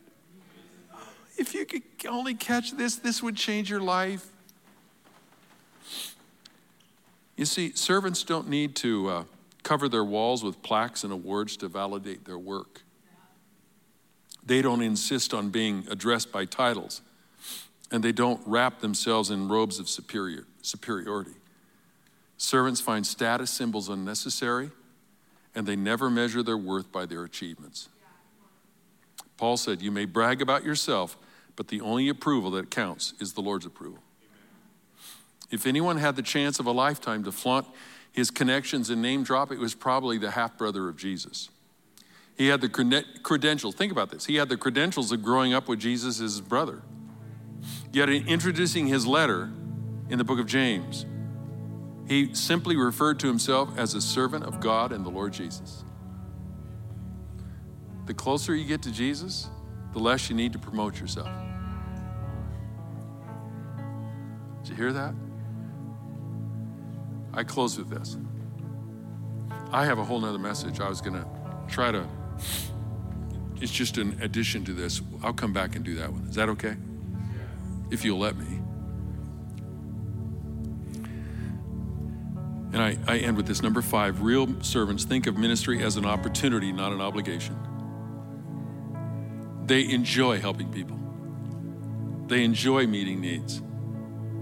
If 1.38 1.54
you 1.54 1.66
could 1.66 1.84
only 2.08 2.36
catch 2.36 2.72
this, 2.72 2.96
this 2.96 3.24
would 3.24 3.36
change 3.36 3.70
your 3.70 3.80
life. 3.80 4.28
You 7.38 7.46
see, 7.46 7.72
servants 7.72 8.24
don't 8.24 8.50
need 8.50 8.76
to 8.78 9.10
uh, 9.10 9.24
cover 9.64 9.88
their 9.88 10.04
walls 10.04 10.44
with 10.44 10.62
plaques 10.62 11.04
and 11.04 11.14
awards 11.14 11.56
to 11.58 11.70
validate 11.70 12.26
their 12.26 12.38
work. 12.38 12.82
They 14.46 14.62
don't 14.62 14.82
insist 14.82 15.34
on 15.34 15.50
being 15.50 15.86
addressed 15.90 16.32
by 16.32 16.46
titles, 16.46 17.02
and 17.92 18.04
they 18.04 18.12
don't 18.12 18.42
wrap 18.46 18.82
themselves 18.82 19.30
in 19.30 19.48
robes 19.48 19.80
of 19.80 19.88
superior, 19.88 20.46
superiority. 20.62 21.36
Servants 22.38 22.82
find 22.82 23.06
status 23.06 23.52
symbols 23.52 23.88
unnecessary 23.88 24.72
and 25.56 25.66
they 25.66 25.76
never 25.76 26.10
measure 26.10 26.44
their 26.44 26.58
worth 26.58 26.92
by 26.92 27.06
their 27.06 27.24
achievements. 27.24 27.90
Paul 29.38 29.58
said, 29.58 29.82
You 29.82 29.92
may 29.92 30.06
brag 30.06 30.42
about 30.42 30.64
yourself, 30.64 31.18
but 31.56 31.70
the 31.70 31.82
only 31.82 32.10
approval 32.10 32.52
that 32.52 32.70
counts 32.70 33.14
is 33.20 33.34
the 33.34 33.42
Lord's 33.42 33.66
approval. 33.66 34.00
If 35.52 35.66
anyone 35.66 35.98
had 35.98 36.16
the 36.16 36.22
chance 36.22 36.60
of 36.60 36.66
a 36.66 36.72
lifetime 36.72 37.24
to 37.24 37.32
flaunt 37.32 37.68
his 38.12 38.32
connections 38.32 38.90
and 38.90 39.02
name 39.02 39.24
drop, 39.24 39.52
it 39.52 39.60
was 39.60 39.74
probably 39.74 40.18
the 40.18 40.32
half 40.32 40.58
brother 40.58 40.88
of 40.88 40.98
Jesus. 40.98 41.50
He 42.38 42.48
had 42.48 42.62
the 42.62 42.70
credentials. 43.24 43.76
Think 43.76 43.92
about 43.92 44.12
this. 44.12 44.26
He 44.26 44.36
had 44.36 44.48
the 44.48 44.58
credentials 44.58 45.12
of 45.12 45.22
growing 45.22 45.54
up 45.54 45.68
with 45.68 45.80
Jesus 45.80 46.22
as 46.22 46.34
his 46.34 46.42
brother. 46.42 46.82
Yet, 47.92 48.08
in 48.08 48.28
introducing 48.28 48.88
his 48.88 49.06
letter 49.06 49.52
in 50.10 50.18
the 50.18 50.24
book 50.24 50.40
of 50.40 50.46
James, 50.46 51.06
he 52.10 52.34
simply 52.34 52.76
referred 52.76 53.20
to 53.20 53.28
himself 53.28 53.70
as 53.78 53.94
a 53.94 54.02
servant 54.02 54.44
of 54.44 54.60
God 54.60 54.92
and 54.92 55.06
the 55.06 55.12
Lord 55.12 55.32
Jesus. 55.32 55.84
The 58.08 58.16
closer 58.16 58.56
you 58.56 58.66
get 58.66 58.82
to 58.82 58.92
Jesus, 58.92 59.48
the 59.94 60.00
less 60.00 60.28
you 60.28 60.36
need 60.36 60.52
to 60.54 60.60
promote 60.60 61.00
yourself. 61.00 61.30
Did 64.64 64.72
you 64.72 64.76
hear 64.76 64.92
that? 64.92 65.14
I 67.32 67.44
close 67.44 67.78
with 67.78 67.92
this. 67.92 68.18
I 69.72 69.86
have 69.86 70.00
a 70.00 70.04
whole 70.04 70.20
nother 70.20 70.40
message 70.40 70.80
I 70.80 70.90
was 70.90 71.02
going 71.02 71.14
to 71.14 71.28
try 71.68 71.92
to, 71.92 72.08
it's 73.62 73.72
just 73.72 74.00
an 74.00 74.18
addition 74.24 74.66
to 74.66 74.74
this. 74.74 75.02
I'll 75.22 75.32
come 75.32 75.54
back 75.54 75.76
and 75.76 75.86
do 75.86 75.94
that 75.96 76.12
one. 76.12 76.24
Is 76.24 76.36
that 76.36 76.50
okay? 76.50 76.76
If 77.92 78.04
you'll 78.04 78.18
let 78.18 78.36
me. 78.36 78.59
And 82.80 82.98
I, 83.08 83.14
I 83.14 83.18
end 83.18 83.36
with 83.36 83.46
this 83.46 83.62
number 83.62 83.82
five 83.82 84.22
real 84.22 84.48
servants 84.62 85.04
think 85.04 85.28
of 85.28 85.38
ministry 85.38 85.84
as 85.84 85.98
an 85.98 86.06
opportunity, 86.06 86.72
not 86.72 86.94
an 86.94 87.02
obligation. 87.02 87.58
They 89.66 89.90
enjoy 89.92 90.40
helping 90.40 90.72
people, 90.72 90.98
they 92.28 92.46
enjoy 92.46 92.88
meeting 92.88 93.20
needs. 93.20 93.62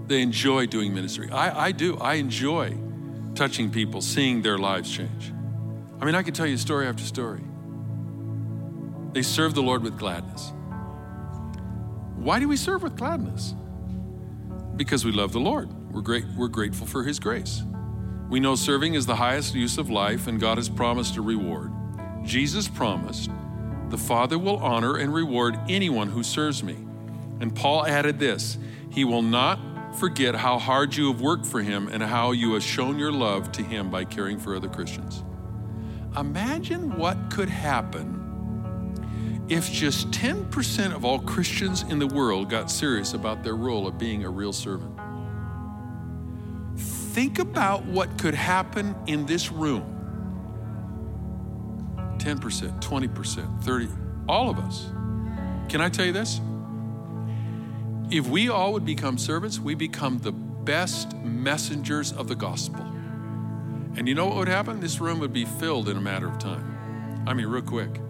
They 0.06 0.22
enjoy 0.22 0.66
doing 0.66 0.94
ministry. 0.94 1.28
I, 1.30 1.66
I 1.66 1.72
do. 1.72 1.98
I 1.98 2.14
enjoy 2.14 2.78
touching 3.34 3.70
people, 3.70 4.00
seeing 4.00 4.40
their 4.40 4.56
lives 4.56 4.90
change. 4.90 5.32
I 6.00 6.06
mean, 6.06 6.14
I 6.14 6.22
could 6.22 6.34
tell 6.34 6.46
you 6.46 6.56
story 6.56 6.86
after 6.86 7.02
story. 7.02 7.42
They 9.12 9.20
serve 9.20 9.54
the 9.54 9.62
Lord 9.62 9.82
with 9.82 9.98
gladness. 9.98 10.52
Why 12.14 12.40
do 12.40 12.48
we 12.48 12.56
serve 12.56 12.84
with 12.84 12.96
gladness? 12.96 13.54
Because 14.76 15.04
we 15.04 15.12
love 15.12 15.32
the 15.32 15.40
Lord. 15.40 15.70
We're, 15.92 16.00
great, 16.00 16.24
we're 16.36 16.48
grateful 16.48 16.86
for 16.86 17.02
His 17.02 17.18
grace. 17.18 17.64
We 18.28 18.40
know 18.40 18.54
serving 18.56 18.94
is 18.94 19.06
the 19.06 19.16
highest 19.16 19.54
use 19.54 19.78
of 19.78 19.88
life, 19.88 20.26
and 20.26 20.38
God 20.38 20.58
has 20.58 20.68
promised 20.68 21.16
a 21.16 21.22
reward. 21.22 21.72
Jesus 22.24 22.68
promised, 22.68 23.30
The 23.88 23.96
Father 23.96 24.38
will 24.38 24.58
honor 24.58 24.96
and 24.96 25.14
reward 25.14 25.58
anyone 25.68 26.08
who 26.08 26.22
serves 26.22 26.62
me. 26.62 26.76
And 27.40 27.54
Paul 27.54 27.86
added 27.86 28.18
this 28.18 28.58
He 28.90 29.04
will 29.04 29.22
not 29.22 29.58
forget 29.98 30.34
how 30.34 30.58
hard 30.58 30.94
you 30.94 31.10
have 31.10 31.22
worked 31.22 31.46
for 31.46 31.62
Him 31.62 31.88
and 31.88 32.02
how 32.02 32.32
you 32.32 32.52
have 32.52 32.62
shown 32.62 32.98
your 32.98 33.12
love 33.12 33.50
to 33.52 33.62
Him 33.62 33.90
by 33.90 34.04
caring 34.04 34.38
for 34.38 34.54
other 34.54 34.68
Christians. 34.68 35.24
Imagine 36.16 36.98
what 36.98 37.30
could 37.30 37.48
happen 37.48 38.16
if 39.48 39.72
just 39.72 40.10
10% 40.10 40.94
of 40.94 41.04
all 41.06 41.20
Christians 41.20 41.82
in 41.84 41.98
the 41.98 42.06
world 42.06 42.50
got 42.50 42.70
serious 42.70 43.14
about 43.14 43.42
their 43.42 43.56
role 43.56 43.86
of 43.86 43.96
being 43.96 44.24
a 44.24 44.30
real 44.30 44.52
servant. 44.52 44.97
Think 47.18 47.40
about 47.40 47.84
what 47.84 48.16
could 48.16 48.36
happen 48.36 48.94
in 49.08 49.26
this 49.26 49.50
room 49.50 49.82
10%, 52.18 52.80
20%, 52.80 53.64
30, 53.64 53.88
all 54.28 54.48
of 54.48 54.60
us. 54.60 54.86
Can 55.68 55.80
I 55.80 55.88
tell 55.88 56.06
you 56.06 56.12
this? 56.12 56.40
If 58.08 58.28
we 58.28 58.48
all 58.48 58.72
would 58.72 58.84
become 58.84 59.18
servants, 59.18 59.58
we 59.58 59.74
become 59.74 60.18
the 60.18 60.30
best 60.30 61.16
messengers 61.16 62.12
of 62.12 62.28
the 62.28 62.36
gospel. 62.36 62.82
And 63.96 64.06
you 64.06 64.14
know 64.14 64.26
what 64.26 64.36
would 64.36 64.46
happen? 64.46 64.78
This 64.78 65.00
room 65.00 65.18
would 65.18 65.32
be 65.32 65.44
filled 65.44 65.88
in 65.88 65.96
a 65.96 66.00
matter 66.00 66.28
of 66.28 66.38
time. 66.38 67.24
I 67.26 67.34
mean, 67.34 67.46
real 67.46 67.62
quick. 67.62 68.00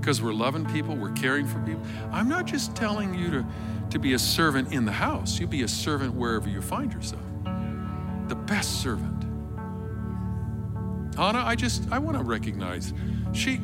Because 0.00 0.20
we're 0.20 0.32
loving 0.32 0.66
people, 0.66 0.96
we're 0.96 1.12
caring 1.12 1.46
for 1.46 1.60
people. 1.60 1.82
I'm 2.10 2.28
not 2.28 2.46
just 2.46 2.74
telling 2.74 3.14
you 3.14 3.30
to, 3.30 3.46
to 3.90 4.00
be 4.00 4.14
a 4.14 4.18
servant 4.18 4.72
in 4.72 4.84
the 4.84 4.90
house, 4.90 5.38
you 5.38 5.46
be 5.46 5.62
a 5.62 5.68
servant 5.68 6.14
wherever 6.14 6.48
you 6.48 6.60
find 6.60 6.92
yourself. 6.92 7.22
The 8.28 8.36
best 8.36 8.82
servant. 8.82 9.24
Anna, 11.18 11.42
I 11.44 11.56
just, 11.56 11.90
I 11.90 11.98
want 11.98 12.16
to 12.16 12.22
recognize 12.22 12.92
she, 13.32 13.60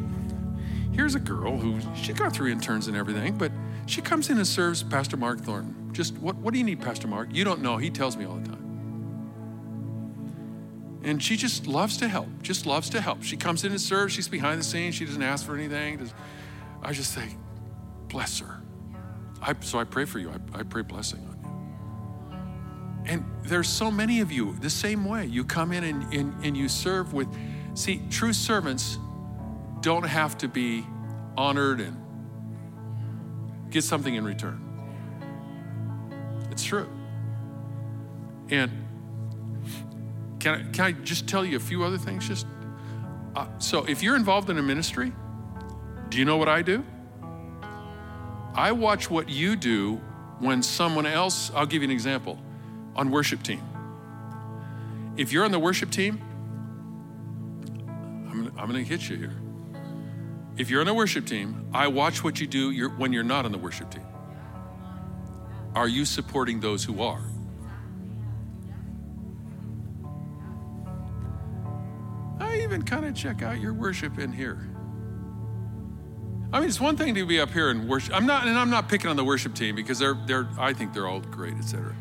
here's 0.93 1.15
a 1.15 1.21
girl 1.21 1.57
who, 1.57 1.81
she 1.95 2.13
got 2.13 2.33
through 2.33 2.51
interns 2.51 2.89
and 2.89 2.97
everything, 2.97 3.39
but 3.39 3.53
she 3.87 4.01
comes 4.01 4.31
in 4.31 4.39
and 4.39 4.47
serves 4.47 4.83
Pastor 4.83 5.17
Mark 5.17 5.41
Thornton. 5.41 5.91
Just, 5.93 6.19
what, 6.19 6.35
what 6.37 6.53
do 6.53 6.59
you 6.59 6.65
need, 6.65 6.81
Pastor 6.81 7.07
Mark? 7.07 7.29
You 7.33 7.45
don't 7.45 7.63
know. 7.63 7.77
He 7.77 7.91
tells 7.91 8.17
me 8.17 8.25
all 8.25 8.37
the 8.37 8.49
time. 8.49 8.61
And 11.05 11.23
she 11.23 11.37
just 11.37 11.67
loves 11.67 11.99
to 11.99 12.09
help, 12.09 12.29
just 12.43 12.67
loves 12.67 12.89
to 12.91 13.01
help. 13.01 13.23
She 13.23 13.37
comes 13.37 13.63
in 13.63 13.71
and 13.71 13.81
serves. 13.81 14.15
She's 14.15 14.27
behind 14.27 14.59
the 14.59 14.65
scenes. 14.65 14.95
She 14.95 15.05
doesn't 15.05 15.23
ask 15.23 15.45
for 15.45 15.55
anything. 15.55 16.11
I 16.83 16.93
just 16.93 17.13
say, 17.13 17.29
bless 18.09 18.41
her. 18.41 18.63
I, 19.41 19.55
so 19.61 19.79
I 19.79 19.85
pray 19.85 20.07
for 20.07 20.19
you. 20.19 20.31
I, 20.31 20.61
I 20.61 20.63
pray 20.63 20.83
blessing. 20.83 21.34
And 23.07 23.25
there's 23.43 23.69
so 23.69 23.91
many 23.91 24.21
of 24.21 24.33
you 24.33 24.57
the 24.61 24.71
same 24.71 25.05
way. 25.05 25.27
You 25.27 25.45
come 25.45 25.73
in 25.73 25.85
and, 25.85 26.13
and, 26.13 26.45
and 26.45 26.57
you 26.57 26.69
serve 26.69 27.13
with, 27.13 27.29
see, 27.75 28.03
true 28.11 28.33
servants 28.33 28.99
don't 29.81 30.07
have 30.07 30.39
to 30.39 30.49
be 30.49 30.87
honored 31.37 31.81
and 31.81 31.97
get 33.71 33.85
something 33.85 34.15
in 34.15 34.25
return. 34.25 34.61
It's 36.51 36.65
true. 36.65 36.89
And 38.49 38.71
can 40.39 40.55
I, 40.55 40.73
can 40.73 40.85
I 40.85 40.93
just 40.93 41.27
tell 41.27 41.45
you 41.45 41.57
a 41.57 41.61
few 41.61 41.85
other 41.85 41.99
things? 41.99 42.29
Just 42.29 42.47
uh, 43.35 43.47
so, 43.59 43.85
if 43.85 44.03
you're 44.03 44.17
involved 44.17 44.49
in 44.49 44.59
a 44.59 44.63
ministry, 44.63 45.13
do 46.09 46.19
you 46.19 46.25
know 46.25 46.37
what 46.37 46.49
I 46.49 46.63
do? 46.63 46.85
I 48.55 48.71
watch 48.71 49.11
what 49.11 49.29
you 49.29 49.57
do 49.57 49.97
when 50.39 50.63
someone 50.63 51.07
else. 51.07 51.51
I'll 51.55 51.67
give 51.67 51.83
you 51.83 51.89
an 51.89 51.93
example. 51.93 52.39
On 52.97 53.11
worship 53.11 53.43
team, 53.43 53.63
if 55.17 55.33
you're 55.33 55.45
on 55.45 55.53
the 55.53 55.59
worship 55.59 55.91
team, 55.91 56.21
I'm, 58.31 58.53
I'm 58.59 58.71
going 58.71 58.85
to 58.85 58.89
hit 58.89 59.09
you 59.09 59.17
here. 59.17 59.35
If 60.57 60.71
you're 60.71 60.81
on 60.81 60.87
the 60.87 60.95
worship 60.95 61.27
team, 61.27 61.69
I 61.73 61.89
watch 61.89 62.23
what 62.23 62.41
you 62.41 62.47
do 62.47 62.71
you're, 62.71 62.91
when 62.91 63.13
you're 63.13 63.25
not 63.25 63.45
on 63.45 63.53
the 63.53 63.59
worship 63.59 63.91
team. 63.91 64.07
Are 65.75 65.89
you 65.89 66.05
supporting 66.05 66.61
those 66.61 66.85
who 66.85 67.03
are? 67.03 67.23
I 72.39 72.61
even 72.63 72.83
kind 72.83 73.05
of 73.05 73.15
check 73.15 73.43
out 73.43 73.61
your 73.61 73.73
worship 73.73 74.19
in 74.19 74.33
here. 74.33 74.69
I 76.53 76.61
mean, 76.61 76.69
it's 76.69 76.81
one 76.81 76.97
thing 76.97 77.17
to 77.17 77.27
be 77.27 77.41
up 77.41 77.51
here 77.51 77.71
and 77.71 77.89
worship. 77.89 78.15
I'm 78.15 78.27
not, 78.27 78.47
and 78.47 78.57
I'm 78.57 78.71
not 78.71 78.89
picking 78.89 79.11
on 79.11 79.17
the 79.17 79.25
worship 79.25 79.55
team 79.55 79.75
because 79.75 79.99
they're, 79.99 80.17
they're, 80.27 80.49
I 80.57 80.73
think 80.73 80.93
they're 80.93 81.09
all 81.09 81.21
great, 81.21 81.55
etc. 81.55 81.97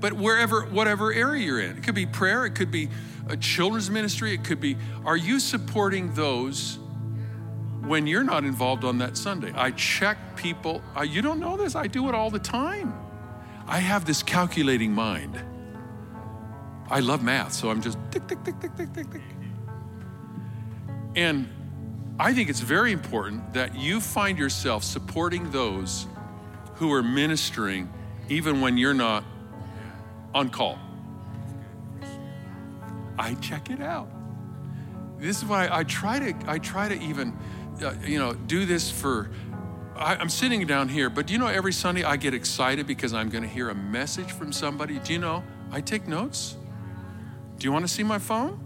But 0.00 0.12
wherever, 0.12 0.62
whatever 0.62 1.12
area 1.12 1.44
you're 1.44 1.60
in, 1.60 1.76
it 1.76 1.82
could 1.82 1.94
be 1.94 2.06
prayer, 2.06 2.46
it 2.46 2.54
could 2.54 2.70
be 2.70 2.88
a 3.28 3.36
children's 3.36 3.90
ministry, 3.90 4.32
it 4.32 4.44
could 4.44 4.60
be, 4.60 4.76
are 5.04 5.16
you 5.16 5.40
supporting 5.40 6.14
those 6.14 6.78
when 7.88 8.06
you're 8.06 8.24
not 8.24 8.44
involved 8.44 8.84
on 8.84 8.98
that 8.98 9.16
Sunday. 9.16 9.52
I 9.54 9.70
check 9.72 10.36
people. 10.36 10.82
I, 10.94 11.04
you 11.04 11.22
don't 11.22 11.40
know 11.40 11.56
this? 11.56 11.74
I 11.74 11.86
do 11.86 12.08
it 12.08 12.14
all 12.14 12.30
the 12.30 12.38
time. 12.38 12.94
I 13.66 13.78
have 13.78 14.04
this 14.04 14.22
calculating 14.22 14.92
mind. 14.92 15.40
I 16.90 17.00
love 17.00 17.22
math, 17.22 17.52
so 17.52 17.70
I'm 17.70 17.82
just 17.82 17.98
tick, 18.10 18.26
tick, 18.26 18.42
tick, 18.44 18.60
tick, 18.60 18.76
tick, 18.76 18.92
tick, 18.92 19.10
tick. 19.10 19.22
And 21.16 21.48
I 22.18 22.32
think 22.32 22.48
it's 22.48 22.60
very 22.60 22.92
important 22.92 23.54
that 23.54 23.74
you 23.74 24.00
find 24.00 24.38
yourself 24.38 24.84
supporting 24.84 25.50
those 25.50 26.06
who 26.74 26.92
are 26.92 27.02
ministering 27.02 27.92
even 28.28 28.60
when 28.60 28.76
you're 28.76 28.94
not 28.94 29.24
on 30.34 30.50
call. 30.50 30.78
I 33.18 33.34
check 33.34 33.70
it 33.70 33.80
out. 33.80 34.08
This 35.18 35.38
is 35.38 35.44
why 35.44 35.68
I 35.70 35.82
try 35.84 36.18
to 36.18 36.50
I 36.50 36.58
try 36.58 36.88
to 36.88 37.00
even 37.02 37.36
uh, 37.82 37.94
you 38.04 38.18
know, 38.18 38.34
do 38.34 38.66
this 38.66 38.90
for, 38.90 39.30
I, 39.96 40.16
I'm 40.16 40.28
sitting 40.28 40.66
down 40.66 40.88
here, 40.88 41.10
but 41.10 41.26
do 41.26 41.32
you 41.32 41.38
know 41.38 41.46
every 41.46 41.72
Sunday 41.72 42.04
I 42.04 42.16
get 42.16 42.34
excited 42.34 42.86
because 42.86 43.12
I'm 43.12 43.28
going 43.28 43.42
to 43.42 43.48
hear 43.48 43.70
a 43.70 43.74
message 43.74 44.32
from 44.32 44.52
somebody? 44.52 44.98
Do 44.98 45.12
you 45.12 45.18
know 45.18 45.44
I 45.70 45.80
take 45.80 46.08
notes? 46.08 46.56
Do 47.58 47.64
you 47.64 47.72
want 47.72 47.86
to 47.86 47.92
see 47.92 48.02
my 48.02 48.18
phone? 48.18 48.64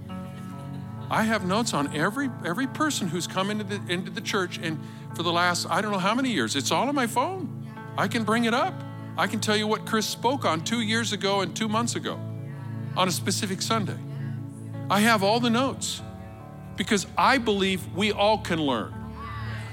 I 1.11 1.25
have 1.25 1.45
notes 1.45 1.75
on 1.75 1.95
every 1.95 2.31
every 2.45 2.67
person 2.67 3.09
who's 3.09 3.27
come 3.27 3.51
into 3.51 3.65
the 3.65 3.81
into 3.93 4.11
the 4.11 4.21
church 4.21 4.59
and 4.63 4.79
for 5.15 5.23
the 5.23 5.33
last 5.33 5.67
I 5.69 5.83
don't 5.83 5.93
know 5.93 5.99
how 5.99 6.15
many 6.15 6.31
years. 6.31 6.57
It's 6.57 6.71
all 6.71 6.89
on 6.89 6.95
my 6.95 7.07
phone. 7.07 7.67
I 7.99 8.09
can 8.09 8.25
bring 8.25 8.45
it 8.45 8.55
up. 8.55 8.75
I 9.17 9.27
can 9.27 9.41
tell 9.41 9.57
you 9.57 9.67
what 9.67 9.85
Chris 9.87 10.07
spoke 10.07 10.45
on 10.45 10.63
2 10.63 10.81
years 10.81 11.13
ago 11.13 11.41
and 11.43 11.55
2 11.55 11.69
months 11.69 11.97
ago 11.97 12.19
on 12.97 13.09
a 13.09 13.13
specific 13.13 13.61
Sunday. 13.63 13.99
I 14.91 15.01
have 15.01 15.23
all 15.23 15.41
the 15.41 15.51
notes 15.51 16.03
because 16.77 17.07
I 17.17 17.39
believe 17.39 17.81
we 17.95 18.13
all 18.13 18.39
can 18.39 18.61
learn. 18.61 18.95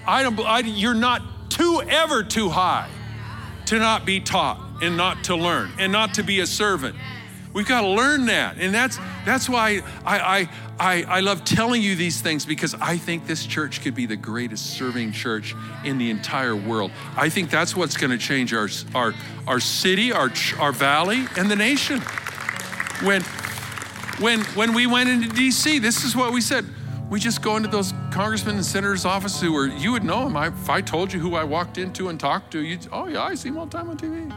I 0.05 0.23
don't, 0.23 0.39
I, 0.39 0.59
you're 0.59 0.93
not 0.93 1.21
too 1.49 1.81
ever 1.87 2.23
too 2.23 2.49
high 2.49 2.89
to 3.67 3.79
not 3.79 4.05
be 4.05 4.19
taught 4.19 4.59
and 4.81 4.97
not 4.97 5.23
to 5.25 5.35
learn 5.35 5.71
and 5.77 5.91
not 5.91 6.13
to 6.15 6.23
be 6.23 6.39
a 6.39 6.47
servant. 6.47 6.95
We've 7.53 7.67
got 7.67 7.81
to 7.81 7.87
learn 7.87 8.27
that. 8.27 8.57
And 8.59 8.73
that's 8.73 8.97
that's 9.25 9.49
why 9.49 9.81
I, 10.05 10.19
I 10.19 10.49
I 10.79 11.03
I 11.03 11.19
love 11.21 11.43
telling 11.43 11.81
you 11.81 11.95
these 11.95 12.21
things 12.21 12.45
because 12.45 12.75
I 12.75 12.97
think 12.97 13.25
this 13.25 13.45
church 13.45 13.81
could 13.81 13.95
be 13.95 14.05
the 14.05 14.15
greatest 14.15 14.77
serving 14.77 15.13
church 15.13 15.55
in 15.83 15.97
the 15.97 16.09
entire 16.09 16.55
world. 16.55 16.91
I 17.17 17.29
think 17.29 17.49
that's 17.49 17.75
what's 17.75 17.97
going 17.97 18.11
to 18.11 18.17
change 18.17 18.53
our 18.53 18.69
our 18.93 19.13
our 19.47 19.59
city, 19.59 20.11
our 20.11 20.31
our 20.59 20.71
valley, 20.71 21.25
and 21.37 21.49
the 21.49 21.55
nation. 21.55 22.01
When 23.01 23.23
when 24.19 24.41
when 24.55 24.73
we 24.73 24.85
went 24.85 25.09
into 25.09 25.29
DC, 25.29 25.81
this 25.81 26.03
is 26.03 26.15
what 26.15 26.31
we 26.31 26.41
said. 26.41 26.65
We 27.09 27.19
just 27.19 27.41
go 27.41 27.57
into 27.57 27.69
those 27.69 27.91
congressmen 28.11 28.57
and 28.57 28.65
senators' 28.65 29.03
offices 29.03 29.41
who 29.41 29.51
were, 29.51 29.65
you 29.65 29.91
would 29.93 30.03
know 30.03 30.25
them. 30.25 30.37
I, 30.37 30.49
if 30.49 30.69
I 30.69 30.79
told 30.79 31.11
you 31.11 31.19
who 31.19 31.33
I 31.33 31.43
walked 31.43 31.79
into 31.79 32.09
and 32.09 32.19
talked 32.19 32.51
to, 32.51 32.59
you'd, 32.59 32.87
oh 32.91 33.07
yeah, 33.07 33.23
I 33.23 33.33
see 33.33 33.49
him 33.49 33.57
all 33.57 33.65
the 33.65 33.75
time 33.75 33.89
on 33.89 33.97
TV. 33.97 34.31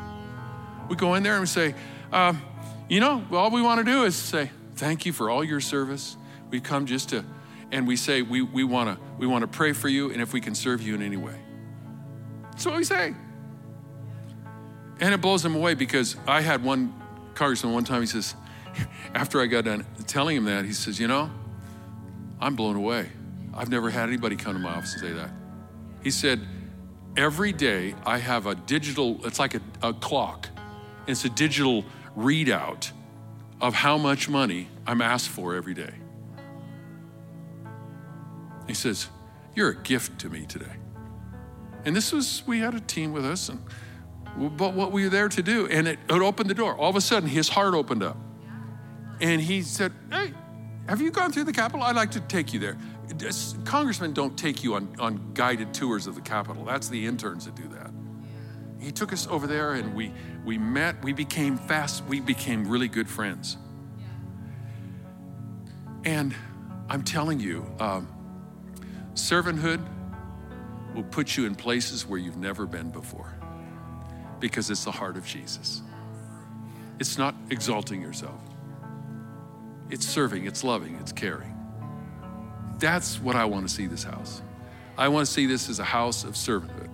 We 0.89 0.97
go 0.97 1.13
in 1.13 1.23
there 1.23 1.35
and 1.35 1.43
we 1.43 1.49
say, 1.49 1.75
um, 2.13 2.41
you 2.89 3.01
know, 3.01 3.25
all 3.33 3.51
we 3.51 3.63
want 3.63 3.79
to 3.79 3.85
do 3.85 4.05
is 4.05 4.17
say, 4.17 4.51
thank 4.75 5.07
you 5.07 5.13
for 5.13 5.31
all 5.31 5.45
your 5.45 5.61
service. 5.61 6.17
We've 6.51 6.63
come 6.63 6.87
just 6.87 7.11
to, 7.11 7.25
and 7.71 7.87
we 7.87 7.97
say, 7.97 8.23
we, 8.23 8.43
we 8.43 8.65
want 8.65 8.97
to 8.97 9.03
we 9.19 9.27
wanna 9.27 9.47
pray 9.47 9.73
for 9.73 9.89
you 9.89 10.11
and 10.11 10.21
if 10.21 10.33
we 10.33 10.41
can 10.41 10.55
serve 10.55 10.83
you 10.83 10.95
in 10.95 11.03
any 11.03 11.17
way. 11.17 11.37
That's 12.51 12.67
what 12.67 12.77
we 12.77 12.85
say. 12.85 13.15
And 15.01 15.15
it 15.15 15.21
blows 15.21 15.43
them 15.43 15.55
away 15.55 15.75
because 15.75 16.17
I 16.27 16.43
had 16.43 16.63
one 16.63 16.95
congressman 17.35 17.73
one 17.73 17.85
time, 17.85 18.03
he 18.03 18.07
says, 18.07 18.35
after 19.15 19.41
I 19.41 19.47
got 19.47 19.65
done 19.65 19.87
telling 20.07 20.37
him 20.37 20.45
that, 20.45 20.65
he 20.65 20.73
says, 20.73 21.01
you 21.01 21.09
know, 21.09 21.31
I'm 22.41 22.55
blown 22.57 22.77
away. 22.77 23.09
I've 23.55 23.69
never 23.69 23.91
had 23.91 24.09
anybody 24.09 24.37
come 24.37 24.55
to 24.55 24.59
my 24.59 24.71
office 24.71 24.93
and 24.95 25.03
say 25.03 25.13
that. 25.13 25.31
He 26.03 26.11
said, 26.11 26.41
every 27.17 27.53
day 27.53 27.95
I 28.05 28.19
have 28.19 28.47
a 28.47 28.55
digital, 28.55 29.25
it's 29.25 29.39
like 29.39 29.55
a, 29.55 29.61
a 29.83 29.93
clock. 29.93 30.49
It's 31.07 31.25
a 31.25 31.29
digital 31.29 31.85
readout 32.17 32.93
of 33.61 33.75
how 33.75 33.97
much 33.99 34.29
money 34.29 34.69
I'm 34.87 35.01
asked 35.01 35.29
for 35.29 35.55
every 35.55 35.75
day. 35.75 35.95
He 38.67 38.75
says, 38.75 39.09
You're 39.55 39.71
a 39.71 39.77
gift 39.77 40.21
to 40.21 40.29
me 40.29 40.47
today. 40.47 40.77
And 41.85 41.97
this 41.97 42.13
was, 42.13 42.43
we 42.47 42.61
had 42.61 42.75
a 42.75 42.81
team 42.81 43.13
with 43.13 43.25
us, 43.25 43.49
and 43.49 43.61
but 44.37 44.73
what 44.75 44.93
we 44.93 45.05
were 45.05 45.11
there 45.11 45.29
to 45.29 45.43
do, 45.43 45.67
and 45.67 45.87
it, 45.87 45.99
it 46.09 46.23
opened 46.23 46.49
the 46.49 46.55
door. 46.55 46.75
All 46.77 46.89
of 46.89 46.97
a 46.97 47.01
sudden, 47.01 47.29
his 47.29 47.51
heart 47.51 47.75
opened 47.75 48.03
up. 48.03 48.17
And 49.21 49.41
he 49.41 49.63
said, 49.63 49.93
Hey, 50.11 50.33
have 50.89 51.01
you 51.01 51.11
gone 51.11 51.33
through 51.33 51.45
the 51.45 51.53
Capitol? 51.53 51.83
I'd 51.83 51.97
like 51.97 52.11
to 52.13 52.21
take 52.21 52.53
you 52.53 52.59
there. 52.59 52.79
Congressmen 53.65 54.15
don't 54.15 54.37
take 54.37 54.65
you 54.65 54.75
on, 54.75 54.95
on 54.99 55.33
guided 55.35 55.75
tours 55.75 56.07
of 56.07 56.15
the 56.15 56.21
Capitol. 56.21 56.65
That's 56.65 56.89
the 56.89 57.07
interns 57.07 57.45
that 57.45 57.55
do 57.55 57.69
that. 57.69 57.82
He 58.83 58.91
took 58.91 59.13
us 59.13 59.29
over 59.29 59.47
there 59.47 59.75
and 59.75 59.95
we, 59.95 60.13
we 60.45 60.59
met. 60.59 61.03
We 61.05 61.13
became 61.13 61.57
fast, 61.57 62.05
we 62.07 62.19
became 62.19 62.69
really 62.69 62.89
good 62.89 63.09
friends. 63.09 63.57
And 66.05 66.35
I'm 66.89 67.05
telling 67.05 67.39
you, 67.39 67.65
um, 67.79 68.09
servanthood 69.15 69.81
will 70.97 71.05
put 71.05 71.37
you 71.37 71.47
in 71.47 71.55
places 71.55 72.07
where 72.07 72.19
you've 72.19 72.37
never 72.37 72.67
been 72.67 72.91
before 72.91 73.33
because 74.41 74.69
it's 74.69 74.85
the 74.85 74.91
heart 74.91 75.17
of 75.17 75.25
Jesus. 75.25 75.81
It's 76.99 77.17
not 77.17 77.37
exalting 77.51 78.03
yourself, 78.03 78.41
it's 79.91 80.07
serving, 80.07 80.47
it's 80.47 80.65
loving, 80.65 80.97
it's 80.97 81.13
caring. 81.13 81.57
That's 82.79 83.21
what 83.21 83.37
I 83.37 83.45
want 83.45 83.69
to 83.69 83.73
see 83.73 83.87
this 83.87 84.03
house. 84.03 84.43
I 84.99 85.07
want 85.07 85.27
to 85.27 85.33
see 85.33 85.47
this 85.47 85.69
as 85.69 85.79
a 85.79 85.85
house 85.85 86.25
of 86.25 86.35
servanthood. 86.35 86.92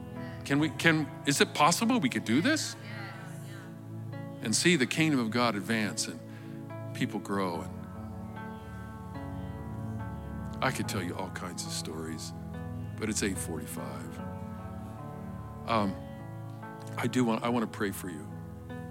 Can 0.49 0.59
we, 0.61 0.71
can, 0.71 1.07
is 1.27 1.43
it 1.43 1.53
possible 1.53 2.01
we 2.01 2.09
could 2.09 2.25
do 2.25 2.41
this? 2.41 2.75
And 4.43 4.57
see 4.57 4.77
the 4.77 4.87
kingdom 4.87 5.21
of 5.21 5.31
God 5.31 5.55
advance 5.55 6.09
and 6.09 6.19
people 6.95 7.21
grow. 7.21 7.67
And 7.67 7.71
I 10.63 10.71
could 10.71 10.89
tell 10.89 11.03
you 11.03 11.15
all 11.17 11.29
kinds 11.35 11.67
of 11.67 11.71
stories, 11.71 12.33
but 12.99 13.11
it's 13.11 13.23
845. 13.23 13.85
Um, 15.67 15.95
I 16.97 17.07
do 17.09 17.27
want, 17.27 17.45
I 17.45 17.51
want 17.51 17.71
to 17.71 17.77
pray 17.79 17.91
for 17.91 18.09
you. 18.09 18.27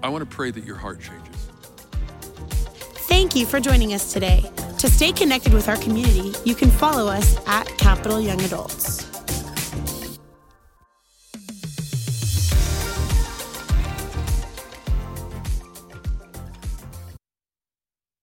I 0.00 0.10
want 0.10 0.30
to 0.30 0.36
pray 0.36 0.52
that 0.52 0.62
your 0.62 0.76
heart 0.76 1.00
changes. 1.00 1.48
Thank 3.08 3.34
you 3.34 3.44
for 3.44 3.58
joining 3.58 3.94
us 3.94 4.12
today. 4.12 4.48
To 4.78 4.88
stay 4.88 5.10
connected 5.10 5.52
with 5.52 5.68
our 5.68 5.76
community, 5.78 6.34
you 6.44 6.54
can 6.54 6.70
follow 6.70 7.08
us 7.08 7.36
at 7.48 7.66
Capital 7.78 8.20
Young 8.20 8.40
Adults. 8.42 9.17